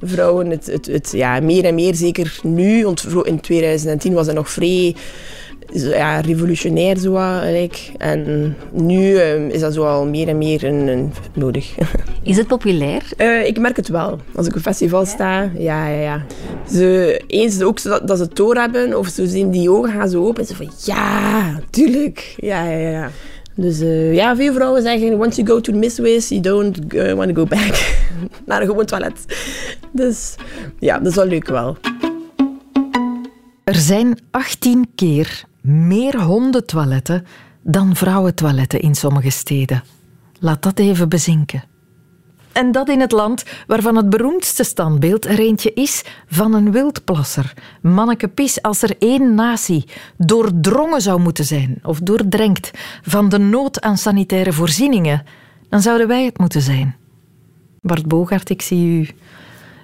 vrouwen 0.01 0.51
het, 0.51 0.67
het, 0.67 0.87
het, 0.87 1.13
ja, 1.13 1.41
meer 1.41 1.65
en 1.65 1.75
meer, 1.75 1.95
zeker 1.95 2.41
nu, 2.43 2.85
want 2.85 3.07
in 3.23 3.41
2010 3.41 4.13
was 4.13 4.27
dat 4.27 4.35
nog 4.35 4.51
vrij 4.51 4.95
ja, 5.73 6.21
revolutionair 6.21 6.99
zo 6.99 7.41
like. 7.45 7.79
En 7.99 8.55
nu 8.73 9.11
uh, 9.11 9.49
is 9.49 9.61
dat 9.61 9.75
zo 9.75 9.85
al 9.85 10.07
meer 10.07 10.29
en 10.29 10.39
meer 10.39 10.65
een, 10.65 10.89
een 10.89 11.13
nodig. 11.35 11.75
Is 12.23 12.37
het 12.37 12.47
populair? 12.47 13.03
Uh, 13.17 13.47
ik 13.47 13.59
merk 13.59 13.77
het 13.77 13.89
wel. 13.89 14.21
Als 14.35 14.47
ik 14.47 14.53
op 14.53 14.57
een 14.57 14.63
festival 14.63 15.01
ja? 15.01 15.07
sta, 15.07 15.51
ja, 15.59 15.89
ja, 15.89 16.01
ja. 16.01 16.27
Ze, 16.71 17.21
eens 17.27 17.63
ook 17.63 17.83
dat, 17.83 18.09
dat 18.09 18.17
ze 18.17 18.23
het 18.23 18.37
door 18.37 18.55
hebben, 18.55 18.99
of 18.99 19.09
ze 19.09 19.27
zien 19.27 19.51
die 19.51 19.71
ogen 19.71 19.93
gaan 19.93 20.09
zo 20.09 20.27
open 20.27 20.43
en 20.43 20.49
ze 20.49 20.57
van 20.57 20.71
ja, 20.85 21.61
tuurlijk. 21.71 22.35
Ja, 22.37 22.71
ja, 22.71 22.91
ja. 22.91 23.11
Dus 23.57 23.81
uh, 23.81 24.15
ja, 24.15 24.37
veel 24.37 24.53
vrouwen 24.53 24.83
zeggen, 24.83 25.21
once 25.21 25.43
you 25.43 25.49
go 25.49 25.61
to 25.61 25.73
the 25.73 25.79
Mistways, 25.79 26.29
you 26.29 26.41
don't 26.41 26.95
uh, 26.95 27.13
want 27.13 27.29
to 27.29 27.35
go 27.35 27.47
back 27.47 27.97
naar 28.47 28.61
een 28.61 28.67
gewoon 28.67 28.85
toilet. 28.85 29.25
Dus 29.93 30.35
ja, 30.79 30.99
dat 30.99 31.07
is 31.07 31.15
wel 31.15 31.27
leuk 31.27 31.49
wel. 31.49 31.77
Er 33.65 33.75
zijn 33.75 34.19
18 34.31 34.89
keer 34.95 35.45
meer 35.61 36.21
hondentoiletten 36.23 37.27
dan 37.63 37.97
vrouwentoiletten 37.97 38.81
in 38.81 38.95
sommige 38.95 39.31
steden. 39.31 39.83
Laat 40.41 40.63
dat 40.63 40.79
even 40.79 41.09
bezinken. 41.09 41.65
En 42.57 42.73
dat 42.73 42.89
in 42.89 43.01
het 43.01 43.13
land 43.13 43.45
waarvan 43.67 43.97
het 43.97 44.11
beroemdste 44.11 44.65
standbeeld 44.65 45.25
er 45.25 45.39
eentje 45.39 45.73
is 45.73 46.05
van 46.27 46.55
een 46.55 46.73
wildplasser. 46.73 47.53
Manneke 47.83 48.29
Pis, 48.29 48.63
als 48.63 48.83
er 48.83 48.97
één 48.99 49.35
natie 49.35 49.85
doordrongen 50.17 51.01
zou 51.01 51.21
moeten 51.21 51.45
zijn, 51.45 51.79
of 51.83 51.99
doordrenkt, 51.99 52.71
van 53.03 53.29
de 53.29 53.39
nood 53.39 53.81
aan 53.81 53.99
sanitaire 53.99 54.53
voorzieningen, 54.53 55.25
dan 55.69 55.81
zouden 55.81 56.09
wij 56.09 56.25
het 56.25 56.39
moeten 56.39 56.63
zijn. 56.63 56.97
Bart 57.81 58.07
Bogaert, 58.07 58.51
ik 58.51 58.63
zie 58.63 59.01
u 59.01 59.09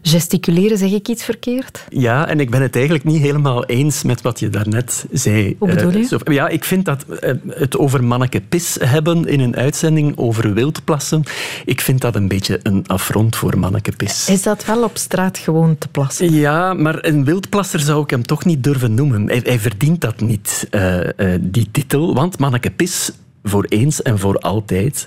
gesticuleren. 0.02 0.78
Zeg 0.78 0.90
ik 0.90 1.08
iets 1.08 1.24
verkeerd? 1.24 1.84
Ja, 1.88 2.28
en 2.28 2.40
ik 2.40 2.50
ben 2.50 2.62
het 2.62 2.74
eigenlijk 2.74 3.04
niet 3.04 3.20
helemaal 3.20 3.64
eens 3.64 4.02
met 4.02 4.22
wat 4.22 4.40
je 4.40 4.48
daarnet 4.48 5.06
zei. 5.12 5.56
Hoe 5.58 5.68
bedoel 5.68 5.90
je? 5.90 6.20
Uh, 6.24 6.34
ja, 6.34 6.48
ik 6.48 6.64
vind 6.64 6.84
dat 6.84 7.04
uh, 7.08 7.30
het 7.48 7.78
over 7.78 8.04
manneke 8.04 8.40
pis 8.40 8.76
hebben 8.80 9.26
in 9.26 9.40
een 9.40 9.56
uitzending 9.56 10.16
over 10.16 10.54
wildplassen, 10.54 11.22
ik 11.64 11.80
vind 11.80 12.00
dat 12.00 12.14
een 12.14 12.28
beetje 12.28 12.60
een 12.62 12.86
affront 12.86 13.36
voor 13.36 13.58
manneke 13.58 13.92
pis. 13.96 14.28
Is 14.28 14.42
dat 14.42 14.64
wel 14.64 14.82
op 14.82 14.96
straat 14.96 15.38
gewoon 15.38 15.78
te 15.78 15.88
plassen? 15.88 16.32
Ja, 16.32 16.74
maar 16.74 17.04
een 17.04 17.24
wildplasser 17.24 17.80
zou 17.80 18.02
ik 18.02 18.10
hem 18.10 18.22
toch 18.22 18.44
niet 18.44 18.64
durven 18.64 18.94
noemen. 18.94 19.26
Hij, 19.28 19.40
hij 19.44 19.58
verdient 19.58 20.00
dat 20.00 20.20
niet, 20.20 20.68
uh, 20.70 20.98
die 21.40 21.68
titel, 21.70 22.14
want 22.14 22.38
manneke 22.38 22.70
pis 22.70 23.10
voor 23.42 23.64
eens 23.68 24.02
en 24.02 24.18
voor 24.18 24.38
altijd 24.38 25.06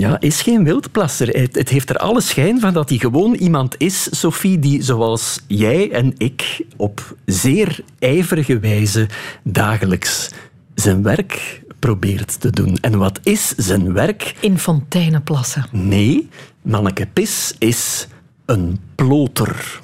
ja, 0.00 0.20
is 0.20 0.42
geen 0.42 0.64
wildplasser. 0.64 1.28
Het, 1.28 1.54
het, 1.54 1.68
heeft 1.68 1.90
er 1.90 1.96
alle 1.96 2.20
schijn 2.20 2.60
van 2.60 2.72
dat 2.72 2.88
hij 2.88 2.98
gewoon 2.98 3.34
iemand 3.34 3.74
is, 3.78 4.08
Sophie, 4.10 4.58
die 4.58 4.82
zoals 4.82 5.40
jij 5.46 5.90
en 5.90 6.14
ik 6.16 6.64
op 6.76 7.16
zeer 7.24 7.80
ijverige 7.98 8.58
wijze 8.58 9.08
dagelijks 9.42 10.30
zijn 10.74 11.02
werk 11.02 11.62
probeert 11.78 12.40
te 12.40 12.50
doen. 12.50 12.76
En 12.80 12.98
wat 12.98 13.20
is 13.22 13.48
zijn 13.56 13.92
werk? 13.92 14.34
In 14.40 14.58
fonteinen 14.58 15.22
plassen. 15.22 15.66
Nee, 15.70 16.28
Manneke 16.62 17.06
Pis 17.12 17.54
is 17.58 18.06
een 18.46 18.78
ploter. 18.94 19.80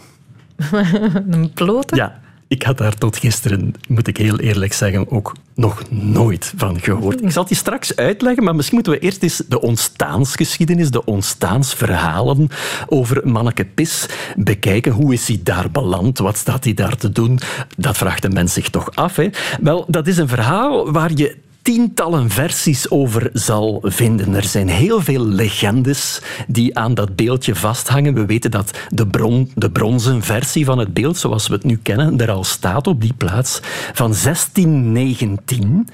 een 1.30 1.50
ploter? 1.54 1.96
Ja, 1.96 2.20
ik 2.48 2.62
had 2.62 2.78
daar 2.78 2.94
tot 2.94 3.16
gisteren, 3.16 3.74
moet 3.88 4.06
ik 4.06 4.16
heel 4.16 4.38
eerlijk 4.38 4.72
zeggen, 4.72 5.10
ook 5.10 5.34
nog 5.54 5.82
nooit 5.90 6.52
van 6.56 6.80
gehoord. 6.80 7.22
Ik 7.22 7.30
zal 7.30 7.44
die 7.46 7.56
straks 7.56 7.96
uitleggen, 7.96 8.44
maar 8.44 8.54
misschien 8.54 8.74
moeten 8.74 8.92
we 8.92 8.98
eerst 8.98 9.22
eens 9.22 9.42
de 9.48 9.60
ontstaansgeschiedenis, 9.60 10.90
de 10.90 11.04
ontstaansverhalen 11.04 12.48
over 12.88 13.28
Manneke 13.28 13.64
Pis 13.64 14.06
bekijken. 14.36 14.92
Hoe 14.92 15.12
is 15.12 15.28
hij 15.28 15.40
daar 15.42 15.70
beland? 15.70 16.18
Wat 16.18 16.36
staat 16.36 16.64
hij 16.64 16.74
daar 16.74 16.96
te 16.96 17.12
doen? 17.12 17.38
Dat 17.76 17.96
vraagt 17.96 18.22
de 18.22 18.30
mens 18.30 18.52
zich 18.52 18.70
toch 18.70 18.94
af. 18.94 19.16
Hè? 19.16 19.28
Wel, 19.60 19.84
dat 19.88 20.06
is 20.06 20.16
een 20.16 20.28
verhaal 20.28 20.92
waar 20.92 21.10
je 21.14 21.36
tientallen 21.66 22.30
versies 22.30 22.90
over 22.90 23.30
zal 23.32 23.78
vinden. 23.82 24.34
Er 24.34 24.44
zijn 24.44 24.68
heel 24.68 25.00
veel 25.00 25.26
legendes 25.26 26.20
die 26.46 26.78
aan 26.78 26.94
dat 26.94 27.16
beeldje 27.16 27.54
vasthangen. 27.54 28.14
We 28.14 28.26
weten 28.26 28.50
dat 28.50 28.78
de, 28.88 29.06
bron, 29.06 29.50
de 29.54 29.70
bronzen 29.70 30.22
versie 30.22 30.64
van 30.64 30.78
het 30.78 30.94
beeld, 30.94 31.16
zoals 31.16 31.48
we 31.48 31.54
het 31.54 31.64
nu 31.64 31.78
kennen, 31.82 32.20
er 32.20 32.30
al 32.30 32.44
staat 32.44 32.86
op 32.86 33.00
die 33.00 33.12
plaats 33.12 33.60
van 33.92 34.14
1619. 34.22 35.88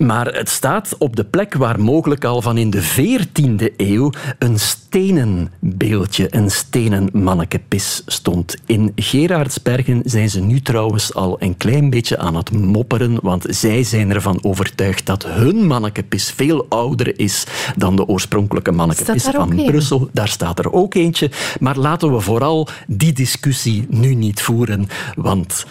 Maar 0.00 0.26
het 0.26 0.48
staat 0.48 0.94
op 0.98 1.16
de 1.16 1.24
plek 1.24 1.54
waar 1.54 1.80
mogelijk 1.80 2.24
al 2.24 2.42
van 2.42 2.58
in 2.58 2.70
de 2.70 2.82
14e 2.82 3.76
eeuw 3.76 4.12
een 4.38 4.58
stenen 4.58 5.52
beeldje, 5.58 6.26
een 6.30 6.50
stenen 6.50 7.08
mannekepis 7.12 8.02
stond. 8.06 8.56
In 8.66 8.92
Gerardsbergen 8.96 10.02
zijn 10.04 10.30
ze 10.30 10.40
nu 10.40 10.60
trouwens 10.60 11.14
al 11.14 11.36
een 11.38 11.56
klein 11.56 11.90
beetje 11.90 12.18
aan 12.18 12.36
het 12.36 12.50
mopperen, 12.50 13.18
want 13.22 13.44
zij 13.48 13.82
zijn 13.82 14.10
ervan 14.10 14.38
overtuigd 14.42 15.06
dat 15.06 15.26
hun 15.26 15.66
mannekepis 15.66 16.30
veel 16.30 16.66
ouder 16.68 17.18
is 17.18 17.46
dan 17.76 17.96
de 17.96 18.06
oorspronkelijke 18.06 18.72
mannekepis 18.72 19.24
van 19.24 19.64
Brussel. 19.64 20.08
Daar 20.12 20.28
staat 20.28 20.58
er 20.58 20.72
ook 20.72 20.94
eentje. 20.94 21.30
Maar 21.60 21.76
laten 21.76 22.12
we 22.12 22.20
vooral 22.20 22.68
die 22.86 23.12
discussie 23.12 23.86
nu 23.88 24.14
niet 24.14 24.42
voeren, 24.42 24.88
want 25.16 25.66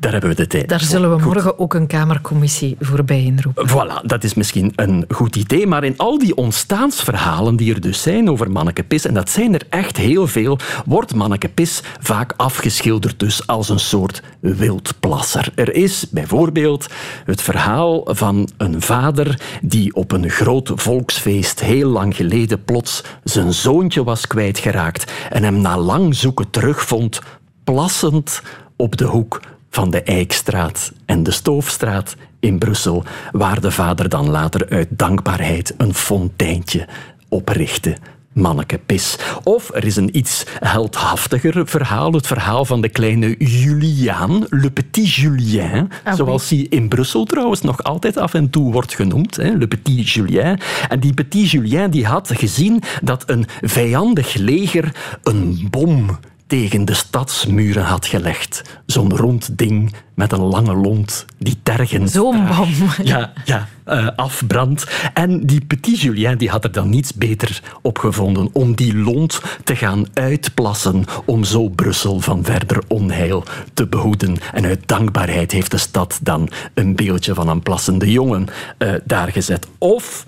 daar 0.00 0.12
hebben 0.12 0.30
we 0.30 0.36
de 0.36 0.46
tijd. 0.46 0.68
Daar 0.68 0.80
zullen 0.80 1.16
we 1.16 1.24
morgen 1.24 1.58
ook 1.58 1.74
een 1.74 1.86
Kamercommissie 1.86 2.76
voorbij 2.80 3.22
inroepen. 3.22 3.68
Voilà, 3.68 4.06
dat 4.06 4.24
is 4.24 4.34
misschien 4.34 4.72
een 4.76 5.04
goed 5.08 5.36
idee. 5.36 5.66
Maar 5.66 5.84
in 5.84 5.96
al 5.96 6.18
die 6.18 6.36
ontstaansverhalen 6.36 7.56
die 7.56 7.74
er 7.74 7.80
dus 7.80 8.02
zijn 8.02 8.30
over 8.30 8.50
Manneke 8.50 8.82
Pis, 8.82 9.06
en 9.06 9.14
dat 9.14 9.30
zijn 9.30 9.54
er 9.54 9.62
echt 9.68 9.96
heel 9.96 10.26
veel, 10.26 10.58
wordt 10.86 11.14
Manneke 11.14 11.48
Pis 11.48 11.82
vaak 12.00 12.34
afgeschilderd 12.36 13.18
dus 13.18 13.46
als 13.46 13.68
een 13.68 13.80
soort 13.80 14.22
wildplasser. 14.40 15.52
Er 15.54 15.74
is 15.74 16.06
bijvoorbeeld 16.10 16.86
het 17.24 17.42
verhaal 17.42 18.02
van 18.04 18.48
een 18.56 18.82
vader 18.82 19.40
die 19.62 19.94
op 19.94 20.12
een 20.12 20.30
groot 20.30 20.72
volksfeest 20.74 21.60
heel 21.60 21.88
lang 21.88 22.16
geleden 22.16 22.64
plots 22.64 23.04
zijn 23.24 23.52
zoontje 23.52 24.04
was 24.04 24.26
kwijtgeraakt 24.26 25.12
en 25.30 25.42
hem 25.42 25.60
na 25.60 25.78
lang 25.78 26.14
zoeken 26.14 26.50
terugvond, 26.50 27.20
plassend 27.64 28.42
op 28.76 28.96
de 28.96 29.04
hoek 29.04 29.40
van 29.70 29.90
de 29.90 30.02
Eikstraat 30.02 30.92
en 31.06 31.22
de 31.22 31.30
Stoofstraat 31.30 32.16
in 32.40 32.58
Brussel, 32.58 33.04
waar 33.32 33.60
de 33.60 33.70
vader 33.70 34.08
dan 34.08 34.30
later 34.30 34.68
uit 34.68 34.88
dankbaarheid 34.90 35.74
een 35.76 35.94
fonteintje 35.94 36.88
oprichtte. 37.28 37.96
Manneke 38.32 38.78
Pis. 38.86 39.18
Of 39.42 39.70
er 39.74 39.84
is 39.84 39.96
een 39.96 40.16
iets 40.16 40.44
heldhaftiger 40.58 41.66
verhaal, 41.66 42.12
het 42.12 42.26
verhaal 42.26 42.64
van 42.64 42.80
de 42.80 42.88
kleine 42.88 43.36
Juliaan, 43.38 44.46
Le 44.48 44.70
Petit 44.70 45.14
Julien, 45.14 45.90
ah, 46.04 46.14
zoals 46.14 46.50
hij 46.50 46.66
in 46.68 46.88
Brussel 46.88 47.24
trouwens 47.24 47.60
nog 47.60 47.82
altijd 47.82 48.16
af 48.16 48.34
en 48.34 48.50
toe 48.50 48.72
wordt 48.72 48.94
genoemd, 48.94 49.36
hè, 49.36 49.50
Le 49.50 49.68
Petit 49.68 50.10
Julien. 50.10 50.60
En 50.88 51.00
die 51.00 51.14
Petit 51.14 51.50
Julien 51.50 51.90
die 51.90 52.06
had 52.06 52.30
gezien 52.32 52.82
dat 53.02 53.30
een 53.30 53.46
vijandig 53.60 54.34
leger 54.34 55.18
een 55.22 55.66
bom 55.70 56.18
tegen 56.50 56.84
de 56.84 56.94
stadsmuren 56.94 57.84
had 57.84 58.06
gelegd. 58.06 58.62
Zo'n 58.86 59.16
rond 59.16 59.58
ding 59.58 59.94
met 60.14 60.32
een 60.32 60.40
lange 60.40 60.74
lont 60.74 61.24
die 61.38 61.58
tergen. 61.62 62.08
Zo'n 62.08 62.46
bom. 62.46 62.68
Ja, 63.02 63.32
ja 63.44 63.68
uh, 63.88 64.08
afbrandt. 64.16 65.10
En 65.14 65.46
die 65.46 65.64
Petit 65.64 66.00
Julien 66.00 66.38
die 66.38 66.50
had 66.50 66.64
er 66.64 66.72
dan 66.72 66.88
niets 66.88 67.14
beter 67.14 67.62
op 67.82 67.98
gevonden 67.98 68.48
om 68.52 68.74
die 68.74 68.96
lont 68.96 69.40
te 69.64 69.76
gaan 69.76 70.06
uitplassen 70.14 71.04
om 71.24 71.44
zo 71.44 71.68
Brussel 71.68 72.20
van 72.20 72.44
verder 72.44 72.82
onheil 72.88 73.44
te 73.74 73.86
behoeden. 73.86 74.36
En 74.52 74.64
uit 74.64 74.88
dankbaarheid 74.88 75.52
heeft 75.52 75.70
de 75.70 75.78
stad 75.78 76.18
dan 76.22 76.48
een 76.74 76.96
beeldje 76.96 77.34
van 77.34 77.48
een 77.48 77.62
plassende 77.62 78.10
jongen 78.10 78.46
uh, 78.78 78.94
daar 79.04 79.28
gezet. 79.28 79.66
Of 79.78 80.24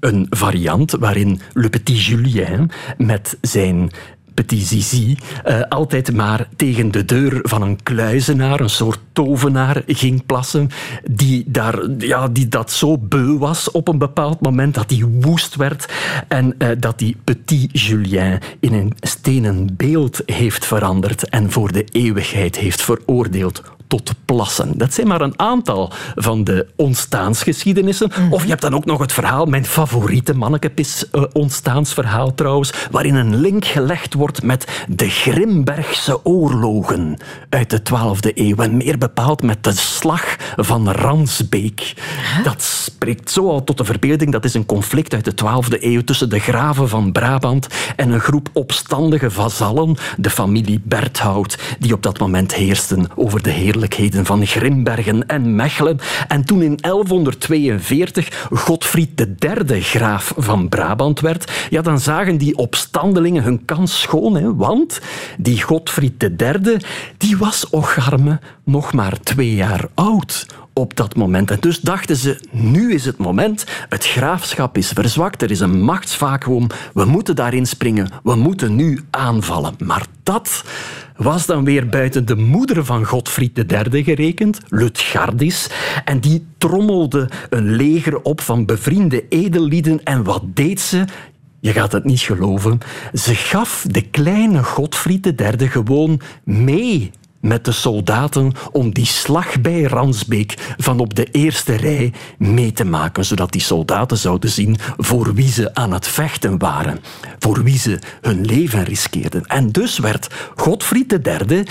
een 0.00 0.26
variant 0.30 0.90
waarin 0.90 1.40
Le 1.52 1.68
Petit 1.68 2.04
Julien 2.04 2.70
met 2.96 3.38
zijn 3.40 3.90
Petit 4.34 4.66
Zizi 4.66 5.16
uh, 5.46 5.60
altijd 5.68 6.12
maar 6.12 6.48
tegen 6.56 6.90
de 6.90 7.04
deur 7.04 7.38
van 7.42 7.62
een 7.62 7.82
kluizenaar, 7.82 8.60
een 8.60 8.70
soort 8.70 8.98
tovenaar, 9.12 9.82
ging 9.86 10.26
plassen, 10.26 10.68
die, 11.10 11.44
daar, 11.46 11.78
ja, 11.98 12.28
die 12.28 12.48
dat 12.48 12.72
zo 12.72 12.98
beu 12.98 13.38
was 13.38 13.70
op 13.70 13.88
een 13.88 13.98
bepaald 13.98 14.40
moment 14.40 14.74
dat 14.74 14.90
hij 14.90 15.04
woest 15.20 15.56
werd 15.56 15.92
en 16.28 16.54
uh, 16.58 16.68
dat 16.78 16.98
die 16.98 17.16
Petit 17.24 17.80
Julien 17.80 18.38
in 18.60 18.72
een 18.72 18.92
stenen 19.00 19.76
beeld 19.76 20.22
heeft 20.26 20.66
veranderd 20.66 21.28
en 21.28 21.50
voor 21.50 21.72
de 21.72 21.84
eeuwigheid 21.84 22.56
heeft 22.56 22.82
veroordeeld 22.82 23.62
tot 23.92 24.12
plassen. 24.24 24.78
Dat 24.78 24.94
zijn 24.94 25.06
maar 25.06 25.20
een 25.20 25.38
aantal 25.38 25.92
van 26.14 26.44
de 26.44 26.66
ontstaansgeschiedenissen. 26.76 28.10
Mhm. 28.10 28.32
Of 28.32 28.42
je 28.42 28.48
hebt 28.48 28.62
dan 28.62 28.74
ook 28.74 28.84
nog 28.84 29.00
het 29.00 29.12
verhaal, 29.12 29.44
mijn 29.44 29.66
favoriete 29.66 30.34
mannekepis 30.34 31.04
uh, 31.12 31.24
ontstaansverhaal 31.32 32.34
trouwens, 32.34 32.72
waarin 32.90 33.14
een 33.14 33.36
link 33.36 33.64
gelegd 33.64 34.14
wordt 34.14 34.42
met 34.42 34.84
de 34.88 35.08
Grimbergse 35.08 36.24
oorlogen 36.24 37.16
uit 37.48 37.70
de 37.70 37.80
12e 37.80 38.34
eeuw. 38.34 38.56
En 38.56 38.76
meer 38.76 38.98
bepaald 38.98 39.42
met 39.42 39.64
de 39.64 39.72
slag 39.72 40.36
van 40.56 40.90
Ransbeek. 40.90 41.94
Dat 42.44 42.62
spreekt 42.62 43.30
zo 43.30 43.48
al 43.48 43.64
tot 43.64 43.78
de 43.78 43.84
verbeelding. 43.84 44.32
Dat 44.32 44.44
is 44.44 44.54
een 44.54 44.66
conflict 44.66 45.14
uit 45.14 45.24
de 45.24 45.34
12e 45.44 45.82
eeuw 45.82 46.02
tussen 46.02 46.30
de 46.30 46.38
graven 46.38 46.88
van 46.88 47.12
Brabant 47.12 47.66
en 47.96 48.10
een 48.10 48.20
groep 48.20 48.48
opstandige 48.52 49.30
vazallen, 49.30 49.96
de 50.16 50.30
familie 50.30 50.80
Berthout, 50.84 51.58
die 51.78 51.92
op 51.92 52.02
dat 52.02 52.18
moment 52.18 52.54
heersten 52.54 53.06
over 53.14 53.42
de 53.42 53.50
heerlijkheid 53.50 53.80
van 54.26 54.46
Grimbergen 54.46 55.26
en 55.26 55.54
Mechelen. 55.54 55.98
En 56.28 56.44
toen 56.44 56.62
in 56.62 56.76
1142 56.80 58.46
Godfried 58.52 59.26
III 59.38 59.82
graaf 59.82 60.34
van 60.36 60.68
Brabant 60.68 61.20
werd, 61.20 61.52
ja, 61.70 61.82
dan 61.82 62.00
zagen 62.00 62.38
die 62.38 62.56
opstandelingen 62.56 63.42
hun 63.42 63.64
kans 63.64 64.00
schoon. 64.00 64.34
Hè, 64.34 64.54
want 64.54 65.00
die 65.38 65.62
Godfried 65.62 66.22
III 66.22 66.76
die 67.16 67.36
was 67.36 67.70
Ocharme 67.70 68.40
nog 68.64 68.92
maar 68.92 69.20
twee 69.20 69.54
jaar 69.54 69.88
oud 69.94 70.46
op 70.72 70.96
dat 70.96 71.16
moment. 71.16 71.50
En 71.50 71.60
dus 71.60 71.80
dachten 71.80 72.16
ze, 72.16 72.40
nu 72.50 72.92
is 72.94 73.04
het 73.04 73.18
moment, 73.18 73.64
het 73.88 74.06
graafschap 74.06 74.76
is 74.76 74.88
verzwakt, 74.88 75.42
er 75.42 75.50
is 75.50 75.60
een 75.60 75.82
machtsvacuum, 75.82 76.66
we 76.94 77.04
moeten 77.04 77.36
daarin 77.36 77.66
springen, 77.66 78.10
we 78.22 78.34
moeten 78.34 78.76
nu 78.76 79.00
aanvallen. 79.10 79.74
Maar 79.84 80.06
dat 80.22 80.64
was 81.16 81.46
dan 81.46 81.64
weer 81.64 81.86
buiten 81.86 82.26
de 82.26 82.36
moeder 82.36 82.84
van 82.84 83.04
Godfried 83.04 83.72
III 83.72 84.04
gerekend, 84.04 84.58
Lutgardis, 84.68 85.68
en 86.04 86.20
die 86.20 86.46
trommelde 86.58 87.28
een 87.50 87.70
leger 87.70 88.22
op 88.22 88.40
van 88.40 88.64
bevriende 88.64 89.28
edellieden. 89.28 90.04
En 90.04 90.24
wat 90.24 90.42
deed 90.46 90.80
ze? 90.80 91.04
Je 91.60 91.72
gaat 91.72 91.92
het 91.92 92.04
niet 92.04 92.20
geloven. 92.20 92.78
Ze 93.12 93.34
gaf 93.34 93.84
de 93.88 94.02
kleine 94.02 94.62
Godfried 94.62 95.40
III 95.40 95.68
gewoon 95.68 96.20
mee 96.44 97.10
met 97.42 97.64
de 97.64 97.72
soldaten 97.72 98.52
om 98.72 98.92
die 98.92 99.06
slag 99.06 99.60
bij 99.60 99.82
Ransbeek 99.82 100.74
van 100.76 101.00
op 101.00 101.14
de 101.14 101.24
eerste 101.24 101.74
rij 101.74 102.12
mee 102.38 102.72
te 102.72 102.84
maken, 102.84 103.24
zodat 103.24 103.52
die 103.52 103.60
soldaten 103.60 104.16
zouden 104.16 104.50
zien 104.50 104.76
voor 104.96 105.34
wie 105.34 105.50
ze 105.50 105.74
aan 105.74 105.92
het 105.92 106.08
vechten 106.08 106.58
waren, 106.58 107.00
voor 107.38 107.62
wie 107.62 107.78
ze 107.78 107.98
hun 108.20 108.44
leven 108.44 108.84
riskeerden. 108.84 109.46
En 109.46 109.72
dus 109.72 109.98
werd 109.98 110.28
Godfried 110.56 111.26
III 111.26 111.62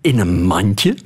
in 0.00 0.18
een 0.18 0.42
mandje 0.42 0.96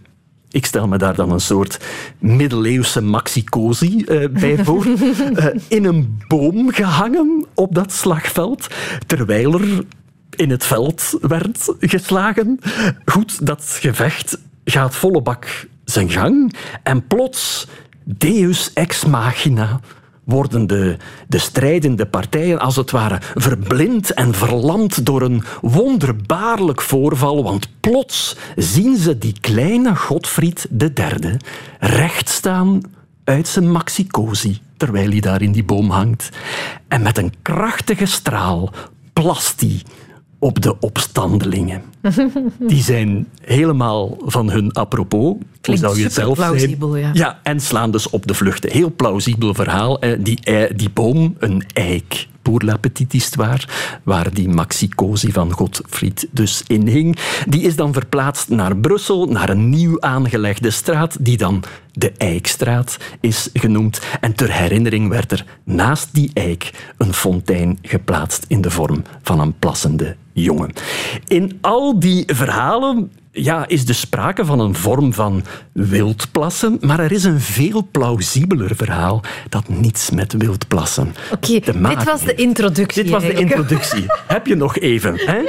ik 0.55 0.67
stel 0.67 0.89
me 0.89 0.99
daar 0.99 1.15
dan 1.15 1.31
een 1.31 1.41
soort 1.41 1.81
middeleeuwse 2.19 3.01
maxi-cosi 3.01 4.05
uh, 4.09 4.29
bij 4.31 4.65
voor. 4.65 4.87
Uh, 4.87 5.47
in 5.69 5.85
een 5.85 6.19
boom 6.29 6.73
gehangen 6.73 7.47
op 7.55 7.75
dat 7.75 7.93
slagveld, 7.93 8.67
terwijl 9.07 9.61
er 9.61 9.85
het 10.37 10.65
veld 10.65 11.19
werd 11.21 11.75
geslagen. 11.81 12.59
Goed, 13.05 13.47
dat 13.47 13.79
gevecht 13.81 14.39
gaat 14.65 14.95
volle 14.95 15.23
bak 15.23 15.67
zijn 15.85 16.11
gang. 16.11 16.55
En 16.83 17.07
plots, 17.07 17.67
deus 18.05 18.73
ex 18.73 19.05
machina, 19.05 19.81
worden 20.25 20.67
de, 20.67 20.97
de 21.29 21.39
strijdende 21.39 22.07
partijen 22.07 22.59
als 22.59 22.77
het 22.77 22.91
ware 22.91 23.21
verblind 23.35 24.15
en 24.15 24.35
verlamd 24.35 25.07
door 25.07 25.23
een 25.23 25.43
wonderbaarlijk 25.61 26.81
voorval, 26.81 27.43
want 27.43 27.69
plots 27.81 28.37
zien 28.57 28.97
ze 28.97 29.19
die 29.19 29.37
kleine 29.41 29.97
Godfried 29.97 30.69
III 30.79 31.37
recht 31.79 32.29
staan 32.29 32.81
uit 33.25 33.49
zijn 33.49 33.71
maxicosi, 33.71 34.61
terwijl 34.77 35.11
hij 35.11 35.21
daar 35.21 35.43
in 35.43 35.53
die 35.53 35.65
boom 35.65 35.91
hangt. 35.91 36.29
En 36.89 37.03
met 37.03 37.19
een 37.19 37.33
krachtige 37.43 38.07
straal 38.07 38.71
plast 39.13 39.61
hij 39.61 39.83
op 40.45 40.63
de 40.63 40.79
opstandelingen. 40.81 41.94
Die 42.59 42.83
zijn 42.83 43.27
helemaal 43.41 44.17
van 44.25 44.51
hun 44.51 44.73
apropos. 44.73 45.35
Klinkt 45.61 45.83
zou 45.83 45.97
je 45.97 46.05
het 46.05 46.13
zelf 46.13 46.37
plausibel, 46.37 46.97
ja. 46.97 47.11
Ja, 47.13 47.41
en 47.43 47.61
slaan 47.61 47.91
dus 47.91 48.11
op 48.11 48.27
de 48.27 48.35
vluchten. 48.35 48.71
Heel 48.71 48.93
plausibel 48.97 49.55
verhaal. 49.55 50.01
Die, 50.19 50.41
die 50.75 50.91
boom, 50.91 51.37
een 51.39 51.65
eik, 51.73 52.27
pour 52.45 52.63
la 52.65 52.77
petite 52.77 53.17
histoire, 53.17 53.67
waar 54.03 54.35
die 54.35 54.49
maxicosi 54.49 55.33
van 55.33 55.53
Godfried 55.53 56.29
dus 56.31 56.63
in 56.67 56.87
hing. 56.87 57.17
Die 57.49 57.63
is 57.63 57.77
dan 57.77 57.93
verplaatst 57.93 58.49
naar 58.49 58.77
Brussel, 58.77 59.27
naar 59.27 59.49
een 59.49 59.69
nieuw 59.69 60.01
aangelegde 60.01 60.71
straat, 60.71 61.17
die 61.21 61.37
dan 61.37 61.63
de 61.93 62.13
Eikstraat 62.17 62.97
is 63.21 63.49
genoemd. 63.53 64.01
En 64.21 64.35
ter 64.35 64.53
herinnering 64.53 65.09
werd 65.09 65.33
er 65.33 65.45
naast 65.65 66.09
die 66.13 66.31
eik 66.35 66.93
een 66.99 67.13
fontein 67.13 67.79
geplaatst 67.83 68.45
in 68.49 68.61
de 68.61 68.71
vorm 68.71 69.03
van 69.23 69.41
een 69.41 69.59
plassende 69.59 70.17
jongen. 70.33 70.73
In 71.27 71.59
al 71.61 71.94
die 71.99 72.25
verhalen 72.27 73.11
ja, 73.31 73.69
is 73.69 73.89
er 73.89 73.95
sprake 73.95 74.45
van 74.45 74.61
een 74.61 74.75
vorm 74.75 75.13
van 75.13 75.45
wildplassen, 75.73 76.79
maar 76.81 77.01
er 77.01 77.13
is 77.13 77.25
een 77.25 77.41
veel 77.41 77.89
plausibeler 77.91 78.77
verhaal 78.77 79.23
dat 79.49 79.69
niets 79.69 80.11
met 80.11 80.33
wildplassen 80.33 81.15
Oké, 81.33 81.61
dit 81.61 82.05
was 82.05 82.23
de 82.23 82.35
introductie. 82.35 83.03
Dit 83.03 83.13
was 83.13 83.23
de 83.23 83.33
introductie. 83.33 84.05
Heb 84.27 84.47
je 84.47 84.55
nog 84.55 84.79
even? 84.79 85.15
Hè? 85.17 85.43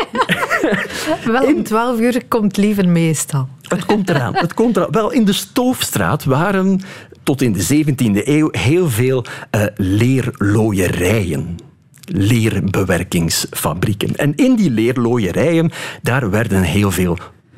Wel, 1.31 1.45
om 1.45 1.63
twaalf 1.63 1.99
uur 1.99 2.25
komt 2.27 2.57
liever 2.57 2.87
meestal. 2.87 3.47
Het 3.61 3.85
komt 3.85 4.09
eraan. 4.09 4.35
Het 4.35 4.53
komt 4.53 4.77
eraan. 4.77 4.91
Wel, 4.91 5.11
in 5.11 5.25
de 5.25 5.33
Stoofstraat 5.33 6.23
waren 6.23 6.81
tot 7.23 7.41
in 7.41 7.53
de 7.53 7.85
17e 7.85 8.27
eeuw 8.27 8.49
heel 8.51 8.89
veel 8.89 9.25
uh, 9.55 9.65
leerlooierijen 9.75 11.57
leerbewerkingsfabrieken. 12.05 14.15
En 14.15 14.35
in 14.35 14.55
die 14.55 14.71
leerlooierijen, 14.71 15.71
daar 16.01 16.29
werden 16.29 16.61
heel 16.61 16.91
veel 16.91 17.17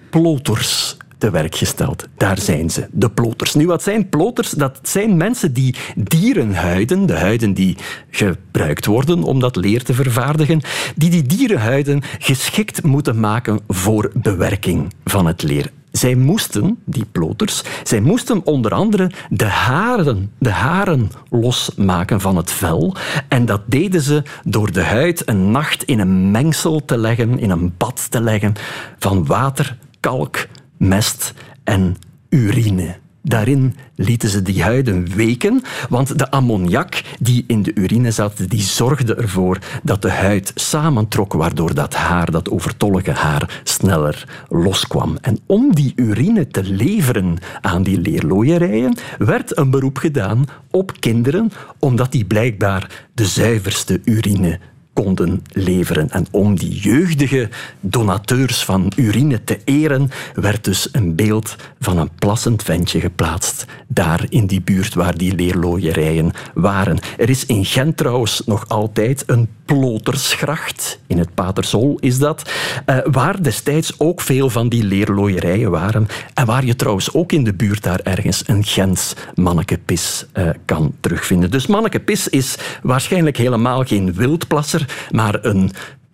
ploters 0.10 0.98
te 1.18 1.30
werk 1.30 1.56
gesteld. 1.56 2.08
Daar 2.18 2.40
zijn 2.40 2.70
ze, 2.70 2.88
de 2.92 3.10
ploters. 3.10 3.54
Nu, 3.54 3.66
wat 3.66 3.84
zijn 3.84 4.10
ploters? 4.10 4.50
Dat 4.50 4.80
zijn 4.84 5.18
mensen 5.18 5.54
die 5.54 5.76
dierenhuiden, 5.96 7.06
de 7.06 7.18
huiden 7.18 7.54
die 7.54 7.78
gebruikt 8.10 8.86
worden 8.86 9.24
om 9.24 9.40
dat 9.40 9.56
leer 9.56 9.84
te 9.84 9.94
vervaardigen, 9.94 10.62
die 10.96 11.10
die 11.10 11.24
dierenhuiden 11.24 12.02
geschikt 12.20 12.84
moeten 12.84 13.20
maken 13.20 13.60
voor 13.68 14.12
bewerking 14.14 14.94
van 15.06 15.26
het 15.26 15.44
leer. 15.44 15.72
Zij 15.98 16.16
moesten, 16.16 16.78
die 16.86 17.06
ploters, 17.12 17.64
zij 17.84 18.00
moesten 18.00 18.46
onder 18.46 18.72
andere 18.72 19.12
de 19.30 19.46
haren, 19.46 20.32
de 20.40 20.50
haren 20.50 21.12
losmaken 21.30 22.22
van 22.22 22.38
het 22.38 22.52
vel. 22.52 22.96
En 23.28 23.46
dat 23.46 23.62
deden 23.66 24.02
ze 24.02 24.24
door 24.44 24.72
de 24.72 24.84
huid 24.84 25.28
een 25.28 25.52
nacht 25.52 25.84
in 25.84 26.00
een 26.00 26.32
mengsel 26.32 26.86
te 26.86 26.98
leggen, 26.98 27.40
in 27.40 27.50
een 27.50 27.74
bad 27.78 28.12
te 28.12 28.22
leggen 28.22 28.54
van 29.00 29.26
water, 29.26 29.78
kalk, 30.00 30.48
mest 30.78 31.34
en 31.64 31.96
urine. 32.30 32.96
Daarin 33.28 33.76
lieten 33.96 34.30
ze 34.30 34.42
die 34.42 34.64
huiden 34.64 35.08
weken, 35.16 35.62
want 35.90 36.20
de 36.20 36.32
ammoniak 36.32 37.04
die 37.20 37.44
in 37.48 37.64
de 37.64 37.72
urine 37.76 38.12
zat, 38.12 38.50
die 38.50 38.62
zorgde 38.62 39.16
ervoor 39.16 39.58
dat 39.84 40.02
de 40.02 40.12
huid 40.12 40.52
samentrok, 40.56 41.34
waardoor 41.34 41.74
dat 41.74 41.94
haar, 41.94 42.32
dat 42.32 42.50
overtollige 42.50 43.12
haar, 43.12 43.62
sneller 43.64 44.46
loskwam. 44.50 45.18
En 45.22 45.40
om 45.46 45.76
die 45.76 45.94
urine 45.96 46.48
te 46.48 46.64
leveren 46.64 47.38
aan 47.62 47.84
die 47.84 48.02
leerlooierijen, 48.02 48.96
werd 49.18 49.58
een 49.58 49.70
beroep 49.70 49.98
gedaan 49.98 50.46
op 50.72 51.00
kinderen, 51.00 51.52
omdat 51.80 52.12
die 52.12 52.26
blijkbaar 52.26 53.06
de 53.14 53.26
zuiverste 53.26 54.02
urine 54.04 54.60
konden 55.04 55.44
leveren. 55.52 56.10
En 56.10 56.26
om 56.32 56.56
die 56.56 56.74
jeugdige 56.74 57.50
donateurs 57.80 58.64
van 58.64 58.92
urine 58.96 59.44
te 59.44 59.60
eren, 59.66 60.10
werd 60.34 60.64
dus 60.64 60.90
een 60.92 61.16
beeld 61.16 61.56
van 61.80 61.98
een 61.98 62.10
plassend 62.16 62.64
ventje 62.64 63.00
geplaatst, 63.00 63.66
daar 63.88 64.26
in 64.30 64.48
die 64.48 64.62
buurt 64.62 64.94
waar 64.94 65.18
die 65.18 65.36
leerlooierijen 65.36 66.32
waren. 66.54 67.00
Er 67.18 67.30
is 67.30 67.46
in 67.46 67.66
Gent 67.66 67.98
trouwens 67.98 68.42
nog 68.46 68.68
altijd 68.68 69.24
een 69.26 69.48
plotersgracht, 69.68 71.00
in 71.08 71.18
het 71.18 71.34
Patersol 71.34 71.98
is 72.00 72.20
dat, 72.20 72.52
eh, 72.86 72.98
waar 73.04 73.44
destijds 73.44 74.00
ook 74.00 74.22
veel 74.22 74.50
van 74.50 74.70
die 74.70 74.84
leerlooierijen 74.84 75.72
waren 75.72 76.08
en 76.34 76.46
waar 76.46 76.66
je 76.66 76.76
trouwens 76.76 77.14
ook 77.14 77.32
in 77.32 77.44
de 77.44 77.54
buurt 77.54 77.84
daar 77.84 78.00
ergens 78.04 78.44
een 78.46 78.64
Gens 78.64 79.14
mannekepis 79.36 80.26
eh, 80.32 80.50
kan 80.66 80.94
terugvinden. 81.00 81.52
Dus 81.52 81.68
mannekepis 81.68 82.28
is 82.28 82.58
waarschijnlijk 82.82 83.38
helemaal 83.38 83.84
geen 83.84 84.14
wildplasser, 84.14 84.86
maar 85.12 85.38
een 85.42 85.72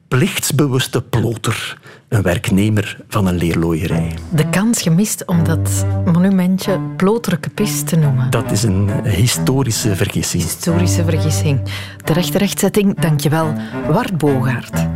plichtsbewuste 0.08 1.02
ploter, 1.02 1.78
een 2.08 2.22
werknemer 2.22 2.98
van 3.08 3.28
een 3.28 3.36
leerlooierij. 3.36 4.14
De 4.30 4.50
kans 4.50 4.82
gemist 4.82 5.26
om 5.26 5.44
dat 5.44 5.86
monumentje 6.06 6.80
ploterke 6.98 7.50
pis 7.50 7.84
te 7.84 7.96
noemen. 7.96 8.30
Dat 8.30 8.52
is 8.52 8.64
een 8.64 9.06
historische 9.06 9.96
vergissing. 9.96 10.44
Historische 10.44 11.04
vergissing. 11.04 11.62
Terechte 12.04 12.38
rechtzetting, 12.38 13.00
dankjewel, 13.00 13.54
Wart 13.88 14.18
Bogaert. 14.18 14.88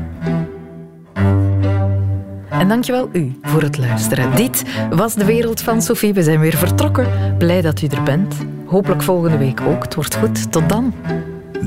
En 2.49 2.67
dankjewel 2.67 3.09
u 3.13 3.39
voor 3.41 3.61
het 3.61 3.77
luisteren. 3.77 4.35
Dit 4.35 4.63
was 4.89 5.13
de 5.13 5.25
wereld 5.25 5.61
van 5.61 5.81
Sophie. 5.81 6.13
We 6.13 6.23
zijn 6.23 6.39
weer 6.39 6.57
vertrokken. 6.57 7.35
Blij 7.37 7.61
dat 7.61 7.81
u 7.81 7.87
er 7.87 8.03
bent. 8.03 8.35
Hopelijk 8.65 9.03
volgende 9.03 9.37
week 9.37 9.61
ook. 9.61 9.83
Het 9.83 9.95
wordt 9.95 10.15
goed. 10.15 10.51
Tot 10.51 10.69
dan. 10.69 10.93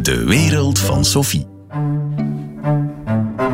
De 0.03 0.25
wereld 0.25 0.79
van 0.79 1.05
Sophie. 1.05 1.47
Thank 1.73 3.41
you. 3.41 3.50